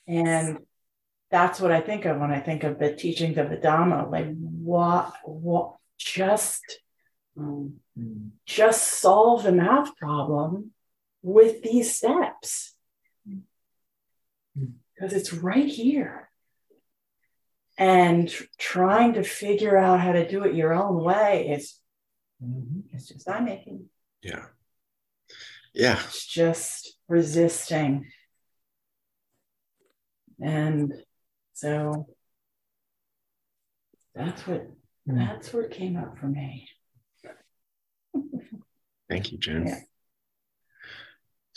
And 0.05 0.59
that's 1.31 1.59
what 1.59 1.71
i 1.71 1.81
think 1.81 2.05
of 2.05 2.19
when 2.19 2.31
i 2.31 2.39
think 2.39 2.63
of 2.63 2.77
the 2.77 2.93
teachings 2.93 3.37
of 3.37 3.49
the 3.49 3.57
dhamma 3.57 4.09
like 4.11 4.27
what 4.37 5.13
what 5.23 5.75
just 5.97 6.79
um, 7.37 7.75
just 8.45 8.87
solve 8.87 9.43
the 9.43 9.51
math 9.51 9.95
problem 9.97 10.71
with 11.21 11.61
these 11.61 11.95
steps. 11.95 12.73
Because 14.55 15.13
it's 15.13 15.33
right 15.33 15.67
here. 15.67 16.29
And 17.77 18.31
trying 18.59 19.13
to 19.13 19.23
figure 19.23 19.77
out 19.77 20.01
how 20.01 20.11
to 20.11 20.27
do 20.27 20.43
it 20.43 20.53
your 20.53 20.73
own 20.73 21.03
way 21.03 21.49
is 21.49 21.75
mm-hmm. 22.43 22.81
it's 22.91 23.07
just 23.07 23.27
not 23.27 23.43
making. 23.43 23.85
Yeah. 24.21 24.45
Yeah. 25.73 25.99
It's 26.03 26.27
just 26.27 26.95
resisting. 27.07 28.11
And 30.39 30.93
so 31.61 32.07
that's 34.15 34.47
what 34.47 34.67
mm. 35.07 35.15
that's 35.15 35.53
what 35.53 35.69
came 35.69 35.95
up 35.95 36.17
for 36.17 36.25
me 36.25 36.67
thank 39.07 39.31
you 39.31 39.37
jen 39.37 39.67
yeah. 39.67 39.79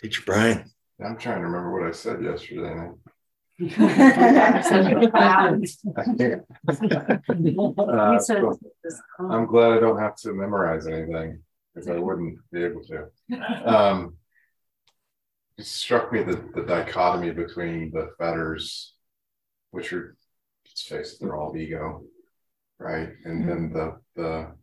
teacher 0.01 0.23
brian 0.27 0.71
i'm 1.03 1.17
trying 1.17 1.39
to 1.39 1.47
remember 1.47 1.73
what 1.73 1.89
i 1.89 1.91
said 1.91 2.23
yesterday 2.23 2.91
uh, 3.79 4.59
so 8.19 8.59
I'm 9.31 9.47
glad 9.47 9.73
I 9.75 9.79
don't 9.79 10.01
have 10.01 10.17
to 10.17 10.33
memorize 10.33 10.89
anything 10.89 11.39
because 11.73 11.89
I 11.89 11.99
wouldn't 11.99 12.39
be 12.51 12.65
able 12.65 12.83
to. 12.83 13.07
Um, 13.65 14.17
it 15.57 15.67
struck 15.67 16.13
me 16.13 16.25
that 16.25 16.53
the 16.53 16.63
dichotomy 16.63 17.31
between 17.31 17.93
the 17.93 18.11
fetters, 18.19 18.93
which 19.75 19.93
are, 19.93 20.16
let's 20.66 20.83
face 20.83 21.12
it, 21.12 21.18
they're 21.20 21.37
all 21.37 21.57
ego, 21.57 22.05
right? 22.79 23.11
And 23.25 23.49
then 23.49 23.72
the 23.72 23.99
the 24.14 24.55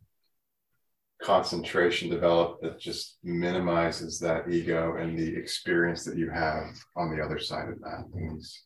concentration 1.22 2.10
developed 2.10 2.62
that 2.62 2.80
just 2.80 3.18
minimizes 3.22 4.18
that 4.18 4.48
ego 4.50 4.96
and 4.96 5.16
the 5.16 5.36
experience 5.36 6.04
that 6.04 6.16
you 6.16 6.30
have 6.30 6.64
on 6.96 7.14
the 7.14 7.22
other 7.22 7.38
side 7.38 7.68
of 7.68 7.78
that. 7.80 8.04
And 8.14 8.38
these 8.38 8.62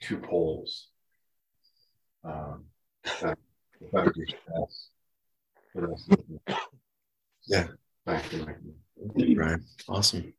two 0.00 0.18
poles. 0.18 0.88
Um, 2.24 2.66
that, 3.22 3.38
yeah. 7.46 7.66
Thank 8.06 8.32
you. 8.32 8.44
Thank 8.44 9.28
you, 9.28 9.36
Brian. 9.36 9.64
Awesome. 9.88 10.34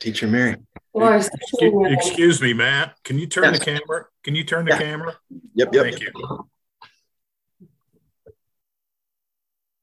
Mary. 0.00 0.12
Teacher 0.12 0.26
Mary. 0.26 0.56
Well, 0.92 1.14
excuse, 1.14 1.92
excuse, 1.92 2.42
me, 2.42 2.54
Matt. 2.54 2.96
Can 3.04 3.18
you 3.18 3.26
turn 3.26 3.44
yes. 3.44 3.58
the 3.58 3.64
camera? 3.64 4.06
Can 4.24 4.34
you 4.34 4.44
turn 4.44 4.64
the 4.64 4.72
yeah. 4.72 4.78
camera? 4.78 5.16
Yep, 5.54 5.74
yep. 5.74 5.84
Thank 5.84 6.00
you. 6.00 6.48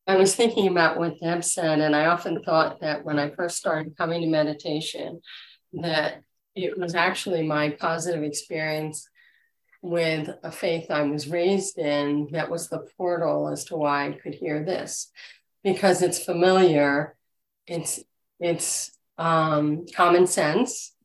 I 0.06 0.18
was 0.18 0.36
thinking 0.36 0.68
about 0.68 0.98
what 0.98 1.20
Deb 1.20 1.44
said, 1.44 1.80
and 1.80 1.96
I 1.96 2.08
often 2.08 2.44
thought 2.44 2.82
that 2.82 3.06
when 3.06 3.20
I 3.20 3.30
first 3.30 3.58
started 3.58 3.96
coming 3.98 4.22
to 4.22 4.28
meditation, 4.28 5.22
that 5.74 6.24
it 6.56 6.78
was 6.78 6.94
actually 6.94 7.44
my 7.44 7.70
positive 7.70 8.24
experience 8.24 9.08
with 9.82 10.30
a 10.44 10.52
faith 10.52 10.90
I 10.90 11.04
was 11.04 11.28
raised 11.28 11.78
in 11.78 12.30
that 12.32 12.50
was 12.50 12.70
the 12.70 12.88
portal 12.98 13.50
as 13.50 13.66
to 13.66 13.76
why 13.76 14.08
I 14.08 14.12
could 14.14 14.34
hear 14.34 14.64
this 14.64 15.12
because 15.64 16.02
it's 16.02 16.24
familiar, 16.24 17.16
it's 17.68 18.00
it's 18.40 18.93
um, 19.18 19.86
common 19.96 20.28
sense, 20.28 20.96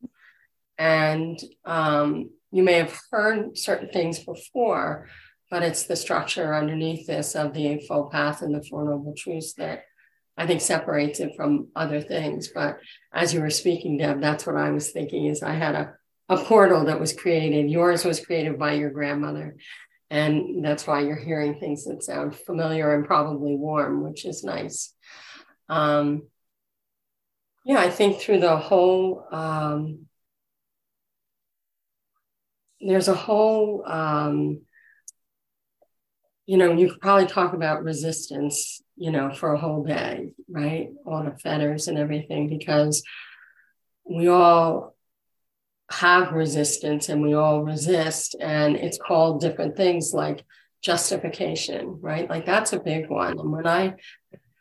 and 0.78 1.38
um, 1.64 2.30
you 2.50 2.62
may 2.62 2.74
have 2.74 2.98
heard 3.10 3.58
certain 3.58 3.90
things 3.90 4.18
before, 4.20 5.08
but 5.50 5.62
it's 5.62 5.84
the 5.86 5.96
structure 5.96 6.54
underneath 6.54 7.06
this 7.06 7.34
of 7.34 7.54
the 7.54 7.66
Eightfold 7.66 8.10
Path 8.10 8.42
and 8.42 8.54
the 8.54 8.62
Four 8.62 8.84
Noble 8.84 9.14
Truths 9.16 9.54
that 9.54 9.84
I 10.36 10.46
think 10.46 10.60
separates 10.60 11.20
it 11.20 11.34
from 11.36 11.68
other 11.74 12.00
things. 12.00 12.48
But 12.48 12.78
as 13.12 13.34
you 13.34 13.40
were 13.40 13.50
speaking, 13.50 13.98
Deb, 13.98 14.20
that's 14.20 14.46
what 14.46 14.56
I 14.56 14.70
was 14.70 14.90
thinking 14.90 15.26
is 15.26 15.42
I 15.42 15.54
had 15.54 15.74
a, 15.74 15.94
a 16.28 16.36
portal 16.36 16.84
that 16.84 17.00
was 17.00 17.12
created. 17.12 17.70
Yours 17.70 18.04
was 18.04 18.24
created 18.24 18.58
by 18.58 18.74
your 18.74 18.90
grandmother. 18.90 19.56
And 20.10 20.64
that's 20.64 20.86
why 20.86 21.00
you're 21.00 21.16
hearing 21.16 21.58
things 21.58 21.84
that 21.84 22.04
sound 22.04 22.36
familiar 22.36 22.94
and 22.94 23.04
probably 23.04 23.56
warm, 23.56 24.02
which 24.02 24.24
is 24.24 24.44
nice. 24.44 24.94
Um, 25.68 26.28
yeah, 27.64 27.78
I 27.78 27.90
think 27.90 28.20
through 28.20 28.40
the 28.40 28.56
whole, 28.56 29.26
um, 29.30 30.06
there's 32.80 33.08
a 33.08 33.14
whole, 33.14 33.84
um, 33.86 34.62
you 36.46 36.56
know, 36.56 36.72
you 36.72 36.88
could 36.88 37.00
probably 37.00 37.26
talk 37.26 37.52
about 37.52 37.84
resistance 37.84 38.82
you 38.98 39.12
know, 39.12 39.30
for 39.30 39.52
a 39.52 39.58
whole 39.58 39.84
day, 39.84 40.32
right? 40.50 40.90
All 41.06 41.22
the 41.22 41.38
fetters 41.38 41.86
and 41.86 41.96
everything, 41.96 42.48
because 42.48 43.02
we 44.04 44.26
all 44.26 44.96
have 45.90 46.32
resistance 46.32 47.08
and 47.08 47.22
we 47.22 47.34
all 47.34 47.62
resist, 47.62 48.34
and 48.40 48.76
it's 48.76 48.98
called 48.98 49.40
different 49.40 49.76
things 49.76 50.12
like 50.12 50.44
justification, 50.82 52.00
right? 52.00 52.28
Like 52.28 52.44
that's 52.44 52.72
a 52.72 52.80
big 52.80 53.08
one. 53.08 53.38
And 53.38 53.52
when 53.52 53.66
I 53.66 53.94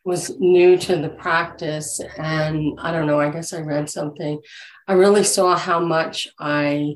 was 0.08 0.39
new 0.39 0.78
to 0.78 0.95
the 0.95 1.10
practice, 1.10 1.99
and 2.18 2.80
I 2.80 2.93
don't 2.93 3.08
know, 3.08 3.20
I 3.20 3.30
guess 3.30 3.51
I 3.51 3.60
read 3.60 3.89
something, 3.89 4.39
I 4.88 4.93
really 4.93 5.26
saw 5.26 5.58
how 5.58 5.82
much 5.82 6.30
I 6.39 6.95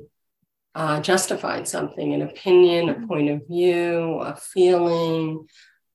uh, 0.76 1.02
justified 1.02 1.68
something 1.68 2.14
an 2.14 2.22
opinion, 2.22 2.88
a 2.88 3.06
point 3.06 3.30
of 3.30 3.46
view, 3.46 4.20
a 4.22 4.38
feeling, 4.38 5.46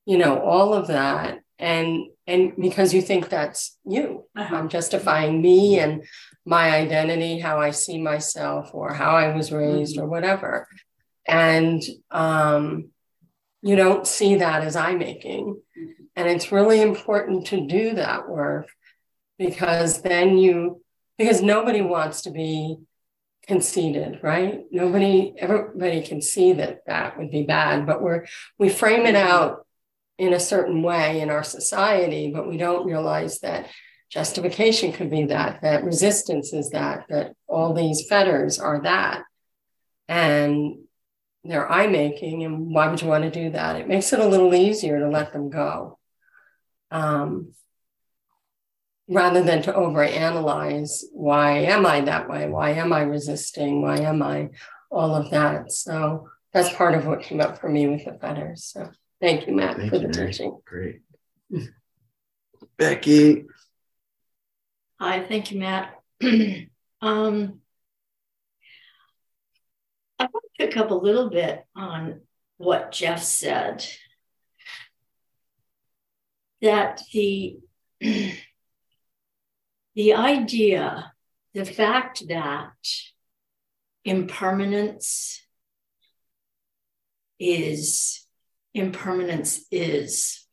you 0.04 0.18
know, 0.18 0.38
all 0.40 0.74
of 0.74 0.88
that. 0.88 1.40
And 1.58 2.04
and 2.26 2.52
because 2.60 2.92
you 2.92 3.00
think 3.00 3.30
that's 3.30 3.78
you, 3.86 4.26
uh-huh. 4.36 4.54
I'm 4.54 4.68
justifying 4.68 5.40
me 5.40 5.78
and 5.78 6.04
my 6.44 6.70
identity, 6.70 7.38
how 7.38 7.58
I 7.58 7.70
see 7.70 7.98
myself, 7.98 8.74
or 8.74 8.92
how 8.92 9.16
I 9.16 9.34
was 9.34 9.50
raised, 9.50 9.96
mm-hmm. 9.96 10.04
or 10.04 10.08
whatever. 10.08 10.68
And 11.26 11.82
um, 12.10 12.90
you 13.62 13.74
don't 13.74 14.06
see 14.06 14.34
that 14.36 14.62
as 14.62 14.76
I 14.76 14.92
making. 14.94 15.62
And 16.16 16.28
it's 16.28 16.50
really 16.50 16.80
important 16.80 17.46
to 17.48 17.66
do 17.66 17.94
that 17.94 18.28
work 18.28 18.68
because 19.38 20.00
then 20.00 20.38
you, 20.38 20.82
because 21.18 21.42
nobody 21.42 21.82
wants 21.82 22.22
to 22.22 22.30
be 22.30 22.78
conceited, 23.46 24.20
right? 24.22 24.64
Nobody, 24.70 25.34
everybody 25.38 26.02
can 26.02 26.20
see 26.20 26.54
that 26.54 26.80
that 26.86 27.18
would 27.18 27.30
be 27.30 27.42
bad, 27.42 27.86
but 27.86 28.02
we're, 28.02 28.26
we 28.58 28.68
frame 28.68 29.06
it 29.06 29.14
out 29.14 29.66
in 30.18 30.32
a 30.32 30.40
certain 30.40 30.82
way 30.82 31.20
in 31.20 31.30
our 31.30 31.44
society, 31.44 32.32
but 32.34 32.48
we 32.48 32.56
don't 32.56 32.86
realize 32.86 33.40
that 33.40 33.68
justification 34.10 34.92
could 34.92 35.10
be 35.10 35.24
that, 35.26 35.60
that 35.62 35.84
resistance 35.84 36.52
is 36.52 36.70
that, 36.70 37.04
that 37.08 37.32
all 37.46 37.74
these 37.74 38.08
fetters 38.08 38.58
are 38.58 38.80
that. 38.82 39.22
And 40.08 40.78
they're 41.44 41.70
I 41.70 41.86
making. 41.86 42.44
And 42.44 42.72
why 42.72 42.88
would 42.88 43.02
you 43.02 43.08
want 43.08 43.24
to 43.24 43.30
do 43.30 43.50
that? 43.50 43.76
It 43.76 43.88
makes 43.88 44.12
it 44.12 44.18
a 44.18 44.26
little 44.26 44.54
easier 44.54 44.98
to 45.00 45.08
let 45.08 45.32
them 45.32 45.50
go. 45.50 45.98
Um, 46.90 47.52
rather 49.08 49.42
than 49.42 49.62
to 49.62 49.72
overanalyze 49.72 51.04
why 51.12 51.58
am 51.58 51.86
I 51.86 52.00
that 52.02 52.28
way? 52.28 52.48
Why 52.48 52.70
am 52.70 52.92
I 52.92 53.02
resisting? 53.02 53.82
Why 53.82 53.98
am 53.98 54.22
I 54.22 54.50
all 54.90 55.14
of 55.14 55.30
that? 55.30 55.72
So 55.72 56.28
that's 56.52 56.74
part 56.74 56.94
of 56.94 57.06
what 57.06 57.22
came 57.22 57.40
up 57.40 57.60
for 57.60 57.68
me 57.68 57.86
with 57.86 58.04
the 58.04 58.14
fetters. 58.14 58.64
So 58.64 58.90
thank 59.20 59.46
you, 59.46 59.54
Matt, 59.54 59.76
thank 59.76 59.90
for 59.90 59.96
you, 59.96 60.08
the 60.08 60.16
Mary. 60.16 60.32
teaching. 60.32 60.58
Great. 60.64 61.00
Becky. 62.78 63.44
Hi, 64.98 65.24
thank 65.26 65.52
you, 65.52 65.60
Matt. 65.60 65.94
um, 67.02 67.60
I 70.18 70.24
want 70.24 70.44
to 70.44 70.66
pick 70.66 70.76
up 70.76 70.90
a 70.90 70.94
little 70.94 71.28
bit 71.28 71.64
on 71.76 72.22
what 72.56 72.92
Jeff 72.92 73.22
said. 73.22 73.86
That 76.66 77.00
the 77.12 77.58
the 78.00 78.32
idea, 80.14 81.12
the 81.54 81.64
fact 81.64 82.26
that 82.26 82.72
impermanence 84.04 85.46
is 87.38 88.26
impermanence 88.74 89.64
is 89.70 90.44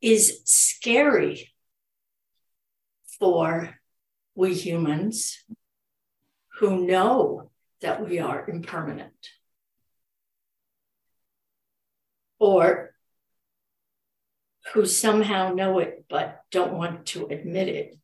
is 0.00 0.40
scary 0.46 1.52
for 3.18 3.78
we 4.34 4.54
humans 4.54 5.44
who 6.58 6.86
know 6.86 7.50
that 7.82 8.02
we 8.02 8.18
are 8.18 8.48
impermanent 8.48 9.12
or 12.42 12.92
who 14.74 14.84
somehow 14.84 15.54
know 15.54 15.78
it 15.78 16.04
but 16.10 16.42
don't 16.50 16.72
want 16.72 17.06
to 17.06 17.26
admit 17.26 17.68
it. 17.68 17.96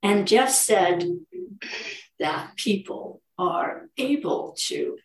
And 0.00 0.28
Jeff 0.28 0.50
said 0.50 1.04
that 2.20 2.54
people 2.54 3.20
are 3.36 3.88
able 3.98 4.54
to 4.68 4.96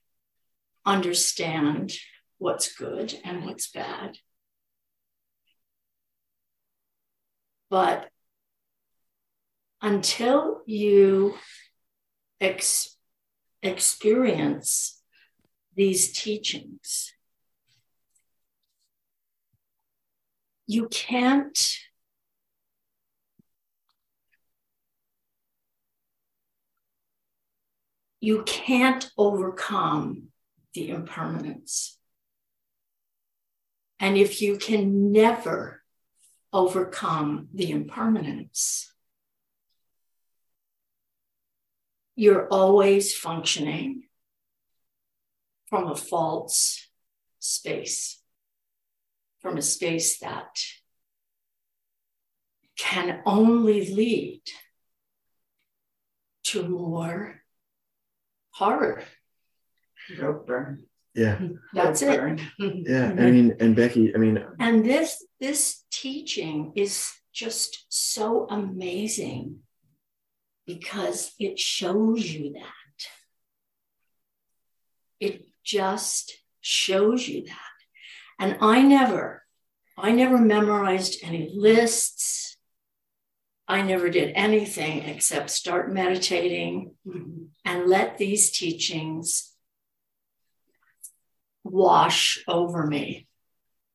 understand 0.85 1.93
what's 2.37 2.75
good 2.75 3.19
and 3.23 3.43
what's 3.43 3.71
bad. 3.71 4.17
But 7.71 8.07
until 9.81 10.61
you 10.67 11.33
ex- 12.39 12.95
experience 13.63 15.00
these 15.75 16.11
teachings, 16.11 17.13
you 20.67 20.87
can't 20.89 21.77
you 28.23 28.43
can't 28.43 29.09
overcome 29.17 30.27
the 30.75 30.89
impermanence. 30.89 31.97
And 33.99 34.15
if 34.15 34.41
you 34.41 34.57
can 34.57 35.11
never 35.11 35.81
overcome 36.53 37.47
the 37.53 37.71
impermanence, 37.71 38.93
you're 42.15 42.47
always 42.47 43.15
functioning 43.15 44.03
from 45.71 45.87
a 45.87 45.95
false 45.95 46.87
space 47.39 48.21
from 49.41 49.57
a 49.57 49.61
space 49.61 50.19
that 50.19 50.55
can 52.77 53.21
only 53.25 53.93
lead 53.93 54.41
to 56.43 56.67
more 56.67 57.41
horror. 58.51 59.03
Rope 60.19 60.47
burn. 60.47 60.83
Yeah. 61.13 61.39
That's 61.73 62.01
it. 62.01 62.39
Yeah. 62.59 63.15
I 63.17 63.31
mean, 63.31 63.55
and 63.59 63.75
Becky, 63.75 64.15
I 64.15 64.17
mean, 64.17 64.43
and 64.59 64.85
this 64.85 65.25
this 65.39 65.83
teaching 65.91 66.73
is 66.75 67.11
just 67.33 67.85
so 67.89 68.47
amazing 68.49 69.59
because 70.65 71.33
it 71.39 71.59
shows 71.59 72.25
you 72.25 72.53
that. 72.53 72.97
It 75.19 75.50
just 75.63 76.33
shows 76.61 77.27
you 77.27 77.45
that. 77.45 77.57
And 78.39 78.57
I 78.61 78.81
never, 78.81 79.43
I 79.97 80.11
never 80.11 80.37
memorized 80.37 81.19
any 81.23 81.51
lists. 81.53 82.57
I 83.67 83.81
never 83.81 84.09
did 84.09 84.33
anything 84.35 85.03
except 85.03 85.49
start 85.49 85.93
meditating 85.93 86.95
mm-hmm. 87.07 87.45
and 87.63 87.87
let 87.87 88.17
these 88.17 88.51
teachings 88.51 89.53
wash 91.63 92.43
over 92.47 92.85
me. 92.85 93.27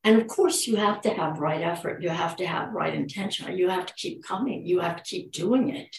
And 0.05 0.21
of 0.21 0.29
course, 0.29 0.69
you 0.69 0.77
have 0.77 1.01
to 1.03 1.11
have 1.11 1.41
right 1.41 1.61
effort. 1.61 2.01
You 2.01 2.11
have 2.11 2.37
to 2.37 2.47
have 2.47 2.73
right 2.73 2.95
intention. 2.95 3.59
You 3.59 3.69
have 3.69 3.87
to 3.87 3.95
keep 3.95 4.25
coming. 4.25 4.65
You 4.65 4.79
have 4.79 4.97
to 4.97 5.03
keep 5.03 5.33
doing 5.33 5.75
it. 5.75 5.97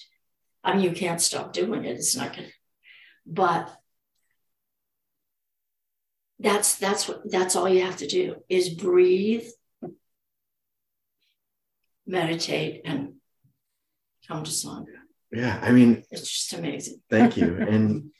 I 0.63 0.73
mean, 0.73 0.83
you 0.83 0.91
can't 0.91 1.21
stop 1.21 1.51
doing 1.51 1.83
it. 1.83 1.97
It's 1.97 2.15
not 2.15 2.33
to, 2.35 2.45
but 3.25 3.69
that's 6.39 6.75
that's 6.75 7.07
what 7.07 7.29
that's 7.29 7.55
all 7.55 7.67
you 7.67 7.81
have 7.81 7.97
to 7.97 8.07
do 8.07 8.35
is 8.47 8.69
breathe 8.69 9.47
meditate 12.05 12.81
and 12.85 13.13
come 14.27 14.43
to 14.43 14.51
sangha 14.51 14.85
yeah 15.31 15.59
i 15.63 15.71
mean 15.71 16.03
it's 16.11 16.29
just 16.29 16.53
amazing. 16.53 17.01
thank 17.09 17.37
you. 17.37 17.57
And 17.69 18.11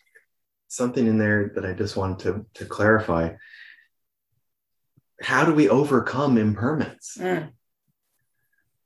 something 0.68 1.08
in 1.08 1.18
there 1.18 1.52
that 1.56 1.66
i 1.66 1.74
just 1.74 1.96
wanted 1.96 2.20
to 2.20 2.46
to 2.56 2.66
clarify. 2.66 3.36
How 5.22 5.46
do 5.46 5.54
we 5.54 5.68
overcome 5.68 6.38
impermanence? 6.38 7.18
Mm. 7.20 7.50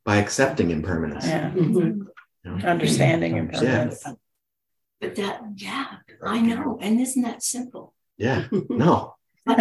by 0.05 0.17
accepting 0.17 0.71
impermanence. 0.71 1.25
Yeah. 1.25 1.51
mm-hmm. 1.51 1.77
you 1.77 2.07
know? 2.43 2.67
understanding 2.67 3.37
impermanence. 3.37 4.03
Yeah. 4.05 4.13
but 4.99 5.15
that 5.15 5.41
yeah 5.55 5.87
i 6.23 6.39
know 6.39 6.77
and 6.81 6.99
isn't 6.99 7.23
that 7.23 7.41
simple? 7.43 7.93
Yeah. 8.17 8.47
No 8.69 9.15
but 9.45 9.57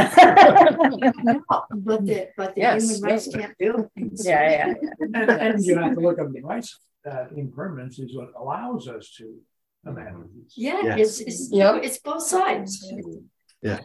the, 2.07 2.29
but 2.37 2.55
the 2.55 2.61
Yes, 2.61 2.83
human 2.91 3.11
rights 3.11 3.29
can't 3.29 3.55
do 3.59 3.89
it. 3.97 4.13
Yeah, 4.25 4.51
yeah, 4.51 4.75
And, 5.01 5.17
and 5.31 5.65
you 5.65 5.79
have 5.79 5.95
to 5.95 6.01
look 6.01 6.19
at 6.19 6.33
the 6.33 6.41
rights, 6.43 6.79
uh, 7.11 7.27
impermanence 7.37 7.99
is 7.99 8.15
what 8.17 8.29
allows 8.39 8.89
us 8.89 9.15
to 9.19 9.35
amend. 9.87 10.29
Yeah, 10.57 10.81
Yes. 10.97 11.21
it's, 11.21 11.21
it's, 11.21 11.53
Yep. 11.53 11.75
it's 11.85 11.99
both 11.99 12.23
sides. 12.23 12.93
yeah 13.63 13.81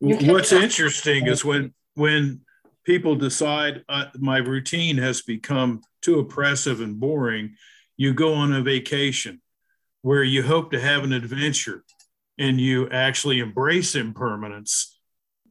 You 0.00 0.16
can- 0.16 0.32
What's 0.32 0.52
interesting 0.52 1.26
is 1.26 1.44
when 1.44 1.74
when 1.94 2.40
people 2.84 3.14
decide 3.14 3.84
uh, 3.88 4.06
my 4.18 4.38
routine 4.38 4.96
has 4.98 5.22
become 5.22 5.82
too 6.00 6.18
oppressive 6.18 6.80
and 6.80 6.98
boring, 6.98 7.54
you 7.96 8.12
go 8.14 8.34
on 8.34 8.52
a 8.52 8.62
vacation 8.62 9.40
where 10.00 10.24
you 10.24 10.42
hope 10.42 10.72
to 10.72 10.80
have 10.80 11.04
an 11.04 11.12
adventure 11.12 11.84
and 12.42 12.60
you 12.60 12.88
actually 12.90 13.38
embrace 13.38 13.94
impermanence 13.94 14.98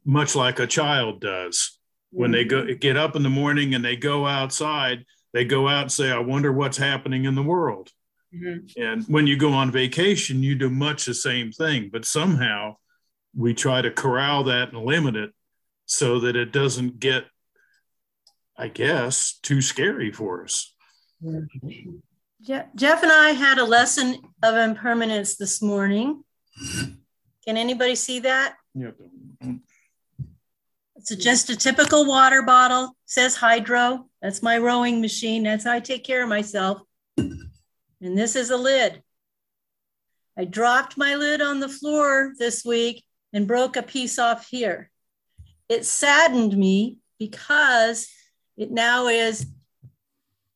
much 0.03 0.35
like 0.35 0.59
a 0.59 0.67
child 0.67 1.21
does. 1.21 1.77
When 2.11 2.31
they 2.31 2.43
go 2.43 2.73
get 2.75 2.97
up 2.97 3.15
in 3.15 3.23
the 3.23 3.29
morning 3.29 3.73
and 3.73 3.83
they 3.85 3.95
go 3.95 4.27
outside 4.27 5.05
they 5.33 5.45
go 5.45 5.67
out 5.67 5.83
and 5.83 5.91
say 5.91 6.11
i 6.11 6.19
wonder 6.19 6.51
what's 6.51 6.77
happening 6.77 7.23
in 7.25 7.35
the 7.35 7.43
world. 7.43 7.89
Mhm. 8.33 8.71
and 8.77 9.03
when 9.05 9.27
you 9.27 9.37
go 9.37 9.51
on 9.53 9.71
vacation 9.71 10.43
you 10.43 10.55
do 10.55 10.69
much 10.69 11.05
the 11.05 11.13
same 11.13 11.51
thing 11.51 11.89
but 11.91 12.05
somehow 12.05 12.75
we 13.35 13.53
try 13.53 13.81
to 13.81 13.91
corral 13.91 14.43
that 14.45 14.73
and 14.73 14.85
limit 14.85 15.15
it 15.15 15.31
so 15.85 16.19
that 16.21 16.35
it 16.35 16.51
doesn't 16.51 16.99
get 16.99 17.25
i 18.57 18.67
guess 18.67 19.39
too 19.41 19.61
scary 19.61 20.11
for 20.11 20.43
us. 20.43 20.73
Jeff 22.75 23.03
and 23.03 23.11
I 23.11 23.31
had 23.31 23.57
a 23.59 23.65
lesson 23.65 24.17
of 24.43 24.55
impermanence 24.55 25.35
this 25.35 25.61
morning. 25.61 26.23
Can 27.45 27.57
anybody 27.57 27.95
see 27.95 28.19
that? 28.19 28.55
Yep. 28.75 28.95
It's 30.95 31.15
just 31.15 31.49
a 31.49 31.55
typical 31.55 32.05
water 32.05 32.43
bottle, 32.43 32.95
says 33.05 33.35
hydro. 33.35 34.07
That's 34.21 34.43
my 34.43 34.59
rowing 34.59 35.01
machine. 35.01 35.43
That's 35.43 35.63
how 35.63 35.73
I 35.73 35.79
take 35.79 36.03
care 36.03 36.21
of 36.21 36.29
myself. 36.29 36.81
And 37.17 38.17
this 38.17 38.35
is 38.35 38.51
a 38.51 38.57
lid. 38.57 39.01
I 40.37 40.45
dropped 40.45 40.97
my 40.97 41.15
lid 41.15 41.41
on 41.41 41.59
the 41.59 41.69
floor 41.69 42.33
this 42.37 42.63
week 42.63 43.03
and 43.33 43.47
broke 43.47 43.77
a 43.77 43.83
piece 43.83 44.19
off 44.19 44.47
here. 44.49 44.89
It 45.69 45.85
saddened 45.85 46.55
me 46.55 46.97
because 47.17 48.07
it 48.57 48.71
now 48.71 49.07
is 49.07 49.45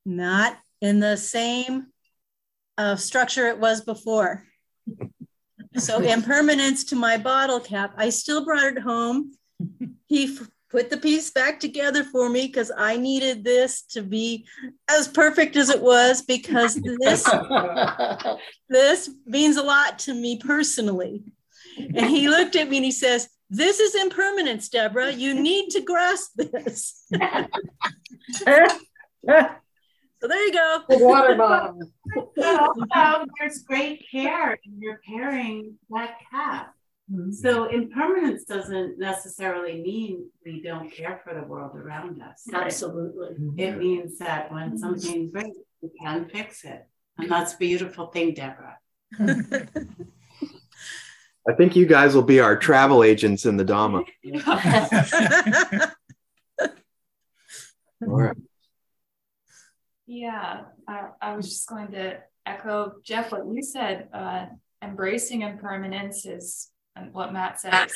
not 0.05 0.57
in 0.81 0.99
the 0.99 1.17
same 1.17 1.87
uh, 2.77 2.95
structure 2.95 3.47
it 3.47 3.59
was 3.59 3.81
before. 3.81 4.45
So 5.77 5.99
impermanence 5.99 6.83
to 6.85 6.95
my 6.95 7.17
bottle 7.17 7.59
cap. 7.59 7.93
I 7.97 8.09
still 8.09 8.45
brought 8.45 8.63
it 8.63 8.79
home. 8.79 9.31
He 10.07 10.37
put 10.69 10.89
the 10.89 10.97
piece 10.97 11.31
back 11.31 11.59
together 11.59 12.03
for 12.03 12.29
me 12.29 12.47
because 12.47 12.71
I 12.75 12.97
needed 12.97 13.43
this 13.43 13.83
to 13.91 14.01
be 14.01 14.45
as 14.89 15.07
perfect 15.07 15.55
as 15.55 15.69
it 15.69 15.81
was 15.81 16.21
because 16.21 16.75
this 16.75 17.29
this 18.69 19.09
means 19.25 19.57
a 19.57 19.63
lot 19.63 19.99
to 19.99 20.13
me 20.13 20.37
personally. 20.37 21.23
And 21.77 22.05
he 22.05 22.27
looked 22.29 22.55
at 22.55 22.69
me 22.69 22.77
and 22.77 22.85
he 22.85 22.91
says, 22.91 23.29
"This 23.49 23.79
is 23.79 23.95
impermanence, 23.95 24.69
Deborah. 24.69 25.11
You 25.11 25.33
need 25.33 25.69
to 25.71 25.81
grasp 25.81 26.31
this." 26.35 27.07
So 30.25 30.29
there 30.29 30.43
you 30.43 30.53
go. 30.53 30.81
The 30.89 30.97
water 31.05 31.35
bottle. 31.35 31.79
Also, 32.17 33.25
there's 33.39 33.61
great 33.61 34.03
care 34.09 34.57
in 34.65 34.79
repairing 34.79 35.75
that 35.91 36.17
cap. 36.31 36.73
Mm-hmm. 37.13 37.29
So 37.31 37.65
impermanence 37.65 38.43
doesn't 38.45 38.97
necessarily 38.97 39.83
mean 39.83 40.27
we 40.43 40.63
don't 40.63 40.91
care 40.91 41.21
for 41.23 41.35
the 41.35 41.43
world 41.43 41.75
around 41.75 42.23
us. 42.23 42.47
Absolutely. 42.51 43.35
It 43.63 43.77
means 43.77 44.17
that 44.17 44.51
when 44.51 44.79
something 44.79 45.29
breaks, 45.29 45.59
we 45.83 45.89
can 46.01 46.27
fix 46.27 46.65
it. 46.65 46.87
And 47.19 47.29
that's 47.29 47.53
a 47.53 47.57
beautiful 47.57 48.07
thing, 48.07 48.33
Deborah. 48.33 48.79
I 51.47 51.53
think 51.55 51.75
you 51.75 51.85
guys 51.85 52.15
will 52.15 52.23
be 52.23 52.39
our 52.39 52.57
travel 52.57 53.03
agents 53.03 53.45
in 53.45 53.57
the 53.57 53.65
Dhamma. 53.65 54.03
Laura. 58.01 58.33
Yeah, 60.07 60.61
I, 60.87 61.07
I 61.21 61.35
was 61.35 61.49
just 61.49 61.67
going 61.67 61.91
to 61.91 62.19
echo 62.45 62.93
Jeff 63.03 63.31
what 63.31 63.45
you 63.51 63.61
said. 63.63 64.09
Uh, 64.13 64.45
embracing 64.83 65.41
impermanence 65.41 66.25
is 66.25 66.69
what 67.11 67.33
Matt 67.33 67.59
said. 67.59 67.87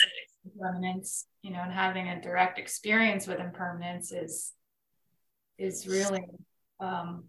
Impermanence, 0.46 1.28
you 1.42 1.52
know, 1.52 1.62
and 1.62 1.72
having 1.72 2.08
a 2.08 2.22
direct 2.22 2.58
experience 2.58 3.28
with 3.28 3.40
impermanence 3.40 4.12
is 4.12 4.54
is 5.58 5.86
really 5.88 6.24
um, 6.80 7.26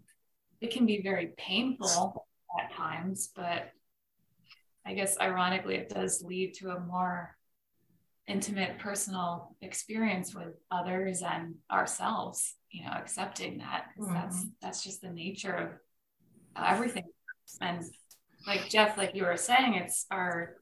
it 0.61 0.71
can 0.71 0.85
be 0.85 1.01
very 1.01 1.31
painful 1.37 2.25
at 2.59 2.73
times, 2.73 3.31
but 3.35 3.71
I 4.85 4.93
guess 4.93 5.19
ironically 5.19 5.75
it 5.75 5.89
does 5.89 6.23
lead 6.25 6.55
to 6.55 6.71
a 6.71 6.79
more 6.79 7.35
intimate 8.27 8.79
personal 8.79 9.55
experience 9.61 10.33
with 10.33 10.53
others 10.69 11.21
and 11.21 11.55
ourselves 11.71 12.55
you 12.69 12.83
know 12.85 12.91
accepting 12.91 13.57
that 13.57 13.87
'cause 13.95 14.07
that's 14.13 14.45
that's 14.61 14.83
just 14.83 15.01
the 15.01 15.09
nature 15.09 15.53
of 15.53 15.69
everything. 16.55 17.03
And 17.59 17.83
like 18.47 18.69
jeff 18.69 18.97
like 18.97 19.15
you 19.15 19.23
were 19.23 19.37
saying 19.37 19.73
it's 19.75 20.05
our 20.11 20.55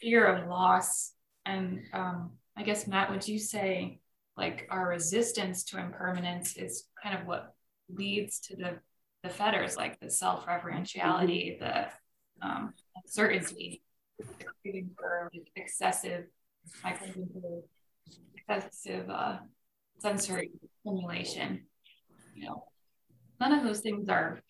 fear 0.00 0.24
of 0.26 0.48
loss. 0.48 1.12
And 1.44 1.82
um 1.92 2.32
i 2.56 2.62
guess 2.62 2.86
matt 2.86 3.10
would 3.10 3.26
you 3.26 3.38
say 3.38 4.00
like 4.36 4.66
our 4.70 4.88
resistance 4.88 5.64
to 5.64 5.78
impermanence 5.78 6.56
is 6.56 6.86
kind 7.02 7.18
of 7.18 7.26
what 7.26 7.54
leads 7.88 8.40
to 8.40 8.56
the 8.56 8.78
the 9.22 9.28
fetters 9.28 9.76
like 9.76 9.98
the 10.00 10.10
self-referentiality 10.10 11.58
the 11.58 11.88
um 12.46 12.72
uncertainty 12.96 13.82
the 14.18 14.44
craving 14.62 14.90
for 14.96 15.30
excessive 15.56 16.24
my 16.82 16.92
craving 16.92 17.28
for 17.32 17.62
excessive 18.36 19.08
uh 19.08 19.38
sensory 19.98 20.50
stimulation. 20.80 21.66
You 22.34 22.46
know, 22.46 22.64
none 23.40 23.52
of 23.52 23.64
those 23.64 23.80
things 23.80 24.08
are 24.08 24.40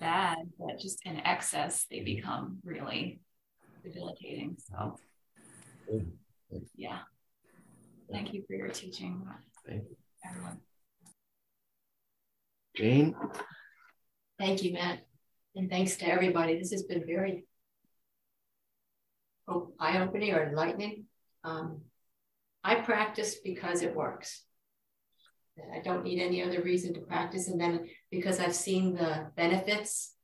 bad, 0.00 0.38
but 0.58 0.78
just 0.78 1.04
in 1.06 1.16
excess, 1.18 1.86
they 1.90 2.00
become 2.00 2.58
really 2.64 3.20
debilitating. 3.82 4.56
So, 4.58 4.98
yeah. 6.76 6.98
Thank 8.10 8.32
you 8.32 8.42
for 8.46 8.54
your 8.54 8.68
teaching, 8.68 9.22
Thank 9.66 9.82
you. 9.82 9.96
everyone. 10.26 10.60
Jane? 12.74 13.14
Thank 14.38 14.62
you, 14.62 14.72
Matt. 14.72 15.00
And 15.56 15.68
thanks 15.68 15.96
to 15.96 16.06
everybody. 16.06 16.58
This 16.58 16.70
has 16.70 16.84
been 16.84 17.04
very 17.06 17.44
eye 19.80 20.00
opening 20.00 20.32
or 20.32 20.46
enlightening. 20.46 21.07
Um, 21.48 21.80
I 22.62 22.76
practice 22.76 23.36
because 23.42 23.82
it 23.82 23.94
works. 23.94 24.42
I 25.74 25.80
don't 25.80 26.04
need 26.04 26.20
any 26.20 26.42
other 26.42 26.62
reason 26.62 26.94
to 26.94 27.00
practice. 27.00 27.48
And 27.48 27.60
then 27.60 27.88
because 28.10 28.38
I've 28.38 28.54
seen 28.54 28.94
the 28.94 29.30
benefits, 29.36 30.14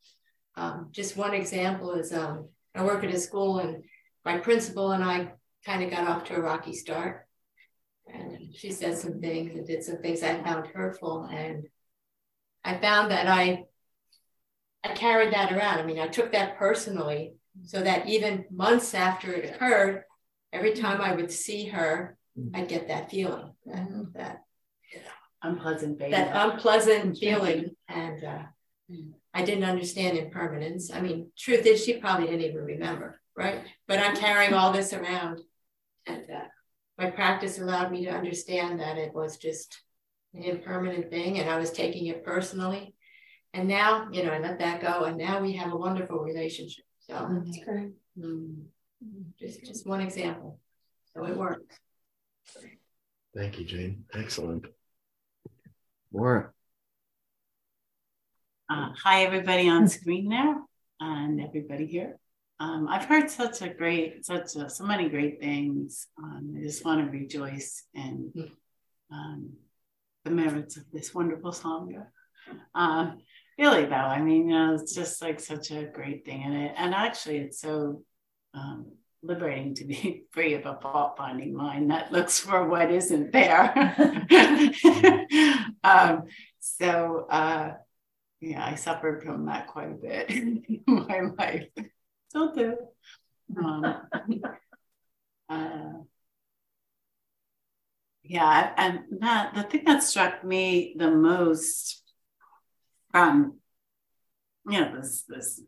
um, 0.57 0.89
just 0.93 1.17
one 1.17 1.35
example 1.35 1.95
is 1.95 2.13
um, 2.13 2.49
I 2.75 2.85
work 2.85 3.03
at 3.03 3.15
a 3.15 3.19
school 3.19 3.59
and 3.59 3.83
my 4.25 4.39
principal 4.39 4.93
and 4.93 5.03
I 5.03 5.33
kind 5.67 5.83
of 5.83 5.91
got 5.91 6.07
off 6.07 6.25
to 6.25 6.37
a 6.37 6.41
rocky 6.41 6.73
start. 6.73 7.27
And 8.07 8.55
she 8.55 8.71
said 8.71 8.97
some 8.99 9.21
things 9.21 9.55
and 9.55 9.67
did 9.67 9.83
some 9.83 9.99
things 9.99 10.23
I 10.23 10.43
found 10.43 10.69
hurtful. 10.69 11.25
And 11.25 11.67
I 12.63 12.79
found 12.79 13.11
that 13.11 13.27
I 13.27 13.65
I 14.85 14.89
carried 14.89 15.33
that 15.33 15.51
around. 15.51 15.79
I 15.79 15.87
mean, 15.87 15.99
I 15.99 16.09
took 16.09 16.33
that 16.33 16.59
personally 16.59 17.33
so 17.65 17.81
that 17.81 18.07
even 18.07 18.45
months 18.51 18.93
after 18.93 19.33
it 19.33 19.55
occurred, 19.55 20.05
every 20.55 20.73
time 20.73 21.01
I 21.01 21.13
would 21.15 21.31
see 21.31 21.67
her, 21.67 22.17
I'd 22.55 22.69
get 22.69 22.89
that 22.89 23.11
feeling 23.11 23.53
that, 23.67 23.89
that 24.15 24.41
Unpleasant 25.43 25.99
baby. 25.99 26.13
that 26.13 26.33
unpleasant 26.35 27.19
feeling. 27.19 27.77
And 27.89 28.25
uh, 28.25 28.43
I 29.35 29.45
didn't 29.45 29.65
understand 29.65 30.17
impermanence. 30.17 30.91
I 30.91 31.01
mean, 31.03 31.31
truth 31.39 31.67
is, 31.67 31.85
she 31.85 31.99
probably 31.99 32.27
didn't 32.29 32.47
even 32.47 32.65
remember, 32.65 33.21
right? 33.37 33.61
But 33.87 33.99
I'm 33.99 34.17
carrying 34.17 34.55
all 34.55 34.73
this 34.73 34.95
around. 34.95 35.41
And 36.07 36.23
uh, 36.31 36.45
my 36.97 37.11
practice 37.11 37.59
allowed 37.59 37.93
me 37.93 38.05
to 38.07 38.11
understand 38.11 38.81
that 38.81 38.97
it 38.97 39.13
was 39.15 39.37
just 39.37 39.81
an 40.33 40.43
impermanent 40.45 41.11
thing 41.11 41.39
and 41.39 41.51
I 41.51 41.59
was 41.59 41.71
taking 41.71 42.07
it 42.07 42.25
personally. 42.25 42.95
And 43.53 43.69
now, 43.69 44.09
you 44.11 44.25
know, 44.25 44.33
I 44.33 44.39
let 44.39 44.59
that 44.61 44.81
go. 44.81 45.05
And 45.05 45.17
now 45.19 45.41
we 45.43 45.53
have 45.57 45.73
a 45.73 45.77
wonderful 45.77 46.19
relationship. 46.21 46.85
So 47.01 47.43
That's 47.45 47.59
great. 47.65 47.93
mm, 48.19 48.63
just, 49.39 49.65
just 49.65 49.87
one 49.87 50.01
example. 50.01 50.59
So 51.15 51.25
it 51.25 51.37
works. 51.37 51.79
Thank 53.35 53.59
you, 53.59 53.65
Jane. 53.65 54.05
Excellent. 54.15 54.67
Laura. 56.13 56.53
Uh, 58.71 58.91
hi, 59.03 59.25
everybody 59.25 59.69
on 59.69 59.89
screen 59.89 60.29
there, 60.29 60.57
and 61.01 61.41
everybody 61.41 61.87
here. 61.87 62.19
Um, 62.61 62.87
I've 62.89 63.05
heard 63.05 63.29
such 63.29 63.63
a 63.63 63.69
great, 63.69 64.25
such 64.25 64.55
a, 64.57 64.71
so 64.71 64.85
many 64.85 65.09
great 65.09 65.41
things. 65.41 66.07
Um, 66.17 66.55
I 66.57 66.63
just 66.63 66.85
want 66.85 67.05
to 67.05 67.11
rejoice 67.11 67.85
in 67.95 68.33
um, 69.11 69.55
the 70.25 70.31
merits 70.31 70.77
of 70.77 70.85
this 70.93 71.13
wonderful 71.13 71.51
sangha. 71.51 72.07
Um, 72.75 73.19
really, 73.59 73.87
though, 73.87 73.95
I 73.95 74.21
mean, 74.21 74.49
you 74.49 74.55
know, 74.55 74.75
it's 74.75 74.95
just 74.95 75.21
like 75.21 75.41
such 75.41 75.73
a 75.73 75.85
great 75.85 76.25
thing, 76.25 76.45
and 76.45 76.55
it, 76.55 76.73
and 76.77 76.95
actually, 76.95 77.39
it's 77.39 77.61
so 77.61 78.03
um, 78.55 78.87
liberating 79.23 79.75
to 79.75 79.85
be 79.85 80.25
free 80.33 80.55
of 80.55 80.67
a 80.67 80.79
fault-finding 80.81 81.55
mind 81.55 81.91
that 81.91 82.13
looks 82.13 82.39
for 82.39 82.67
what 82.67 82.91
isn't 82.91 83.33
there. 83.33 83.73
um, 85.85 86.25
so. 86.61 87.27
Uh, 87.29 87.75
yeah, 88.45 88.65
I 88.65 88.75
suffered 88.75 89.23
from 89.23 89.47
that 89.47 89.69
quite 89.69 89.91
a 89.91 89.95
bit 89.95 90.31
in 90.31 90.83
my 90.87 91.21
life. 91.39 91.69
Still 92.29 92.53
do. 92.53 92.77
Um, 93.57 93.85
uh, 95.49 95.93
yeah, 98.23 98.73
and 98.77 99.01
that 99.21 99.55
the 99.55 99.63
thing 99.63 99.85
that 99.87 100.03
struck 100.03 100.45
me 100.45 100.95
the 100.99 101.11
most 101.11 102.03
from 103.11 103.59
you 104.69 104.81
know 104.81 104.97
this 104.97 105.25
this 105.29 105.61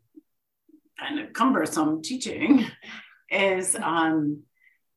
kind 0.99 1.19
of 1.19 1.33
cumbersome 1.33 2.01
teaching 2.01 2.65
is 3.29 3.75
um 3.75 4.43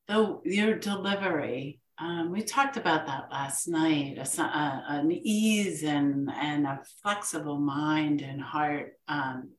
the 0.09 0.40
your 0.44 0.74
delivery 0.76 1.80
um, 2.01 2.30
we 2.30 2.40
talked 2.40 2.78
about 2.78 3.07
that 3.07 3.28
last 3.30 3.68
night 3.68 4.16
a, 4.16 4.42
a, 4.42 4.84
an 4.88 5.12
ease 5.12 5.82
and, 5.82 6.30
and 6.32 6.66
a 6.66 6.80
flexible 7.03 7.59
mind 7.59 8.22
and 8.22 8.40
heart 8.40 8.94
um, 9.07 9.51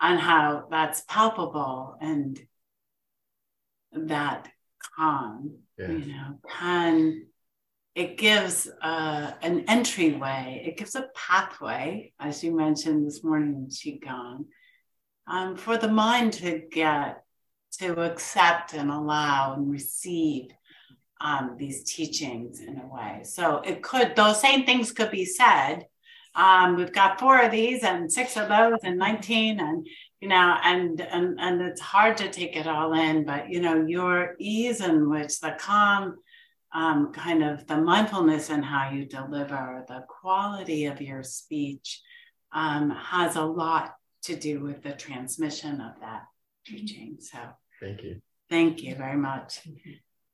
and 0.00 0.20
how 0.20 0.66
that's 0.70 1.02
palpable 1.08 1.96
and 2.00 2.38
that 3.92 4.48
calm 4.96 5.56
yeah. 5.78 5.88
you 5.88 6.12
know 6.12 6.38
can 6.48 7.26
it 7.94 8.16
gives 8.18 8.68
uh, 8.82 9.32
an 9.42 9.64
entryway 9.66 10.62
it 10.66 10.76
gives 10.76 10.94
a 10.94 11.08
pathway 11.14 12.12
as 12.20 12.44
you 12.44 12.54
mentioned 12.54 13.06
this 13.06 13.24
morning 13.24 13.54
in 13.54 13.68
qigong 13.68 14.44
um, 15.28 15.56
for 15.56 15.76
the 15.76 15.88
mind 15.88 16.32
to 16.34 16.62
get 16.70 17.22
to 17.78 18.00
accept 18.00 18.74
and 18.74 18.90
allow 18.90 19.54
and 19.54 19.70
receive 19.70 20.50
um, 21.20 21.56
these 21.58 21.84
teachings 21.84 22.60
in 22.60 22.78
a 22.78 22.86
way. 22.86 23.20
So 23.24 23.58
it 23.58 23.82
could, 23.82 24.16
those 24.16 24.40
same 24.40 24.64
things 24.64 24.92
could 24.92 25.10
be 25.10 25.24
said. 25.24 25.86
Um, 26.34 26.76
we've 26.76 26.92
got 26.92 27.18
four 27.18 27.40
of 27.40 27.50
these 27.50 27.82
and 27.82 28.10
six 28.10 28.36
of 28.36 28.48
those 28.48 28.78
and 28.84 28.96
19 28.96 29.60
and, 29.60 29.86
you 30.20 30.28
know, 30.28 30.56
and, 30.62 31.00
and, 31.00 31.38
and 31.40 31.60
it's 31.62 31.80
hard 31.80 32.16
to 32.18 32.30
take 32.30 32.56
it 32.56 32.66
all 32.66 32.92
in, 32.92 33.24
but, 33.24 33.48
you 33.50 33.60
know, 33.60 33.84
your 33.86 34.34
ease 34.38 34.80
in 34.80 35.10
which 35.10 35.40
the 35.40 35.56
calm, 35.58 36.16
um, 36.72 37.12
kind 37.12 37.42
of 37.42 37.66
the 37.66 37.76
mindfulness 37.76 38.50
and 38.50 38.64
how 38.64 38.90
you 38.90 39.04
deliver, 39.04 39.84
the 39.88 40.04
quality 40.08 40.86
of 40.86 41.00
your 41.00 41.22
speech 41.22 42.00
um, 42.52 42.90
has 42.90 43.36
a 43.36 43.44
lot 43.44 43.94
to 44.22 44.36
do 44.36 44.60
with 44.60 44.82
the 44.82 44.92
transmission 44.92 45.80
of 45.80 46.00
that 46.00 46.24
teaching. 46.66 47.16
So 47.20 47.38
thank 47.80 48.02
you. 48.02 48.20
Thank 48.50 48.82
you 48.82 48.94
very 48.94 49.16
much. 49.16 49.60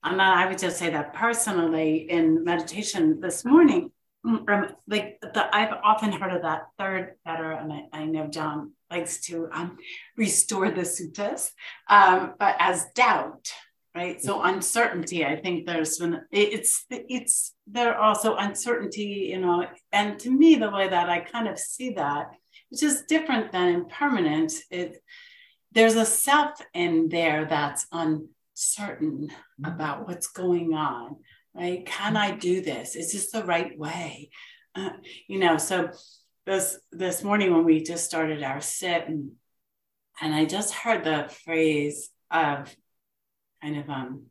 And 0.03 0.20
I 0.20 0.47
would 0.47 0.59
just 0.59 0.78
say 0.78 0.91
that 0.91 1.14
personally 1.14 2.11
in 2.11 2.45
meditation 2.45 3.20
this 3.20 3.45
morning, 3.45 3.91
um, 4.26 4.68
like 4.89 5.18
the, 5.20 5.55
I've 5.55 5.74
often 5.82 6.12
heard 6.12 6.32
of 6.32 6.43
that 6.43 6.66
third 6.78 7.14
fetter, 7.24 7.53
and 7.53 7.72
I, 7.72 7.85
I 7.93 8.05
know 8.07 8.26
John 8.26 8.72
likes 8.91 9.20
to 9.26 9.49
um, 9.53 9.76
restore 10.16 10.70
the 10.70 10.82
suttas, 10.82 11.51
um, 11.89 12.35
but 12.39 12.57
as 12.59 12.87
doubt, 12.95 13.53
right? 13.95 14.20
So 14.22 14.43
uncertainty. 14.43 15.24
I 15.24 15.37
think 15.37 15.66
there's 15.66 15.99
been 15.99 16.22
it's 16.30 16.87
it's 16.91 17.55
there 17.66 17.99
also 17.99 18.37
uncertainty, 18.37 19.28
you 19.30 19.41
know, 19.41 19.66
and 19.93 20.18
to 20.20 20.30
me 20.30 20.55
the 20.57 20.70
way 20.70 20.89
that 20.89 21.11
I 21.11 21.20
kind 21.20 21.49
of 21.49 21.59
see 21.59 21.91
that, 21.95 22.30
which 22.71 22.83
is 22.83 23.05
different 23.09 23.53
than 23.53 23.75
impermanent, 23.75 24.53
it 24.71 25.03
there's 25.73 25.97
a 25.97 26.07
self 26.07 26.61
in 26.73 27.09
there 27.09 27.47
that's 27.47 27.87
un 27.91 28.29
certain 28.55 29.29
about 29.65 30.07
what's 30.07 30.29
going 30.29 30.73
on, 30.73 31.17
right? 31.55 31.85
Can 31.85 32.17
I 32.17 32.31
do 32.31 32.61
this? 32.61 32.95
Is 32.95 33.12
this 33.12 33.33
the 33.33 33.45
right 33.45 33.77
way? 33.77 34.31
Uh, 34.77 34.91
you 35.27 35.39
know, 35.39 35.57
so 35.57 35.91
this 36.47 36.79
this 36.93 37.23
morning 37.23 37.53
when 37.53 37.65
we 37.65 37.83
just 37.83 38.05
started 38.05 38.43
our 38.43 38.61
sit 38.61 39.09
and 39.09 39.33
and 40.21 40.35
I 40.35 40.45
just 40.45 40.73
heard 40.73 41.05
the 41.05 41.29
phrase 41.45 42.11
of 42.31 42.75
kind 43.62 43.79
of 43.79 43.89
um 43.89 44.27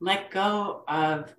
let 0.00 0.30
go 0.30 0.82
of 0.88 1.32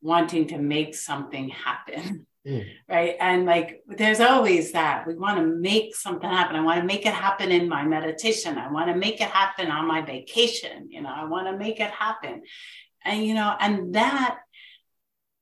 wanting 0.00 0.48
to 0.48 0.58
make 0.58 0.94
something 0.94 1.48
happen 1.48 2.26
Mm. 2.46 2.64
Right. 2.88 3.16
And 3.18 3.44
like 3.44 3.82
there's 3.88 4.20
always 4.20 4.72
that 4.72 5.06
we 5.06 5.16
want 5.16 5.38
to 5.38 5.46
make 5.46 5.96
something 5.96 6.30
happen. 6.30 6.54
I 6.54 6.62
want 6.62 6.80
to 6.80 6.86
make 6.86 7.04
it 7.04 7.12
happen 7.12 7.50
in 7.50 7.68
my 7.68 7.84
meditation. 7.84 8.56
I 8.56 8.70
want 8.70 8.88
to 8.88 8.94
make 8.94 9.20
it 9.20 9.30
happen 9.30 9.68
on 9.70 9.88
my 9.88 10.02
vacation. 10.02 10.88
You 10.90 11.02
know, 11.02 11.12
I 11.12 11.24
want 11.24 11.48
to 11.48 11.56
make 11.56 11.80
it 11.80 11.90
happen. 11.90 12.42
And, 13.04 13.24
you 13.24 13.34
know, 13.34 13.54
and 13.58 13.94
that, 13.94 14.38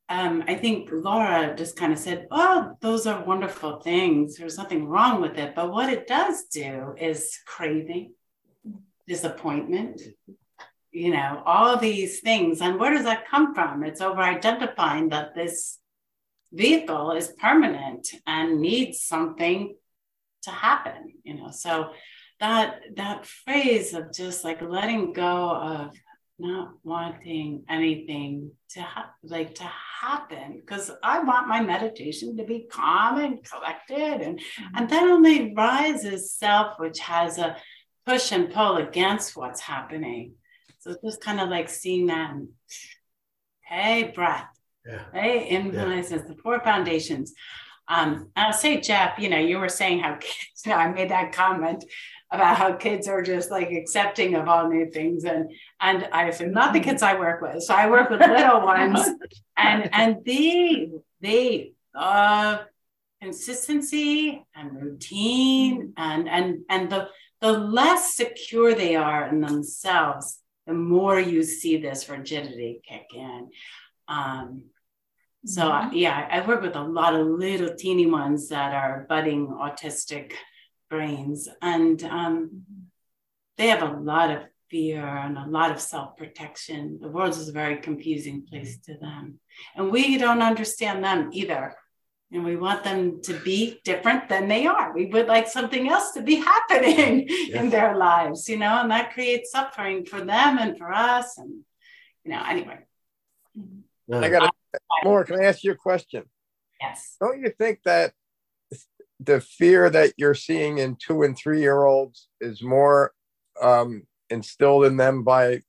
um, 0.08 0.44
I 0.46 0.54
think 0.54 0.88
Laura 0.92 1.54
just 1.56 1.76
kind 1.76 1.92
of 1.92 1.98
said, 1.98 2.26
oh, 2.30 2.76
those 2.80 3.06
are 3.06 3.24
wonderful 3.24 3.80
things. 3.80 4.36
There's 4.36 4.58
nothing 4.58 4.86
wrong 4.86 5.20
with 5.20 5.36
it. 5.38 5.54
But 5.54 5.72
what 5.72 5.92
it 5.92 6.06
does 6.06 6.44
do 6.44 6.94
is 6.98 7.38
craving, 7.46 8.12
disappointment, 9.06 10.00
you 10.90 11.10
know, 11.10 11.42
all 11.44 11.76
these 11.76 12.20
things. 12.20 12.60
And 12.60 12.78
where 12.78 12.92
does 12.92 13.04
that 13.04 13.28
come 13.28 13.54
from? 13.54 13.82
It's 13.82 14.00
over 14.00 14.20
identifying 14.20 15.08
that 15.10 15.34
this 15.34 15.78
vehicle 16.54 17.12
is 17.12 17.34
permanent 17.38 18.08
and 18.26 18.60
needs 18.60 19.00
something 19.00 19.74
to 20.42 20.50
happen 20.50 21.12
you 21.24 21.34
know 21.34 21.50
so 21.50 21.90
that 22.40 22.80
that 22.96 23.26
phrase 23.26 23.94
of 23.94 24.12
just 24.12 24.44
like 24.44 24.60
letting 24.62 25.12
go 25.12 25.50
of 25.50 25.96
not 26.38 26.72
wanting 26.82 27.64
anything 27.68 28.50
to 28.68 28.82
ha- 28.82 29.12
like 29.22 29.54
to 29.54 29.70
happen 30.00 30.60
because 30.60 30.90
i 31.02 31.20
want 31.20 31.48
my 31.48 31.60
meditation 31.60 32.36
to 32.36 32.44
be 32.44 32.66
calm 32.70 33.18
and 33.18 33.44
collected 33.44 34.20
and 34.20 34.38
mm-hmm. 34.38 34.76
and 34.76 34.90
that 34.90 35.04
only 35.04 35.54
rises 35.54 36.32
self 36.32 36.78
which 36.78 36.98
has 36.98 37.38
a 37.38 37.56
push 38.04 38.32
and 38.32 38.52
pull 38.52 38.76
against 38.76 39.36
what's 39.36 39.60
happening 39.60 40.34
so 40.80 40.94
just 41.02 41.20
kind 41.20 41.40
of 41.40 41.48
like 41.48 41.70
seeing 41.70 42.06
that 42.06 42.32
and, 42.32 42.48
hey 43.62 44.12
breath 44.14 44.48
yeah. 44.86 45.04
right? 45.12 45.46
Influences 45.46 46.22
yeah. 46.22 46.28
the 46.28 46.36
four 46.42 46.60
foundations. 46.60 47.34
Um, 47.88 48.30
I'll 48.34 48.52
say, 48.52 48.80
Jeff, 48.80 49.18
you 49.18 49.28
know, 49.28 49.38
you 49.38 49.58
were 49.58 49.68
saying 49.68 50.00
how 50.00 50.14
kids, 50.20 50.62
you 50.64 50.72
know, 50.72 50.78
I 50.78 50.90
made 50.92 51.10
that 51.10 51.32
comment 51.32 51.84
about 52.30 52.56
how 52.56 52.72
kids 52.72 53.06
are 53.06 53.22
just 53.22 53.50
like 53.50 53.70
accepting 53.70 54.34
of 54.34 54.48
all 54.48 54.68
new 54.68 54.90
things. 54.90 55.24
And 55.24 55.50
and 55.80 56.08
I 56.12 56.30
said, 56.30 56.52
not 56.52 56.72
the 56.72 56.80
kids 56.80 57.02
I 57.02 57.18
work 57.18 57.40
with. 57.40 57.62
So 57.62 57.74
I 57.74 57.88
work 57.88 58.10
with 58.10 58.20
little 58.20 58.60
ones 58.64 59.08
and 59.56 59.88
and 59.92 60.16
they 60.24 60.90
they 61.20 61.72
love 61.94 62.66
consistency 63.22 64.44
and 64.54 64.82
routine 64.82 65.92
and 65.96 66.28
and 66.28 66.60
and 66.68 66.90
the 66.90 67.08
the 67.40 67.52
less 67.52 68.14
secure 68.14 68.74
they 68.74 68.96
are 68.96 69.26
in 69.26 69.40
themselves, 69.40 70.40
the 70.66 70.72
more 70.72 71.20
you 71.20 71.42
see 71.42 71.76
this 71.76 72.08
rigidity 72.08 72.80
kick 72.88 73.06
in. 73.14 73.50
Um, 74.08 74.64
so 75.44 75.62
mm-hmm. 75.62 75.96
yeah, 75.96 76.28
I 76.30 76.46
work 76.46 76.62
with 76.62 76.76
a 76.76 76.82
lot 76.82 77.14
of 77.14 77.26
little 77.26 77.74
teeny 77.74 78.06
ones 78.06 78.48
that 78.48 78.72
are 78.72 79.06
budding 79.08 79.48
autistic 79.48 80.32
brains, 80.88 81.48
and 81.60 82.02
um, 82.04 82.62
they 83.58 83.68
have 83.68 83.82
a 83.82 84.00
lot 84.00 84.30
of 84.30 84.42
fear 84.70 85.04
and 85.04 85.36
a 85.36 85.46
lot 85.46 85.70
of 85.70 85.80
self-protection. 85.80 86.98
The 87.00 87.08
world 87.08 87.30
is 87.30 87.48
a 87.48 87.52
very 87.52 87.76
confusing 87.76 88.46
place 88.48 88.78
to 88.86 88.96
them, 88.96 89.38
and 89.76 89.90
we 89.90 90.16
don't 90.18 90.42
understand 90.42 91.04
them 91.04 91.30
either. 91.32 91.74
And 92.32 92.44
we 92.44 92.56
want 92.56 92.82
them 92.82 93.20
to 93.24 93.34
be 93.40 93.78
different 93.84 94.28
than 94.28 94.48
they 94.48 94.66
are. 94.66 94.92
We 94.92 95.06
would 95.06 95.28
like 95.28 95.46
something 95.46 95.88
else 95.88 96.12
to 96.12 96.22
be 96.22 96.34
happening 96.52 97.26
yes. 97.28 97.62
in 97.62 97.70
their 97.70 97.96
lives, 97.96 98.48
you 98.48 98.56
know, 98.56 98.80
and 98.80 98.90
that 98.90 99.12
creates 99.12 99.52
suffering 99.52 100.04
for 100.04 100.18
them 100.18 100.58
and 100.58 100.76
for 100.76 100.92
us. 100.92 101.38
And 101.38 101.60
you 102.24 102.32
know, 102.32 102.42
anyway. 102.44 102.78
I 104.12 104.28
got 104.30 104.52
more. 105.04 105.24
Can 105.24 105.40
I 105.40 105.44
ask 105.44 105.62
you 105.64 105.72
a 105.72 105.76
question? 105.76 106.24
Yes. 106.80 107.16
Don't 107.20 107.40
you 107.40 107.50
think 107.50 107.80
that 107.84 108.12
the 109.20 109.40
fear 109.40 109.88
that 109.90 110.12
you're 110.16 110.34
seeing 110.34 110.78
in 110.78 110.96
two 110.96 111.22
and 111.22 111.36
three 111.36 111.60
year 111.60 111.84
olds 111.84 112.28
is 112.40 112.62
more 112.62 113.12
um, 113.60 114.02
instilled 114.30 114.84
in 114.84 114.96
them 114.96 115.22
by 115.22 115.62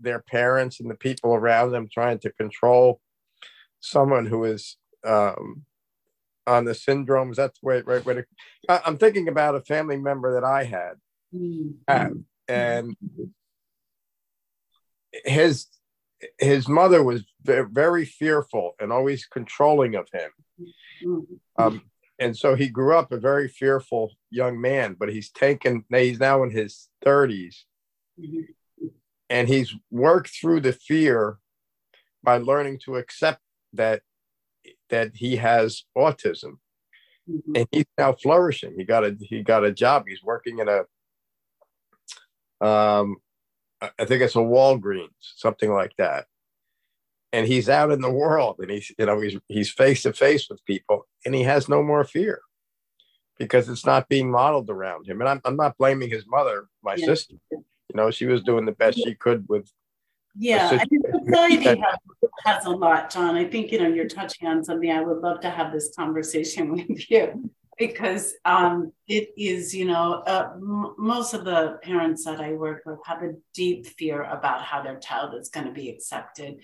their 0.00 0.20
parents 0.20 0.80
and 0.80 0.90
the 0.90 0.94
people 0.94 1.34
around 1.34 1.72
them 1.72 1.88
trying 1.92 2.18
to 2.20 2.32
control 2.32 3.00
someone 3.80 4.26
who 4.26 4.44
is 4.44 4.76
um, 5.04 5.64
on 6.46 6.64
the 6.64 6.72
syndromes? 6.72 7.36
That's 7.36 7.58
the 7.60 7.66
way, 7.66 7.82
right 7.82 8.04
way 8.04 8.14
to. 8.14 8.24
I'm 8.68 8.98
thinking 8.98 9.28
about 9.28 9.54
a 9.54 9.60
family 9.60 9.96
member 9.96 10.34
that 10.34 10.44
I 10.44 10.64
had, 10.64 10.94
mm-hmm. 11.34 12.20
and 12.48 12.96
his 15.24 15.66
his 16.38 16.68
mother 16.68 17.02
was 17.02 17.24
very 17.44 18.04
fearful 18.04 18.74
and 18.80 18.92
always 18.92 19.26
controlling 19.26 19.94
of 19.94 20.08
him. 20.12 20.30
Mm-hmm. 21.04 21.62
Um, 21.62 21.82
and 22.18 22.36
so 22.36 22.54
he 22.54 22.68
grew 22.68 22.96
up 22.96 23.10
a 23.10 23.18
very 23.18 23.48
fearful 23.48 24.12
young 24.30 24.60
man, 24.60 24.96
but 24.98 25.08
he's 25.08 25.30
taken, 25.30 25.84
he's 25.90 26.20
now 26.20 26.42
in 26.42 26.50
his 26.50 26.88
30s 27.04 27.56
mm-hmm. 28.20 28.86
and 29.28 29.48
he's 29.48 29.74
worked 29.90 30.30
through 30.30 30.60
the 30.60 30.72
fear 30.72 31.38
by 32.22 32.38
learning 32.38 32.78
to 32.84 32.96
accept 32.96 33.40
that 33.72 34.02
that 34.90 35.10
he 35.16 35.36
has 35.36 35.84
autism 35.96 36.58
mm-hmm. 37.28 37.56
and 37.56 37.66
he's 37.72 37.86
now 37.98 38.12
flourishing 38.12 38.74
he 38.76 38.84
got 38.84 39.02
a 39.02 39.16
he 39.20 39.42
got 39.42 39.64
a 39.64 39.72
job 39.72 40.04
he's 40.06 40.22
working 40.22 40.58
in 40.60 40.68
a 40.68 42.64
um 42.64 43.16
I 43.98 44.04
think 44.04 44.22
it's 44.22 44.36
a 44.36 44.38
Walgreens, 44.38 45.10
something 45.20 45.72
like 45.72 45.92
that. 45.98 46.26
And 47.32 47.46
he's 47.46 47.68
out 47.68 47.90
in 47.90 48.00
the 48.02 48.10
world 48.10 48.56
and 48.58 48.70
he's, 48.70 48.92
you 48.98 49.06
know, 49.06 49.20
he's 49.20 49.36
he's 49.48 49.70
face 49.70 50.02
to 50.02 50.12
face 50.12 50.48
with 50.50 50.64
people 50.66 51.06
and 51.24 51.34
he 51.34 51.42
has 51.44 51.68
no 51.68 51.82
more 51.82 52.04
fear 52.04 52.42
because 53.38 53.68
it's 53.68 53.86
not 53.86 54.08
being 54.08 54.30
modeled 54.30 54.68
around 54.68 55.08
him. 55.08 55.20
And 55.20 55.28
I'm, 55.28 55.40
I'm 55.44 55.56
not 55.56 55.78
blaming 55.78 56.10
his 56.10 56.26
mother, 56.26 56.68
my 56.82 56.94
yeah. 56.94 57.06
sister. 57.06 57.36
You 57.50 57.64
know, 57.94 58.10
she 58.10 58.26
was 58.26 58.42
doing 58.42 58.66
the 58.66 58.72
best 58.72 58.98
she 58.98 59.14
could 59.14 59.46
with 59.48 59.70
Yeah, 60.36 60.68
I 60.72 60.84
think 60.84 61.04
society 61.24 61.64
has, 61.64 61.98
has 62.44 62.66
a 62.66 62.70
lot, 62.70 63.10
John. 63.10 63.34
I 63.36 63.44
think 63.44 63.72
you 63.72 63.80
know 63.80 63.88
you're 63.88 64.08
touching 64.08 64.46
on 64.46 64.62
something. 64.62 64.90
I 64.90 65.00
would 65.00 65.18
love 65.18 65.40
to 65.40 65.50
have 65.50 65.72
this 65.72 65.94
conversation 65.96 66.72
with 66.88 67.10
you 67.10 67.50
because 67.88 68.34
um, 68.44 68.92
it 69.08 69.30
is, 69.36 69.74
you 69.74 69.86
know, 69.86 70.22
uh, 70.24 70.50
m- 70.54 70.94
most 70.98 71.34
of 71.34 71.44
the 71.44 71.80
parents 71.82 72.24
that 72.24 72.40
I 72.40 72.52
work 72.52 72.82
with 72.86 73.00
have 73.06 73.24
a 73.24 73.32
deep 73.54 73.86
fear 73.86 74.22
about 74.22 74.62
how 74.62 74.84
their 74.84 75.00
child 75.00 75.34
is 75.34 75.48
going 75.48 75.66
to 75.66 75.72
be 75.72 75.90
accepted 75.90 76.60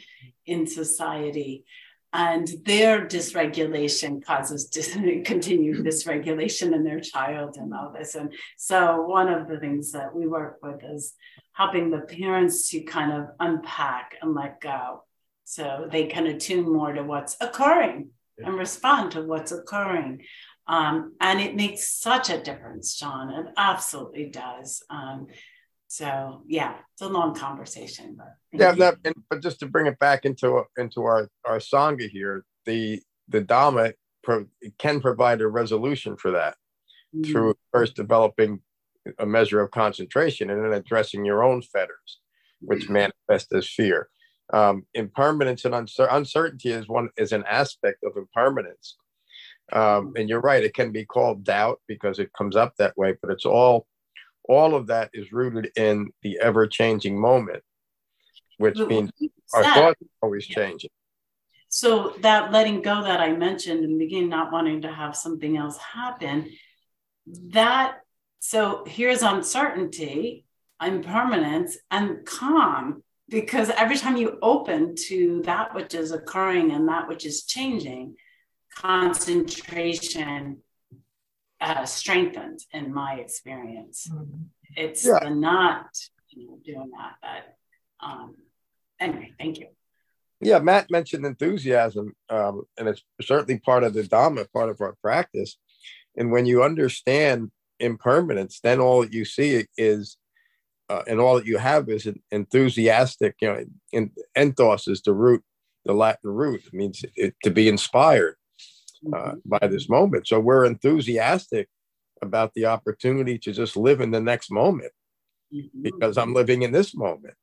in 0.47 0.65
society. 0.65 1.65
And 2.13 2.49
their 2.65 3.05
dysregulation 3.05 4.25
causes 4.25 4.67
dis- 4.67 4.93
continued 5.25 5.85
dysregulation 5.85 6.73
in 6.73 6.85
their 6.85 7.01
child 7.01 7.57
and 7.57 7.75
all 7.75 7.93
this. 7.93 8.15
And 8.15 8.33
so, 8.57 9.03
one 9.03 9.29
of 9.29 9.49
the 9.49 9.59
things 9.59 9.91
that 9.93 10.15
we 10.15 10.29
work 10.29 10.59
with 10.63 10.85
is 10.85 11.15
helping 11.53 11.91
the 11.91 12.03
parents 12.03 12.69
to 12.71 12.81
kind 12.83 13.13
of 13.13 13.27
unpack 13.41 14.15
and 14.23 14.37
let 14.37 14.61
go 14.61 15.03
so 15.43 15.89
they 15.91 16.07
can 16.07 16.29
attune 16.29 16.73
more 16.73 16.93
to 16.93 17.03
what's 17.03 17.37
occurring 17.41 18.11
and 18.39 18.57
respond 18.57 19.13
to 19.13 19.23
what's 19.23 19.53
occurring. 19.53 20.23
Um, 20.69 21.15
and 21.21 21.41
it 21.41 21.57
makes 21.57 21.89
such 21.89 22.29
a 22.29 22.43
difference, 22.43 22.97
John. 22.97 23.31
It 23.31 23.47
absolutely 23.57 24.27
does. 24.27 24.83
Um, 24.91 25.29
so 25.89 26.43
yeah, 26.47 26.75
it's 26.93 27.03
a 27.03 27.09
long 27.09 27.35
conversation, 27.35 28.17
but 28.19 28.35
yeah, 28.53 28.91
and, 29.05 29.15
but 29.31 29.43
just 29.43 29.61
to 29.61 29.67
bring 29.67 29.87
it 29.87 29.99
back 29.99 30.27
into 30.27 30.63
into 30.77 31.03
our 31.03 31.31
our 31.47 31.59
sangha 31.59 32.11
here, 32.11 32.45
the 32.67 33.01
the 33.29 33.41
dhamma 33.41 33.95
pro, 34.23 34.45
can 34.79 35.01
provide 35.01 35.41
a 35.41 35.49
resolution 35.49 36.17
for 36.19 36.33
that 36.33 36.57
mm-hmm. 37.15 37.31
through 37.33 37.55
first 37.73 37.97
developing 37.97 38.61
a 39.19 39.25
measure 39.25 39.63
of 39.63 39.71
concentration 39.71 40.51
and 40.51 40.63
then 40.63 40.75
addressing 40.75 41.25
your 41.25 41.43
own 41.43 41.63
fetters, 41.63 42.21
which 42.61 42.85
mm-hmm. 42.85 43.11
manifest 43.29 43.53
as 43.55 43.67
fear. 43.67 44.11
Um, 44.53 44.87
impermanence 44.95 45.65
and 45.65 45.75
uncer- 45.75 46.09
uncertainty 46.11 46.71
is 46.71 46.89
one 46.89 47.09
is 47.17 47.33
an 47.33 47.45
aspect 47.49 48.05
of 48.05 48.13
impermanence. 48.17 48.97
Um, 49.73 50.15
and 50.17 50.29
you're 50.29 50.41
right, 50.41 50.65
it 50.65 50.75
can 50.75 50.93
be 50.93 51.05
called 51.05 51.45
doubt 51.45 51.81
because 51.87 52.19
it 52.19 52.33
comes 52.33 52.57
up 52.57 52.75
that 52.77 52.97
way, 52.97 53.17
but 53.21 53.31
it's 53.31 53.45
all 53.45 53.87
all 54.49 54.75
of 54.75 54.87
that 54.87 55.11
is 55.13 55.31
rooted 55.31 55.71
in 55.77 56.11
the 56.23 56.39
ever-changing 56.41 57.21
moment, 57.21 57.63
which 58.57 58.79
means 58.79 59.11
our 59.55 59.63
thoughts 59.63 60.01
are 60.01 60.07
always 60.23 60.47
changing. 60.47 60.89
So 61.69 62.15
that 62.21 62.51
letting 62.51 62.81
go 62.81 63.03
that 63.03 63.21
I 63.21 63.33
mentioned 63.33 63.85
in 63.85 63.93
the 63.93 63.99
beginning, 63.99 64.31
not 64.31 64.51
wanting 64.51 64.83
to 64.83 64.93
have 64.93 65.15
something 65.15 65.59
else 65.59 65.77
happen, 65.77 66.51
that 67.51 67.99
so 68.39 68.85
here's 68.87 69.23
uncertainty, 69.23 70.47
impermanence, 70.83 71.77
and 71.91 72.25
calm. 72.25 73.03
Because 73.29 73.69
every 73.69 73.99
time 73.99 74.17
you 74.17 74.39
open 74.41 74.95
to 75.09 75.43
that 75.45 75.75
which 75.75 75.95
is 75.95 76.13
occurring 76.13 76.73
and 76.73 76.89
that 76.89 77.07
which 77.07 77.27
is 77.27 77.45
changing, 77.45 78.17
concentration 78.75 80.59
uh, 81.61 81.85
strengthened 81.85 82.61
in 82.73 82.93
my 82.93 83.15
experience. 83.15 84.09
Mm-hmm. 84.13 84.43
It's 84.77 85.07
yeah. 85.07 85.19
the 85.23 85.31
not 85.31 85.89
you 86.31 86.47
know, 86.47 86.59
doing 86.65 86.91
that 86.97 87.15
that 87.23 87.57
um, 88.01 88.37
anyway, 89.01 89.33
thank 89.39 89.59
you. 89.59 89.69
Yeah, 90.41 90.61
Matt 90.61 90.91
mentioned 90.91 91.27
enthusiasm, 91.27 92.15
um, 92.31 92.63
and 92.77 92.89
it's 92.89 93.03
certainly 93.21 93.59
part 93.59 93.83
of 93.83 93.93
the 93.93 94.03
Dhamma, 94.03 94.47
part 94.53 94.71
of 94.71 94.81
our 94.81 94.95
practice. 95.03 95.59
And 96.17 96.31
when 96.31 96.47
you 96.47 96.63
understand 96.63 97.51
impermanence, 97.81 98.61
then 98.61 98.79
all 98.79 99.03
that 99.03 99.13
you 99.13 99.25
see 99.25 99.67
is, 99.77 100.17
uh, 100.89 101.03
and 101.09 101.19
all 101.19 101.37
that 101.37 101.47
you 101.47 101.59
have 101.59 101.89
is 101.89 102.07
an 102.07 102.23
enthusiastic. 102.31 103.35
You 103.41 103.49
know, 103.49 103.65
in, 103.93 104.11
enthos 104.37 104.89
is 104.89 105.03
the 105.03 105.13
root, 105.13 105.43
the 105.85 105.93
Latin 105.93 106.31
root. 106.31 106.63
It 106.67 106.75
means 106.75 107.05
it, 107.17 107.35
to 107.43 107.51
be 107.51 107.69
inspired 107.69 108.37
uh, 109.15 109.33
by 109.45 109.67
this 109.67 109.89
moment. 109.89 110.27
So 110.27 110.41
we're 110.41 110.65
enthusiastic 110.65 111.69
about 112.23 112.53
the 112.55 112.67
opportunity 112.67 113.39
to 113.39 113.53
just 113.53 113.77
live 113.77 114.01
in 114.01 114.11
the 114.11 114.21
next 114.21 114.51
moment 114.51 114.93
mm-hmm. 115.55 115.83
because 115.83 116.19
I'm 116.19 116.35
living 116.35 116.63
in 116.63 116.73
this 116.73 116.95
moment. 116.95 117.35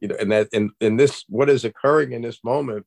You 0.00 0.08
know, 0.08 0.16
and 0.20 0.30
that 0.30 0.48
in, 0.52 0.70
in 0.80 0.96
this 0.96 1.24
what 1.28 1.50
is 1.50 1.64
occurring 1.64 2.12
in 2.12 2.22
this 2.22 2.44
moment, 2.44 2.86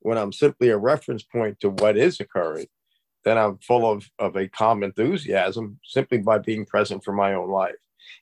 when 0.00 0.18
I'm 0.18 0.32
simply 0.32 0.68
a 0.68 0.76
reference 0.76 1.22
point 1.22 1.58
to 1.60 1.70
what 1.70 1.96
is 1.96 2.20
occurring, 2.20 2.66
then 3.24 3.38
I'm 3.38 3.58
full 3.58 3.90
of, 3.90 4.08
of 4.18 4.36
a 4.36 4.48
calm 4.48 4.82
enthusiasm 4.82 5.78
simply 5.84 6.18
by 6.18 6.38
being 6.38 6.66
present 6.66 7.04
for 7.04 7.12
my 7.12 7.34
own 7.34 7.50
life. 7.50 7.76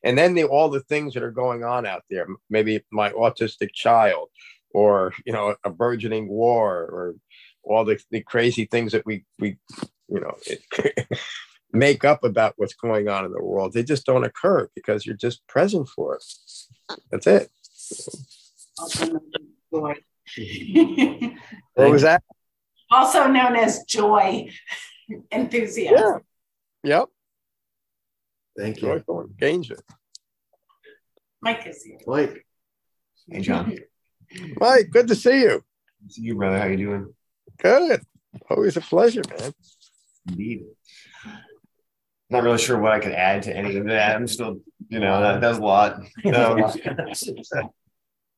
And 0.04 0.16
then 0.16 0.34
the, 0.34 0.44
all 0.44 0.68
the 0.68 0.80
things 0.80 1.14
that 1.14 1.22
are 1.22 1.30
going 1.30 1.64
on 1.64 1.86
out 1.86 2.02
there, 2.10 2.26
maybe 2.48 2.84
my 2.90 3.10
autistic 3.10 3.72
child, 3.72 4.28
or 4.72 5.12
you 5.26 5.32
know, 5.32 5.56
a 5.64 5.70
burgeoning 5.70 6.28
war, 6.28 6.82
or 6.82 7.14
all 7.62 7.84
the, 7.84 8.00
the 8.10 8.22
crazy 8.22 8.64
things 8.64 8.92
that 8.92 9.04
we 9.06 9.24
we 9.38 9.56
you 10.08 10.20
know 10.20 10.36
make 11.72 12.04
up 12.04 12.24
about 12.24 12.54
what's 12.56 12.74
going 12.74 13.08
on 13.08 13.24
in 13.24 13.32
the 13.32 13.42
world. 13.42 13.72
They 13.72 13.82
just 13.82 14.06
don't 14.06 14.24
occur 14.24 14.68
because 14.74 15.06
you're 15.06 15.16
just 15.16 15.46
present 15.46 15.88
for 15.88 16.16
it. 16.16 16.24
That's 17.10 17.26
it. 17.26 17.50
What 21.74 21.90
was 21.90 22.02
that? 22.02 22.22
Also 22.90 23.26
known 23.26 23.56
as 23.56 23.82
joy 23.84 24.48
enthusiasm. 25.30 26.20
Yeah. 26.84 26.98
yep. 26.98 27.08
Thank 28.56 28.82
you. 28.82 29.02
danger 29.38 29.76
mike 31.40 31.66
is 31.66 31.82
here. 31.82 31.98
Mike. 32.06 32.44
Hey 33.28 33.40
john. 33.40 33.76
Mike 34.60 34.90
good 34.90 35.08
to 35.08 35.14
see 35.14 35.40
you. 35.40 35.64
See 36.08 36.22
you 36.22 36.36
brother. 36.36 36.58
How 36.58 36.66
you 36.66 36.76
doing 36.76 37.14
Good. 37.60 38.02
Always 38.48 38.76
a 38.76 38.80
pleasure, 38.80 39.22
man. 39.38 39.52
Indeed. 40.28 40.64
Not 42.30 42.44
really 42.44 42.58
sure 42.58 42.78
what 42.78 42.92
I 42.92 43.00
could 43.00 43.12
add 43.12 43.42
to 43.44 43.56
any 43.56 43.76
of 43.76 43.86
that. 43.86 44.14
I'm 44.14 44.26
still, 44.28 44.60
you 44.88 45.00
know, 45.00 45.20
that, 45.20 45.40
that's 45.40 45.58
a 45.58 45.62
lot. 45.62 46.00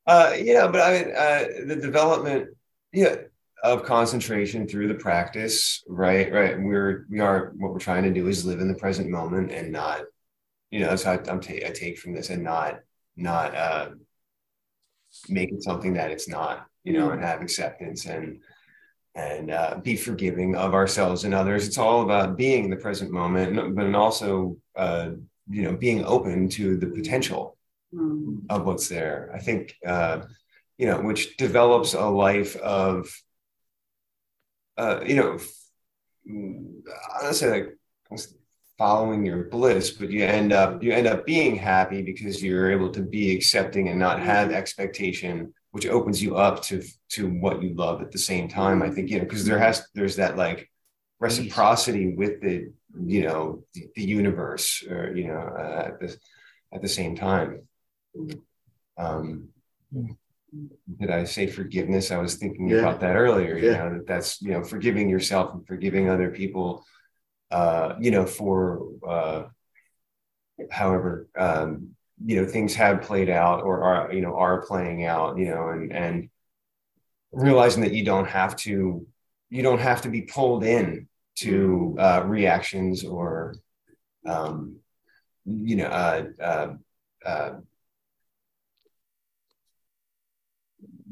Um, 0.05 0.14
uh, 0.14 0.34
yeah, 0.36 0.66
but 0.66 0.80
I 0.80 0.92
mean, 0.92 1.14
uh, 1.14 1.44
the 1.68 1.76
development, 1.76 2.48
yeah, 2.92 3.14
of 3.62 3.84
concentration 3.84 4.66
through 4.66 4.88
the 4.88 4.94
practice, 4.94 5.84
right? 5.86 6.32
Right. 6.32 6.60
We're 6.60 7.06
we 7.09 7.20
are 7.20 7.52
what 7.56 7.72
we're 7.72 7.78
trying 7.78 8.02
to 8.02 8.10
do 8.10 8.26
is 8.26 8.44
live 8.44 8.60
in 8.60 8.66
the 8.66 8.74
present 8.74 9.09
moment 9.09 9.52
and 9.52 9.70
not, 9.70 10.01
you 10.72 10.80
know, 10.80 10.88
that's 10.88 11.05
how 11.05 11.12
I, 11.12 11.30
am 11.30 11.40
ta- 11.40 11.64
I 11.64 11.70
take 11.70 11.98
from 11.98 12.14
this 12.14 12.30
and 12.30 12.42
not 12.42 12.80
not 13.16 13.55
uh, 13.55 13.90
make 15.28 15.52
it 15.52 15.62
something 15.62 15.94
that 15.94 16.10
it's 16.10 16.28
not, 16.28 16.66
you 16.82 16.94
know, 16.94 17.10
and 17.10 17.22
have 17.22 17.40
acceptance 17.40 18.06
and 18.06 18.40
and 19.14 19.51
uh, 19.51 19.78
be 19.82 19.97
forgiving 19.97 20.56
of 20.56 20.74
ourselves 20.74 21.24
and 21.24 21.34
others. 21.34 21.66
It's 21.66 21.78
all 21.78 22.02
about 22.02 22.36
being 22.36 22.70
the 22.70 22.76
present 22.76 23.10
moment, 23.10 23.76
but 23.76 23.94
also, 23.94 24.56
uh, 24.74 25.10
you 25.48 25.62
know, 25.62 25.76
being 25.76 26.05
open 26.05 26.48
to 26.51 26.76
the 26.76 26.86
potential 26.86 27.56
mm. 27.94 28.40
of 28.48 28.64
what's 28.64 28.89
there. 28.89 29.30
I 29.34 29.39
think, 29.39 29.74
uh, 29.86 30.22
you 30.78 30.86
know, 30.86 31.01
which 31.02 31.36
develops 31.36 31.93
a 31.94 32.06
life 32.06 32.56
of, 32.56 33.09
uh, 34.78 35.01
you 35.06 35.16
know, 35.16 35.39
I 36.26 37.22
don't 37.22 37.34
say 37.34 37.51
like 37.51 38.18
following 38.78 39.26
your 39.26 39.44
bliss, 39.44 39.90
but 39.90 40.10
you 40.10 40.24
end 40.24 40.52
up 40.52 40.82
you 40.82 40.93
end 40.93 41.06
up 41.06 41.26
being 41.26 41.56
happy 41.56 42.02
because 42.02 42.43
you're 42.43 42.72
able 42.72 42.90
to 42.90 43.02
be 43.02 43.36
accepting 43.36 43.89
and 43.89 43.98
not 43.98 44.20
have 44.20 44.48
mm. 44.48 44.55
expectation 44.55 45.52
which 45.72 45.86
opens 45.86 46.22
you 46.22 46.36
up 46.36 46.62
to 46.62 46.82
to 47.08 47.28
what 47.28 47.62
you 47.62 47.74
love 47.74 48.00
at 48.00 48.12
the 48.12 48.18
same 48.18 48.48
time 48.48 48.82
i 48.82 48.90
think 48.90 49.10
you 49.10 49.18
know 49.18 49.24
because 49.24 49.44
there 49.44 49.58
has 49.58 49.86
there's 49.94 50.16
that 50.16 50.36
like 50.36 50.70
reciprocity 51.22 52.14
with 52.14 52.40
the 52.40 52.72
you 53.06 53.22
know 53.22 53.64
the, 53.74 53.86
the 53.94 54.02
universe 54.02 54.84
or 54.90 55.16
you 55.16 55.28
know 55.28 55.38
uh, 55.38 55.84
at 55.86 56.00
the 56.00 56.16
at 56.72 56.82
the 56.82 56.88
same 56.88 57.14
time. 57.14 57.62
Um 58.98 59.48
did 61.00 61.10
i 61.10 61.24
say 61.24 61.46
forgiveness? 61.46 62.10
I 62.10 62.18
was 62.18 62.34
thinking 62.34 62.68
yeah. 62.68 62.78
about 62.78 63.00
that 63.00 63.16
earlier 63.16 63.56
you 63.56 63.72
know 63.72 63.90
that 63.94 64.06
that's 64.06 64.42
you 64.42 64.50
know 64.50 64.62
forgiving 64.62 65.08
yourself 65.08 65.54
and 65.54 65.66
forgiving 65.66 66.10
other 66.10 66.30
people 66.30 66.84
uh 67.50 67.94
you 68.00 68.10
know 68.10 68.26
for 68.26 68.88
uh 69.06 69.44
however 70.70 71.28
um 71.38 71.94
you 72.24 72.36
know 72.36 72.46
things 72.46 72.74
have 72.74 73.02
played 73.02 73.28
out 73.28 73.62
or 73.62 73.82
are 73.82 74.12
you 74.12 74.20
know 74.20 74.36
are 74.36 74.62
playing 74.62 75.04
out 75.04 75.38
you 75.38 75.46
know 75.46 75.68
and 75.68 75.92
and 75.92 76.30
realizing 77.32 77.82
that 77.82 77.92
you 77.92 78.04
don't 78.04 78.28
have 78.28 78.54
to 78.56 79.06
you 79.50 79.62
don't 79.62 79.80
have 79.80 80.02
to 80.02 80.08
be 80.08 80.22
pulled 80.22 80.64
in 80.64 81.08
to 81.34 81.96
uh, 81.98 82.22
reactions 82.24 83.04
or 83.04 83.54
um, 84.26 84.76
you 85.44 85.76
know 85.76 85.86
uh, 85.86 86.24
uh, 86.40 86.74
uh, 87.24 87.52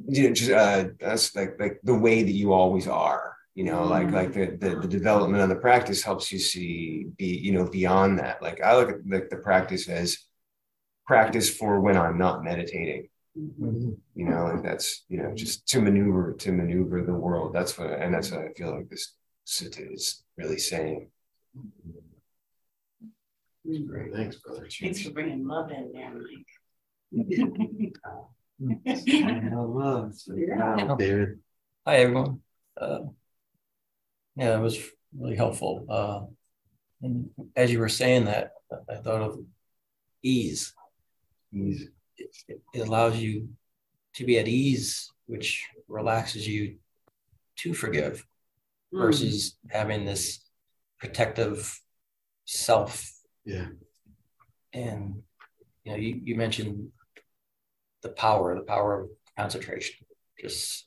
you 0.08 0.28
know 0.28 0.34
just 0.34 0.50
uh, 0.50 0.84
that's 0.98 1.34
like 1.34 1.58
like 1.58 1.80
the 1.82 1.94
way 1.94 2.22
that 2.22 2.32
you 2.32 2.52
always 2.52 2.86
are 2.86 3.36
you 3.54 3.64
know 3.64 3.84
like 3.84 4.06
mm-hmm. 4.06 4.16
like 4.16 4.32
the, 4.32 4.56
the, 4.56 4.76
the 4.80 4.88
development 4.88 5.42
of 5.42 5.48
the 5.48 5.56
practice 5.56 6.02
helps 6.02 6.30
you 6.30 6.38
see 6.38 7.06
be 7.16 7.26
you 7.26 7.52
know 7.52 7.68
beyond 7.68 8.18
that 8.18 8.40
like 8.42 8.60
i 8.62 8.76
look 8.76 8.90
at 8.90 9.08
the, 9.08 9.26
the 9.30 9.36
practice 9.36 9.88
as 9.88 10.18
practice 11.10 11.50
for 11.50 11.80
when 11.80 11.96
I'm 11.96 12.16
not 12.16 12.44
meditating. 12.44 13.08
You 13.34 13.98
know, 14.14 14.46
and 14.46 14.64
that's 14.64 15.04
you 15.08 15.20
know 15.20 15.34
just 15.34 15.66
to 15.68 15.80
maneuver 15.80 16.34
to 16.34 16.52
maneuver 16.52 17.02
the 17.02 17.12
world. 17.12 17.52
That's 17.52 17.76
what, 17.76 17.90
and 17.90 18.14
that's 18.14 18.30
what 18.30 18.42
I 18.42 18.52
feel 18.56 18.76
like 18.76 18.88
this 18.88 19.14
sutta 19.44 19.92
is 19.92 20.22
really 20.36 20.58
saying. 20.58 21.10
Great. 23.86 24.14
Thanks, 24.14 24.36
brother. 24.36 24.68
Thanks 24.80 25.02
for 25.02 25.10
bringing 25.10 25.44
love 25.46 25.70
in 25.72 25.90
there, 25.92 26.12
Mike. 26.14 26.46
David. 30.98 31.40
Hi, 31.86 31.96
everyone. 31.96 32.40
Uh, 32.80 33.00
yeah, 34.36 34.58
it 34.58 34.62
was 34.62 34.78
really 35.18 35.36
helpful. 35.36 35.86
Uh, 35.88 36.20
and 37.02 37.30
as 37.56 37.72
you 37.72 37.80
were 37.80 37.88
saying 37.88 38.26
that, 38.26 38.52
I 38.88 38.94
thought 38.96 39.22
of 39.22 39.40
ease. 40.22 40.72
Ease. 41.52 41.88
It, 42.16 42.60
it 42.74 42.80
allows 42.86 43.16
you 43.16 43.48
to 44.14 44.24
be 44.24 44.38
at 44.38 44.48
ease, 44.48 45.10
which 45.26 45.66
relaxes 45.88 46.46
you 46.46 46.76
to 47.56 47.74
forgive 47.74 48.26
Mm. 48.92 48.98
versus 49.02 49.56
having 49.70 50.04
this 50.04 50.40
protective 50.98 51.80
self. 52.44 53.08
Yeah. 53.44 53.68
And 54.72 55.22
you 55.84 55.92
know, 55.92 55.96
you, 55.98 56.20
you 56.24 56.34
mentioned 56.34 56.88
the 58.02 58.08
power, 58.08 58.56
the 58.56 58.62
power 58.64 59.02
of 59.02 59.08
concentration. 59.36 60.06
Just 60.40 60.86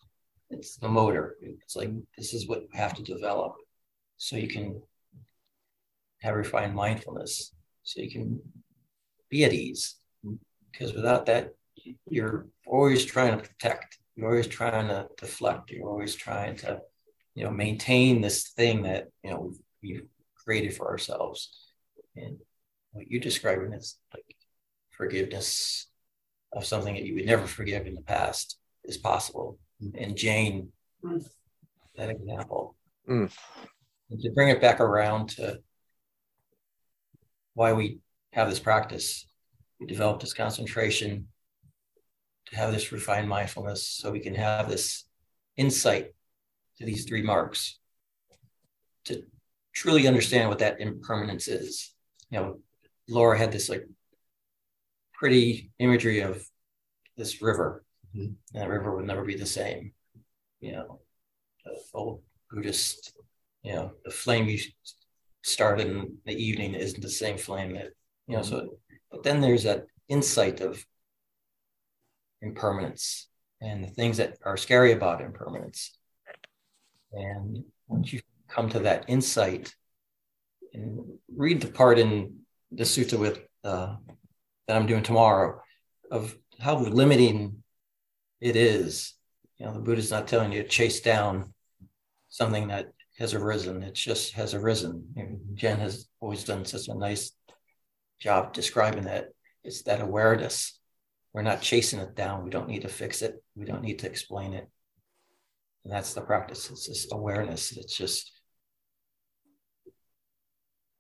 it's 0.50 0.76
the 0.76 0.90
motor. 0.90 1.38
It's 1.42 1.78
like 1.78 1.92
this 2.18 2.34
is 2.34 2.46
what 2.48 2.64
you 2.64 2.70
have 2.74 2.94
to 2.96 3.04
develop 3.04 3.56
so 4.18 4.36
you 4.36 4.50
can 4.50 4.82
have 6.22 6.36
refined 6.36 6.76
mindfulness, 6.76 7.54
so 7.84 8.02
you 8.02 8.12
can 8.12 8.42
be 9.30 9.46
at 9.46 9.54
ease. 9.54 9.96
Because 10.74 10.94
without 10.94 11.28
that, 11.28 11.54
you're 12.10 12.48
always 12.68 13.06
trying 13.06 13.38
to 13.38 13.48
protect. 13.48 14.00
You're 14.16 14.30
always 14.30 14.48
trying 14.48 14.88
to 14.88 15.08
deflect. 15.18 15.72
You're 15.72 15.90
always 15.90 16.16
trying 16.16 16.58
to, 16.58 16.82
you 17.36 17.44
know, 17.44 17.52
maintain 17.52 18.20
this 18.20 18.50
thing 18.50 18.84
that 18.84 19.08
you 19.24 19.32
know 19.32 19.40
we've, 19.40 19.60
we've 19.82 20.08
created 20.36 20.74
for 20.76 20.90
ourselves. 20.90 21.50
And 22.16 22.38
what 22.92 23.08
you're 23.08 23.22
describing 23.22 23.74
is 23.74 23.98
like 24.14 24.36
forgiveness 24.92 25.88
of 26.52 26.66
something 26.66 26.94
that 26.96 27.06
you 27.06 27.16
would 27.16 27.26
never 27.26 27.48
forgive 27.48 27.88
in 27.88 27.96
the 27.96 28.02
past 28.02 28.58
is 28.84 28.98
possible. 28.98 29.58
And 29.96 30.16
Jane, 30.16 30.72
that 31.96 32.10
example, 32.10 32.76
Mm. 33.10 33.30
to 34.22 34.32
bring 34.32 34.48
it 34.48 34.62
back 34.62 34.80
around 34.80 35.32
to 35.32 35.60
why 37.54 37.74
we 37.74 38.00
have 38.32 38.50
this 38.50 38.60
practice, 38.60 39.28
we 39.84 39.88
develop 39.88 40.22
this 40.22 40.34
concentration 40.34 41.28
to 42.48 42.56
have 42.56 42.72
this 42.72 42.92
refined 42.92 43.28
mindfulness 43.28 43.88
so 43.88 44.12
we 44.12 44.20
can 44.20 44.36
have 44.36 44.70
this 44.70 45.04
insight 45.58 46.08
to 46.78 46.86
these 46.86 47.06
three 47.06 47.22
marks 47.22 47.80
to 49.06 49.24
truly 49.74 50.08
understand 50.08 50.50
what 50.50 50.60
that 50.60 50.80
impermanence 50.80 51.48
is. 51.48 51.94
You 52.30 52.40
know, 52.40 52.60
Laura 53.10 53.38
had 53.38 53.52
this 53.52 53.68
like 53.70 53.86
pretty 55.14 55.72
imagery 55.80 56.22
of 56.22 56.44
this 57.18 57.42
river. 57.42 57.84
Mm-hmm. 58.16 58.34
And 58.54 58.64
that 58.64 58.70
river 58.70 58.96
would 58.96 59.06
never 59.06 59.26
be 59.26 59.36
the 59.36 59.46
same. 59.46 59.92
You 60.62 60.74
know, 60.74 61.00
the 61.66 61.78
old 61.94 62.22
Buddhist, 62.50 63.14
you 63.64 63.74
know, 63.74 63.92
the 64.06 64.12
flame 64.12 64.48
you 64.48 64.60
start 65.42 65.82
in 65.82 66.18
the 66.26 66.34
evening 66.34 66.74
isn't 66.74 67.02
the 67.02 67.10
same 67.10 67.38
flame 67.38 67.74
that, 67.74 67.90
you 68.28 68.38
know, 68.38 68.44
so, 68.44 68.56
mm-hmm. 68.56 68.68
But 69.14 69.22
then 69.22 69.40
there's 69.42 69.64
that 69.64 69.86
insight 70.10 70.60
of 70.60 70.84
impermanence 72.42 73.30
and 73.62 73.84
the 73.84 73.88
things 73.88 74.18
that 74.18 74.40
are 74.44 74.58
scary 74.58 74.92
about 74.92 75.22
impermanence. 75.22 75.96
And 77.12 77.64
once 77.88 78.12
you 78.12 78.22
come 78.50 78.70
to 78.70 78.80
that 78.80 79.06
insight 79.08 79.74
and 80.74 81.00
read 81.34 81.62
the 81.62 81.68
part 81.68 82.00
in 82.00 82.40
the 82.72 82.84
sutta 82.84 83.20
with 83.20 83.40
uh, 83.64 83.96
that 84.68 84.76
I'm 84.76 84.88
doing 84.88 85.04
tomorrow 85.04 85.62
of 86.10 86.36
how 86.60 86.80
limiting 86.80 87.64
it 88.42 88.56
is. 88.56 89.14
You 89.58 89.68
know, 89.68 89.74
the 89.74 89.80
Buddha's 89.80 90.10
not 90.10 90.28
telling 90.28 90.52
you 90.52 90.64
to 90.64 90.68
chase 90.68 91.02
down 91.02 91.54
something 92.30 92.68
that 92.70 92.88
has 93.20 93.36
arisen. 93.36 93.84
It 93.84 93.94
just 93.94 94.34
has 94.34 94.56
arisen. 94.56 95.46
Jen 95.54 95.80
has 95.80 96.08
always 96.20 96.44
done 96.44 96.66
such 96.66 96.88
a 96.88 96.96
nice 96.96 97.32
job 98.24 98.54
describing 98.54 99.04
that. 99.04 99.28
It's 99.64 99.84
that 99.84 100.02
awareness. 100.02 100.80
We're 101.34 101.42
not 101.42 101.62
chasing 101.62 102.00
it 102.00 102.16
down. 102.16 102.44
We 102.44 102.50
don't 102.50 102.70
need 102.70 102.84
to 102.84 102.88
fix 102.88 103.22
it. 103.22 103.44
We 103.56 103.66
don't 103.66 103.82
need 103.82 104.00
to 104.00 104.08
explain 104.08 104.54
it. 104.54 104.68
And 105.84 105.92
that's 105.92 106.14
the 106.14 106.22
practice. 106.22 106.70
It's 106.70 106.88
this 106.88 107.12
awareness. 107.12 107.76
It's 107.76 107.96
just 107.96 108.32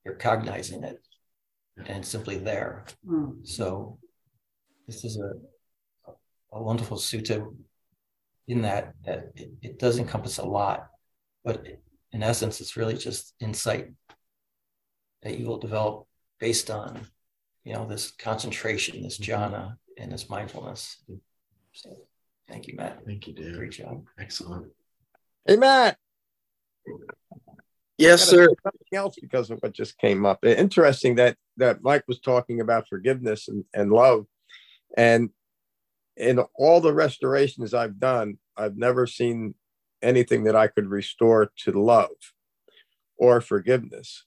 you're 0.03 0.15
cognizing 0.15 0.83
it 0.83 0.97
and 1.85 2.05
simply 2.05 2.37
there. 2.37 2.85
Mm. 3.07 3.47
So 3.47 3.99
this 4.87 5.05
is 5.05 5.17
a 5.17 5.31
a 6.51 6.61
wonderful 6.61 6.97
sutta 6.97 7.47
in 8.47 8.61
that 8.61 8.93
that 9.05 9.31
it, 9.35 9.51
it 9.61 9.79
does 9.79 9.97
encompass 9.97 10.37
a 10.37 10.45
lot, 10.45 10.87
but 11.43 11.65
in 12.11 12.21
essence, 12.21 12.61
it's 12.61 12.77
really 12.77 12.95
just 12.95 13.33
insight 13.39 13.87
that 15.23 15.39
you 15.39 15.47
will 15.47 15.57
develop 15.57 16.05
based 16.43 16.69
on 16.69 16.99
you 17.63 17.71
know 17.71 17.87
this 17.87 18.11
concentration, 18.11 19.01
this 19.01 19.17
mm-hmm. 19.17 19.31
jhana, 19.31 19.77
and 19.97 20.11
this 20.11 20.29
mindfulness. 20.29 20.97
So 21.71 21.89
thank 22.49 22.67
you, 22.67 22.75
Matt. 22.75 23.05
Thank 23.05 23.27
you, 23.27 23.33
Dave. 23.33 23.55
Great 23.55 23.71
job. 23.71 24.03
Excellent. 24.19 24.67
Hey, 25.45 25.55
Matt. 25.55 25.97
Yes, 27.97 28.27
sir. 28.27 28.49
Something 28.61 28.93
else 28.93 29.15
because 29.21 29.51
of 29.51 29.59
what 29.59 29.71
just 29.71 29.97
came 29.97 30.25
up. 30.25 30.43
Interesting 30.43 31.15
that 31.15 31.37
that 31.55 31.81
Mike 31.81 32.03
was 32.09 32.19
talking 32.19 32.59
about 32.59 32.89
forgiveness 32.89 33.47
and, 33.47 33.63
and 33.73 33.89
love, 33.89 34.25
and 34.97 35.29
in 36.17 36.39
all 36.55 36.81
the 36.81 36.93
restorations 36.93 37.73
I've 37.73 38.01
done, 38.01 38.37
I've 38.57 38.75
never 38.75 39.07
seen 39.07 39.55
anything 40.01 40.43
that 40.43 40.57
I 40.57 40.67
could 40.67 40.87
restore 40.87 41.53
to 41.59 41.71
love 41.71 42.09
or 43.15 43.39
forgiveness. 43.39 44.25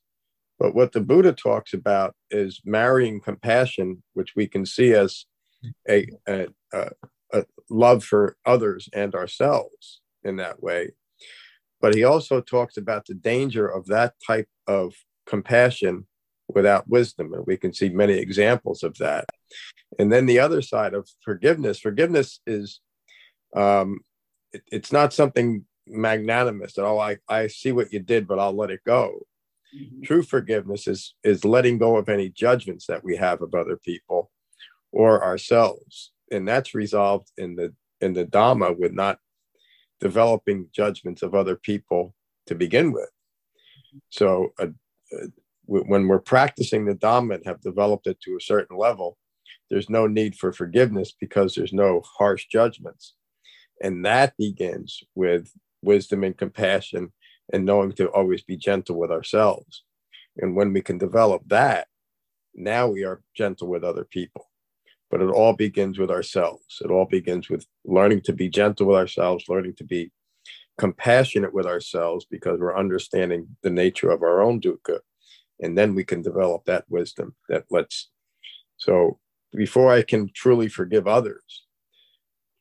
But 0.58 0.74
what 0.74 0.92
the 0.92 1.00
Buddha 1.00 1.32
talks 1.32 1.74
about 1.74 2.14
is 2.30 2.60
marrying 2.64 3.20
compassion, 3.20 4.02
which 4.14 4.34
we 4.34 4.46
can 4.46 4.64
see 4.64 4.92
as 4.94 5.26
a, 5.88 6.08
a, 6.26 6.48
a, 6.72 6.88
a 7.32 7.44
love 7.68 8.04
for 8.04 8.36
others 8.46 8.88
and 8.92 9.14
ourselves 9.14 10.00
in 10.24 10.36
that 10.36 10.62
way. 10.62 10.92
But 11.80 11.94
he 11.94 12.04
also 12.04 12.40
talks 12.40 12.76
about 12.76 13.04
the 13.06 13.14
danger 13.14 13.66
of 13.66 13.86
that 13.86 14.14
type 14.26 14.48
of 14.66 14.94
compassion 15.26 16.06
without 16.48 16.88
wisdom. 16.88 17.34
And 17.34 17.46
we 17.46 17.56
can 17.56 17.72
see 17.72 17.90
many 17.90 18.14
examples 18.14 18.82
of 18.82 18.96
that. 18.98 19.26
And 19.98 20.10
then 20.10 20.26
the 20.26 20.38
other 20.38 20.62
side 20.62 20.94
of 20.94 21.08
forgiveness 21.22 21.78
forgiveness 21.80 22.40
is, 22.46 22.80
um, 23.54 24.00
it- 24.52 24.62
it's 24.72 24.92
not 24.92 25.12
something 25.12 25.66
magnanimous 25.86 26.74
that, 26.74 26.84
oh, 26.84 26.98
I, 26.98 27.18
I 27.28 27.46
see 27.48 27.72
what 27.72 27.92
you 27.92 28.00
did, 28.00 28.26
but 28.26 28.38
I'll 28.38 28.56
let 28.56 28.70
it 28.70 28.80
go. 28.84 29.26
True 30.04 30.22
forgiveness 30.22 30.86
is, 30.86 31.14
is 31.24 31.44
letting 31.44 31.78
go 31.78 31.96
of 31.96 32.08
any 32.08 32.28
judgments 32.28 32.86
that 32.86 33.04
we 33.04 33.16
have 33.16 33.42
of 33.42 33.54
other 33.54 33.76
people 33.76 34.30
or 34.92 35.24
ourselves. 35.24 36.12
And 36.30 36.46
that's 36.46 36.74
resolved 36.74 37.30
in 37.36 37.56
the, 37.56 37.74
in 38.00 38.12
the 38.12 38.24
Dhamma 38.24 38.78
with 38.78 38.92
not 38.92 39.18
developing 40.00 40.68
judgments 40.72 41.22
of 41.22 41.34
other 41.34 41.56
people 41.56 42.14
to 42.46 42.54
begin 42.54 42.92
with. 42.92 43.10
So 44.10 44.52
uh, 44.58 44.68
uh, 45.12 45.26
when 45.64 46.06
we're 46.06 46.20
practicing 46.20 46.84
the 46.84 46.94
Dhamma 46.94 47.36
and 47.36 47.46
have 47.46 47.60
developed 47.60 48.06
it 48.06 48.20
to 48.20 48.36
a 48.36 48.40
certain 48.42 48.76
level, 48.76 49.16
there's 49.70 49.90
no 49.90 50.06
need 50.06 50.36
for 50.36 50.52
forgiveness 50.52 51.12
because 51.18 51.54
there's 51.54 51.72
no 51.72 52.02
harsh 52.18 52.46
judgments. 52.46 53.14
And 53.82 54.04
that 54.04 54.34
begins 54.38 55.02
with 55.14 55.50
wisdom 55.82 56.24
and 56.24 56.36
compassion 56.36 57.12
and 57.52 57.64
knowing 57.64 57.92
to 57.92 58.08
always 58.08 58.42
be 58.42 58.56
gentle 58.56 58.96
with 58.96 59.10
ourselves. 59.10 59.84
And 60.38 60.56
when 60.56 60.72
we 60.72 60.82
can 60.82 60.98
develop 60.98 61.42
that, 61.46 61.88
now 62.54 62.88
we 62.88 63.04
are 63.04 63.22
gentle 63.34 63.68
with 63.68 63.84
other 63.84 64.04
people. 64.04 64.50
But 65.10 65.20
it 65.20 65.30
all 65.30 65.52
begins 65.52 65.98
with 65.98 66.10
ourselves. 66.10 66.80
It 66.84 66.90
all 66.90 67.04
begins 67.04 67.48
with 67.48 67.66
learning 67.84 68.22
to 68.22 68.32
be 68.32 68.48
gentle 68.48 68.86
with 68.88 68.96
ourselves, 68.96 69.44
learning 69.48 69.74
to 69.74 69.84
be 69.84 70.10
compassionate 70.78 71.54
with 71.54 71.66
ourselves 71.66 72.26
because 72.28 72.58
we're 72.58 72.76
understanding 72.76 73.56
the 73.62 73.70
nature 73.70 74.10
of 74.10 74.22
our 74.22 74.42
own 74.42 74.60
dukkha. 74.60 74.98
And 75.60 75.78
then 75.78 75.94
we 75.94 76.04
can 76.04 76.22
develop 76.22 76.64
that 76.64 76.84
wisdom 76.88 77.34
that 77.48 77.64
lets. 77.70 78.10
So 78.76 79.18
before 79.52 79.90
I 79.90 80.02
can 80.02 80.30
truly 80.34 80.68
forgive 80.68 81.06
others, 81.06 81.65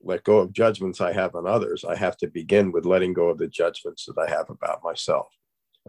let 0.06 0.23
go 0.23 0.38
of 0.38 0.53
judgments 0.53 1.02
I 1.02 1.11
have 1.14 1.36
on 1.36 1.48
others, 1.48 1.84
I 1.84 1.95
have 1.95 2.15
to 2.18 2.27
begin 2.27 2.72
with 2.72 2.86
letting 2.86 3.14
go 3.14 3.30
of 3.30 3.40
the 3.40 3.48
judgments 3.48 4.06
that 4.06 4.18
I 4.18 4.30
have 4.30 4.49
about 4.49 4.84
myself. 4.84 5.27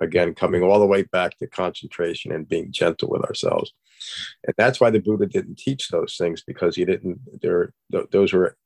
Again, 0.00 0.34
coming 0.34 0.62
all 0.62 0.78
the 0.78 0.86
way 0.86 1.02
back 1.02 1.38
to 1.38 1.46
concentration 1.46 2.32
and 2.32 2.48
being 2.48 2.72
gentle 2.72 3.08
with 3.10 3.22
ourselves. 3.22 3.72
And 4.44 4.54
that's 4.58 4.80
why 4.80 4.90
the 4.90 5.00
Buddha 5.00 5.26
didn't 5.26 5.58
teach 5.58 5.88
those 5.88 6.16
things 6.16 6.42
because 6.46 6.76
he 6.76 6.84
didn't, 6.84 7.20
there, 7.40 7.72
th- 7.92 8.08
those 8.10 8.32
were 8.32 8.56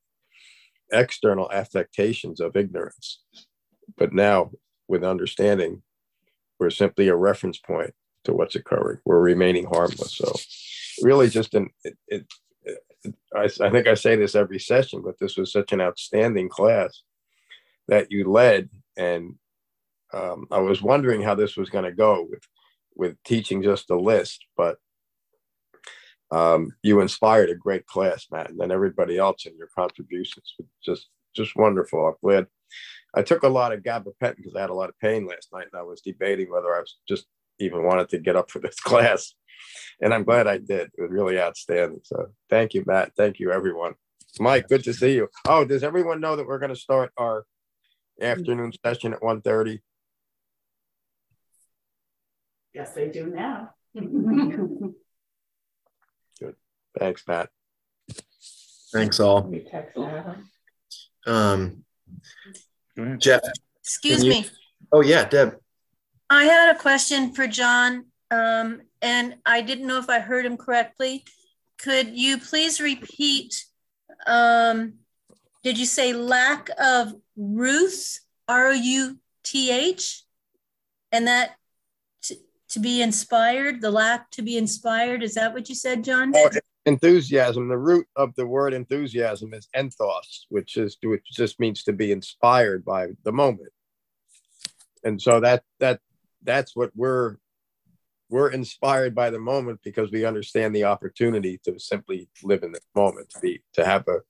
external 0.92 1.50
affectations 1.52 2.40
of 2.40 2.56
ignorance. 2.56 3.20
But 3.96 4.12
now, 4.12 4.50
with 4.88 5.04
understanding, 5.04 5.82
we're 6.58 6.70
simply 6.70 7.08
a 7.08 7.16
reference 7.16 7.58
point 7.58 7.92
to 8.24 8.32
what's 8.32 8.56
occurring. 8.56 8.98
We're 9.04 9.20
remaining 9.20 9.66
harmless. 9.66 10.16
So, 10.16 10.32
really, 11.02 11.28
just 11.28 11.54
an 11.54 11.70
it, 11.84 11.96
it, 12.08 12.20
it 12.20 12.26
I, 13.34 13.48
I 13.60 13.70
think 13.70 13.86
I 13.86 13.94
say 13.94 14.16
this 14.16 14.34
every 14.34 14.58
session, 14.58 15.02
but 15.02 15.18
this 15.18 15.36
was 15.36 15.52
such 15.52 15.72
an 15.72 15.80
outstanding 15.80 16.48
class 16.48 17.02
that 17.88 18.10
you 18.10 18.30
led, 18.30 18.68
and 18.96 19.34
um, 20.12 20.46
I 20.50 20.58
was 20.58 20.82
wondering 20.82 21.22
how 21.22 21.34
this 21.34 21.56
was 21.56 21.70
going 21.70 21.84
to 21.84 21.92
go 21.92 22.26
with 22.28 22.42
with 22.96 23.16
teaching 23.24 23.62
just 23.62 23.90
a 23.90 23.98
list, 23.98 24.44
but 24.56 24.76
um, 26.30 26.72
you 26.82 27.00
inspired 27.00 27.50
a 27.50 27.54
great 27.54 27.86
class, 27.86 28.26
Matt, 28.30 28.50
and 28.50 28.72
everybody 28.72 29.18
else 29.18 29.46
in 29.46 29.56
your 29.56 29.68
contributions. 29.74 30.54
Just 30.84 31.08
just 31.34 31.56
wonderful. 31.56 32.06
I'm 32.06 32.14
glad. 32.22 32.46
I 33.14 33.22
took 33.22 33.42
a 33.42 33.48
lot 33.48 33.72
of 33.72 33.82
gabapentin 33.82 34.36
because 34.36 34.54
I 34.56 34.60
had 34.60 34.70
a 34.70 34.74
lot 34.74 34.88
of 34.88 34.98
pain 34.98 35.26
last 35.26 35.48
night, 35.52 35.66
and 35.72 35.80
I 35.80 35.82
was 35.82 36.00
debating 36.00 36.50
whether 36.50 36.74
I 36.74 36.80
was 36.80 36.96
just 37.08 37.26
even 37.58 37.84
wanted 37.84 38.08
to 38.10 38.18
get 38.18 38.36
up 38.36 38.50
for 38.50 38.58
this 38.58 38.78
class, 38.80 39.34
and 40.00 40.12
I'm 40.14 40.24
glad 40.24 40.46
I 40.46 40.58
did. 40.58 40.90
It 40.96 41.02
was 41.02 41.10
really 41.10 41.40
outstanding. 41.40 42.00
So 42.04 42.32
thank 42.48 42.74
you, 42.74 42.84
Matt. 42.86 43.12
Thank 43.16 43.38
you, 43.38 43.52
everyone. 43.52 43.94
Mike, 44.38 44.68
good 44.68 44.84
to 44.84 44.92
see 44.94 45.14
you. 45.14 45.28
Oh, 45.48 45.64
does 45.64 45.82
everyone 45.82 46.20
know 46.20 46.36
that 46.36 46.46
we're 46.46 46.58
going 46.60 46.74
to 46.74 46.76
start 46.76 47.12
our 47.16 47.44
afternoon 48.20 48.72
session 48.84 49.12
at 49.12 49.20
1.30? 49.20 49.80
Yes, 52.72 52.92
they 52.92 53.08
do 53.08 53.26
now. 53.26 53.70
Good. 53.94 54.94
Thanks, 56.98 57.24
Matt. 57.26 57.48
Thanks 58.92 59.18
all. 59.18 59.52
Um, 61.26 61.84
Jeff. 63.18 63.40
Excuse 63.82 64.24
you- 64.24 64.30
me. 64.30 64.46
Oh 64.92 65.02
yeah, 65.02 65.24
Deb. 65.28 65.56
I 66.28 66.44
had 66.44 66.74
a 66.74 66.78
question 66.78 67.32
for 67.34 67.46
John, 67.48 68.06
um, 68.30 68.82
and 69.02 69.36
I 69.46 69.60
didn't 69.60 69.86
know 69.86 69.98
if 69.98 70.08
I 70.08 70.20
heard 70.20 70.46
him 70.46 70.56
correctly. 70.56 71.24
Could 71.78 72.16
you 72.16 72.38
please 72.38 72.80
repeat? 72.80 73.64
Um, 74.26 74.94
did 75.62 75.78
you 75.78 75.86
say 75.86 76.12
lack 76.12 76.68
of 76.78 77.14
Ruth, 77.36 78.20
R 78.48 78.68
O 78.68 78.72
U 78.72 79.18
T 79.42 79.70
H? 79.70 80.24
And 81.12 81.26
that 81.26 81.56
to, 82.22 82.36
to 82.70 82.80
be 82.80 83.02
inspired, 83.02 83.80
the 83.80 83.90
lack 83.90 84.30
to 84.32 84.42
be 84.42 84.56
inspired, 84.56 85.22
is 85.22 85.34
that 85.34 85.52
what 85.54 85.68
you 85.68 85.74
said, 85.74 86.04
John? 86.04 86.32
Oh, 86.34 86.50
enthusiasm. 86.86 87.68
The 87.68 87.78
root 87.78 88.06
of 88.16 88.34
the 88.36 88.46
word 88.46 88.74
enthusiasm 88.74 89.54
is 89.54 89.68
enthos, 89.74 90.46
which 90.48 90.76
is 90.76 90.96
which 91.02 91.24
just 91.30 91.58
means 91.60 91.82
to 91.84 91.92
be 91.92 92.12
inspired 92.12 92.84
by 92.84 93.08
the 93.24 93.32
moment. 93.32 93.72
And 95.04 95.20
so 95.20 95.40
that 95.40 95.62
that 95.78 96.00
that's 96.42 96.76
what 96.76 96.90
we're 96.94 97.36
we're 98.30 98.50
inspired 98.50 99.14
by 99.14 99.28
the 99.28 99.40
moment 99.40 99.80
because 99.82 100.10
we 100.10 100.24
understand 100.24 100.74
the 100.74 100.84
opportunity 100.84 101.60
to 101.64 101.78
simply 101.78 102.28
live 102.42 102.62
in 102.62 102.72
the 102.72 102.80
moment, 102.94 103.28
to 103.30 103.40
be 103.40 103.62
to 103.74 103.84
have 103.84 104.06
a 104.08 104.20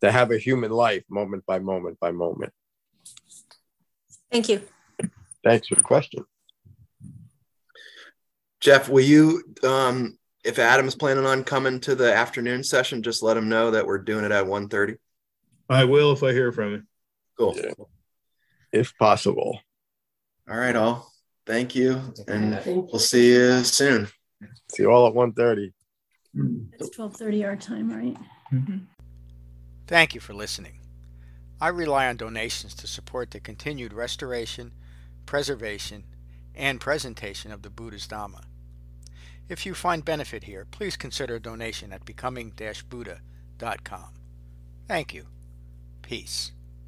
to 0.00 0.10
have 0.10 0.30
a 0.30 0.38
human 0.38 0.70
life 0.70 1.04
moment 1.08 1.44
by 1.46 1.58
moment 1.58 2.00
by 2.00 2.10
moment. 2.10 2.52
Thank 4.32 4.48
you. 4.48 4.62
Thanks 5.44 5.68
for 5.68 5.76
the 5.76 5.82
question. 5.82 6.24
Jeff, 8.60 8.88
will 8.88 9.04
you, 9.04 9.42
um, 9.62 10.18
if 10.44 10.58
Adam's 10.58 10.96
planning 10.96 11.26
on 11.26 11.44
coming 11.44 11.80
to 11.80 11.94
the 11.94 12.12
afternoon 12.12 12.64
session, 12.64 13.02
just 13.02 13.22
let 13.22 13.36
him 13.36 13.48
know 13.48 13.70
that 13.70 13.86
we're 13.86 13.98
doing 13.98 14.24
it 14.24 14.32
at 14.32 14.46
1.30. 14.46 14.96
I 15.68 15.84
will 15.84 16.12
if 16.12 16.22
I 16.22 16.32
hear 16.32 16.50
from 16.50 16.74
him. 16.74 16.88
Cool. 17.38 17.56
If 18.72 18.96
possible. 18.98 19.60
All 20.50 20.56
right, 20.56 20.74
all. 20.74 21.12
Thank 21.48 21.74
you. 21.74 22.00
And 22.28 22.60
we'll 22.66 22.98
see 22.98 23.32
you 23.32 23.64
soon. 23.64 24.08
See 24.70 24.82
you 24.82 24.90
all 24.90 25.06
at 25.06 25.14
1.30. 25.14 25.72
It's 26.78 26.94
12:30 26.94 27.46
our 27.46 27.56
time, 27.56 27.90
right? 27.90 28.14
Mm-hmm. 28.52 28.80
Thank 29.86 30.14
you 30.14 30.20
for 30.20 30.34
listening. 30.34 30.80
I 31.58 31.68
rely 31.68 32.06
on 32.06 32.18
donations 32.18 32.74
to 32.74 32.86
support 32.86 33.30
the 33.30 33.40
continued 33.40 33.94
restoration, 33.94 34.72
preservation, 35.24 36.04
and 36.54 36.82
presentation 36.82 37.50
of 37.50 37.62
the 37.62 37.70
Buddha's 37.70 38.06
Dhamma. 38.06 38.42
If 39.48 39.64
you 39.64 39.72
find 39.72 40.04
benefit 40.04 40.44
here, 40.44 40.66
please 40.70 40.98
consider 40.98 41.36
a 41.36 41.40
donation 41.40 41.94
at 41.94 42.04
becoming-buddha.com. 42.04 44.10
Thank 44.86 45.14
you. 45.14 45.26
Peace. 46.02 46.52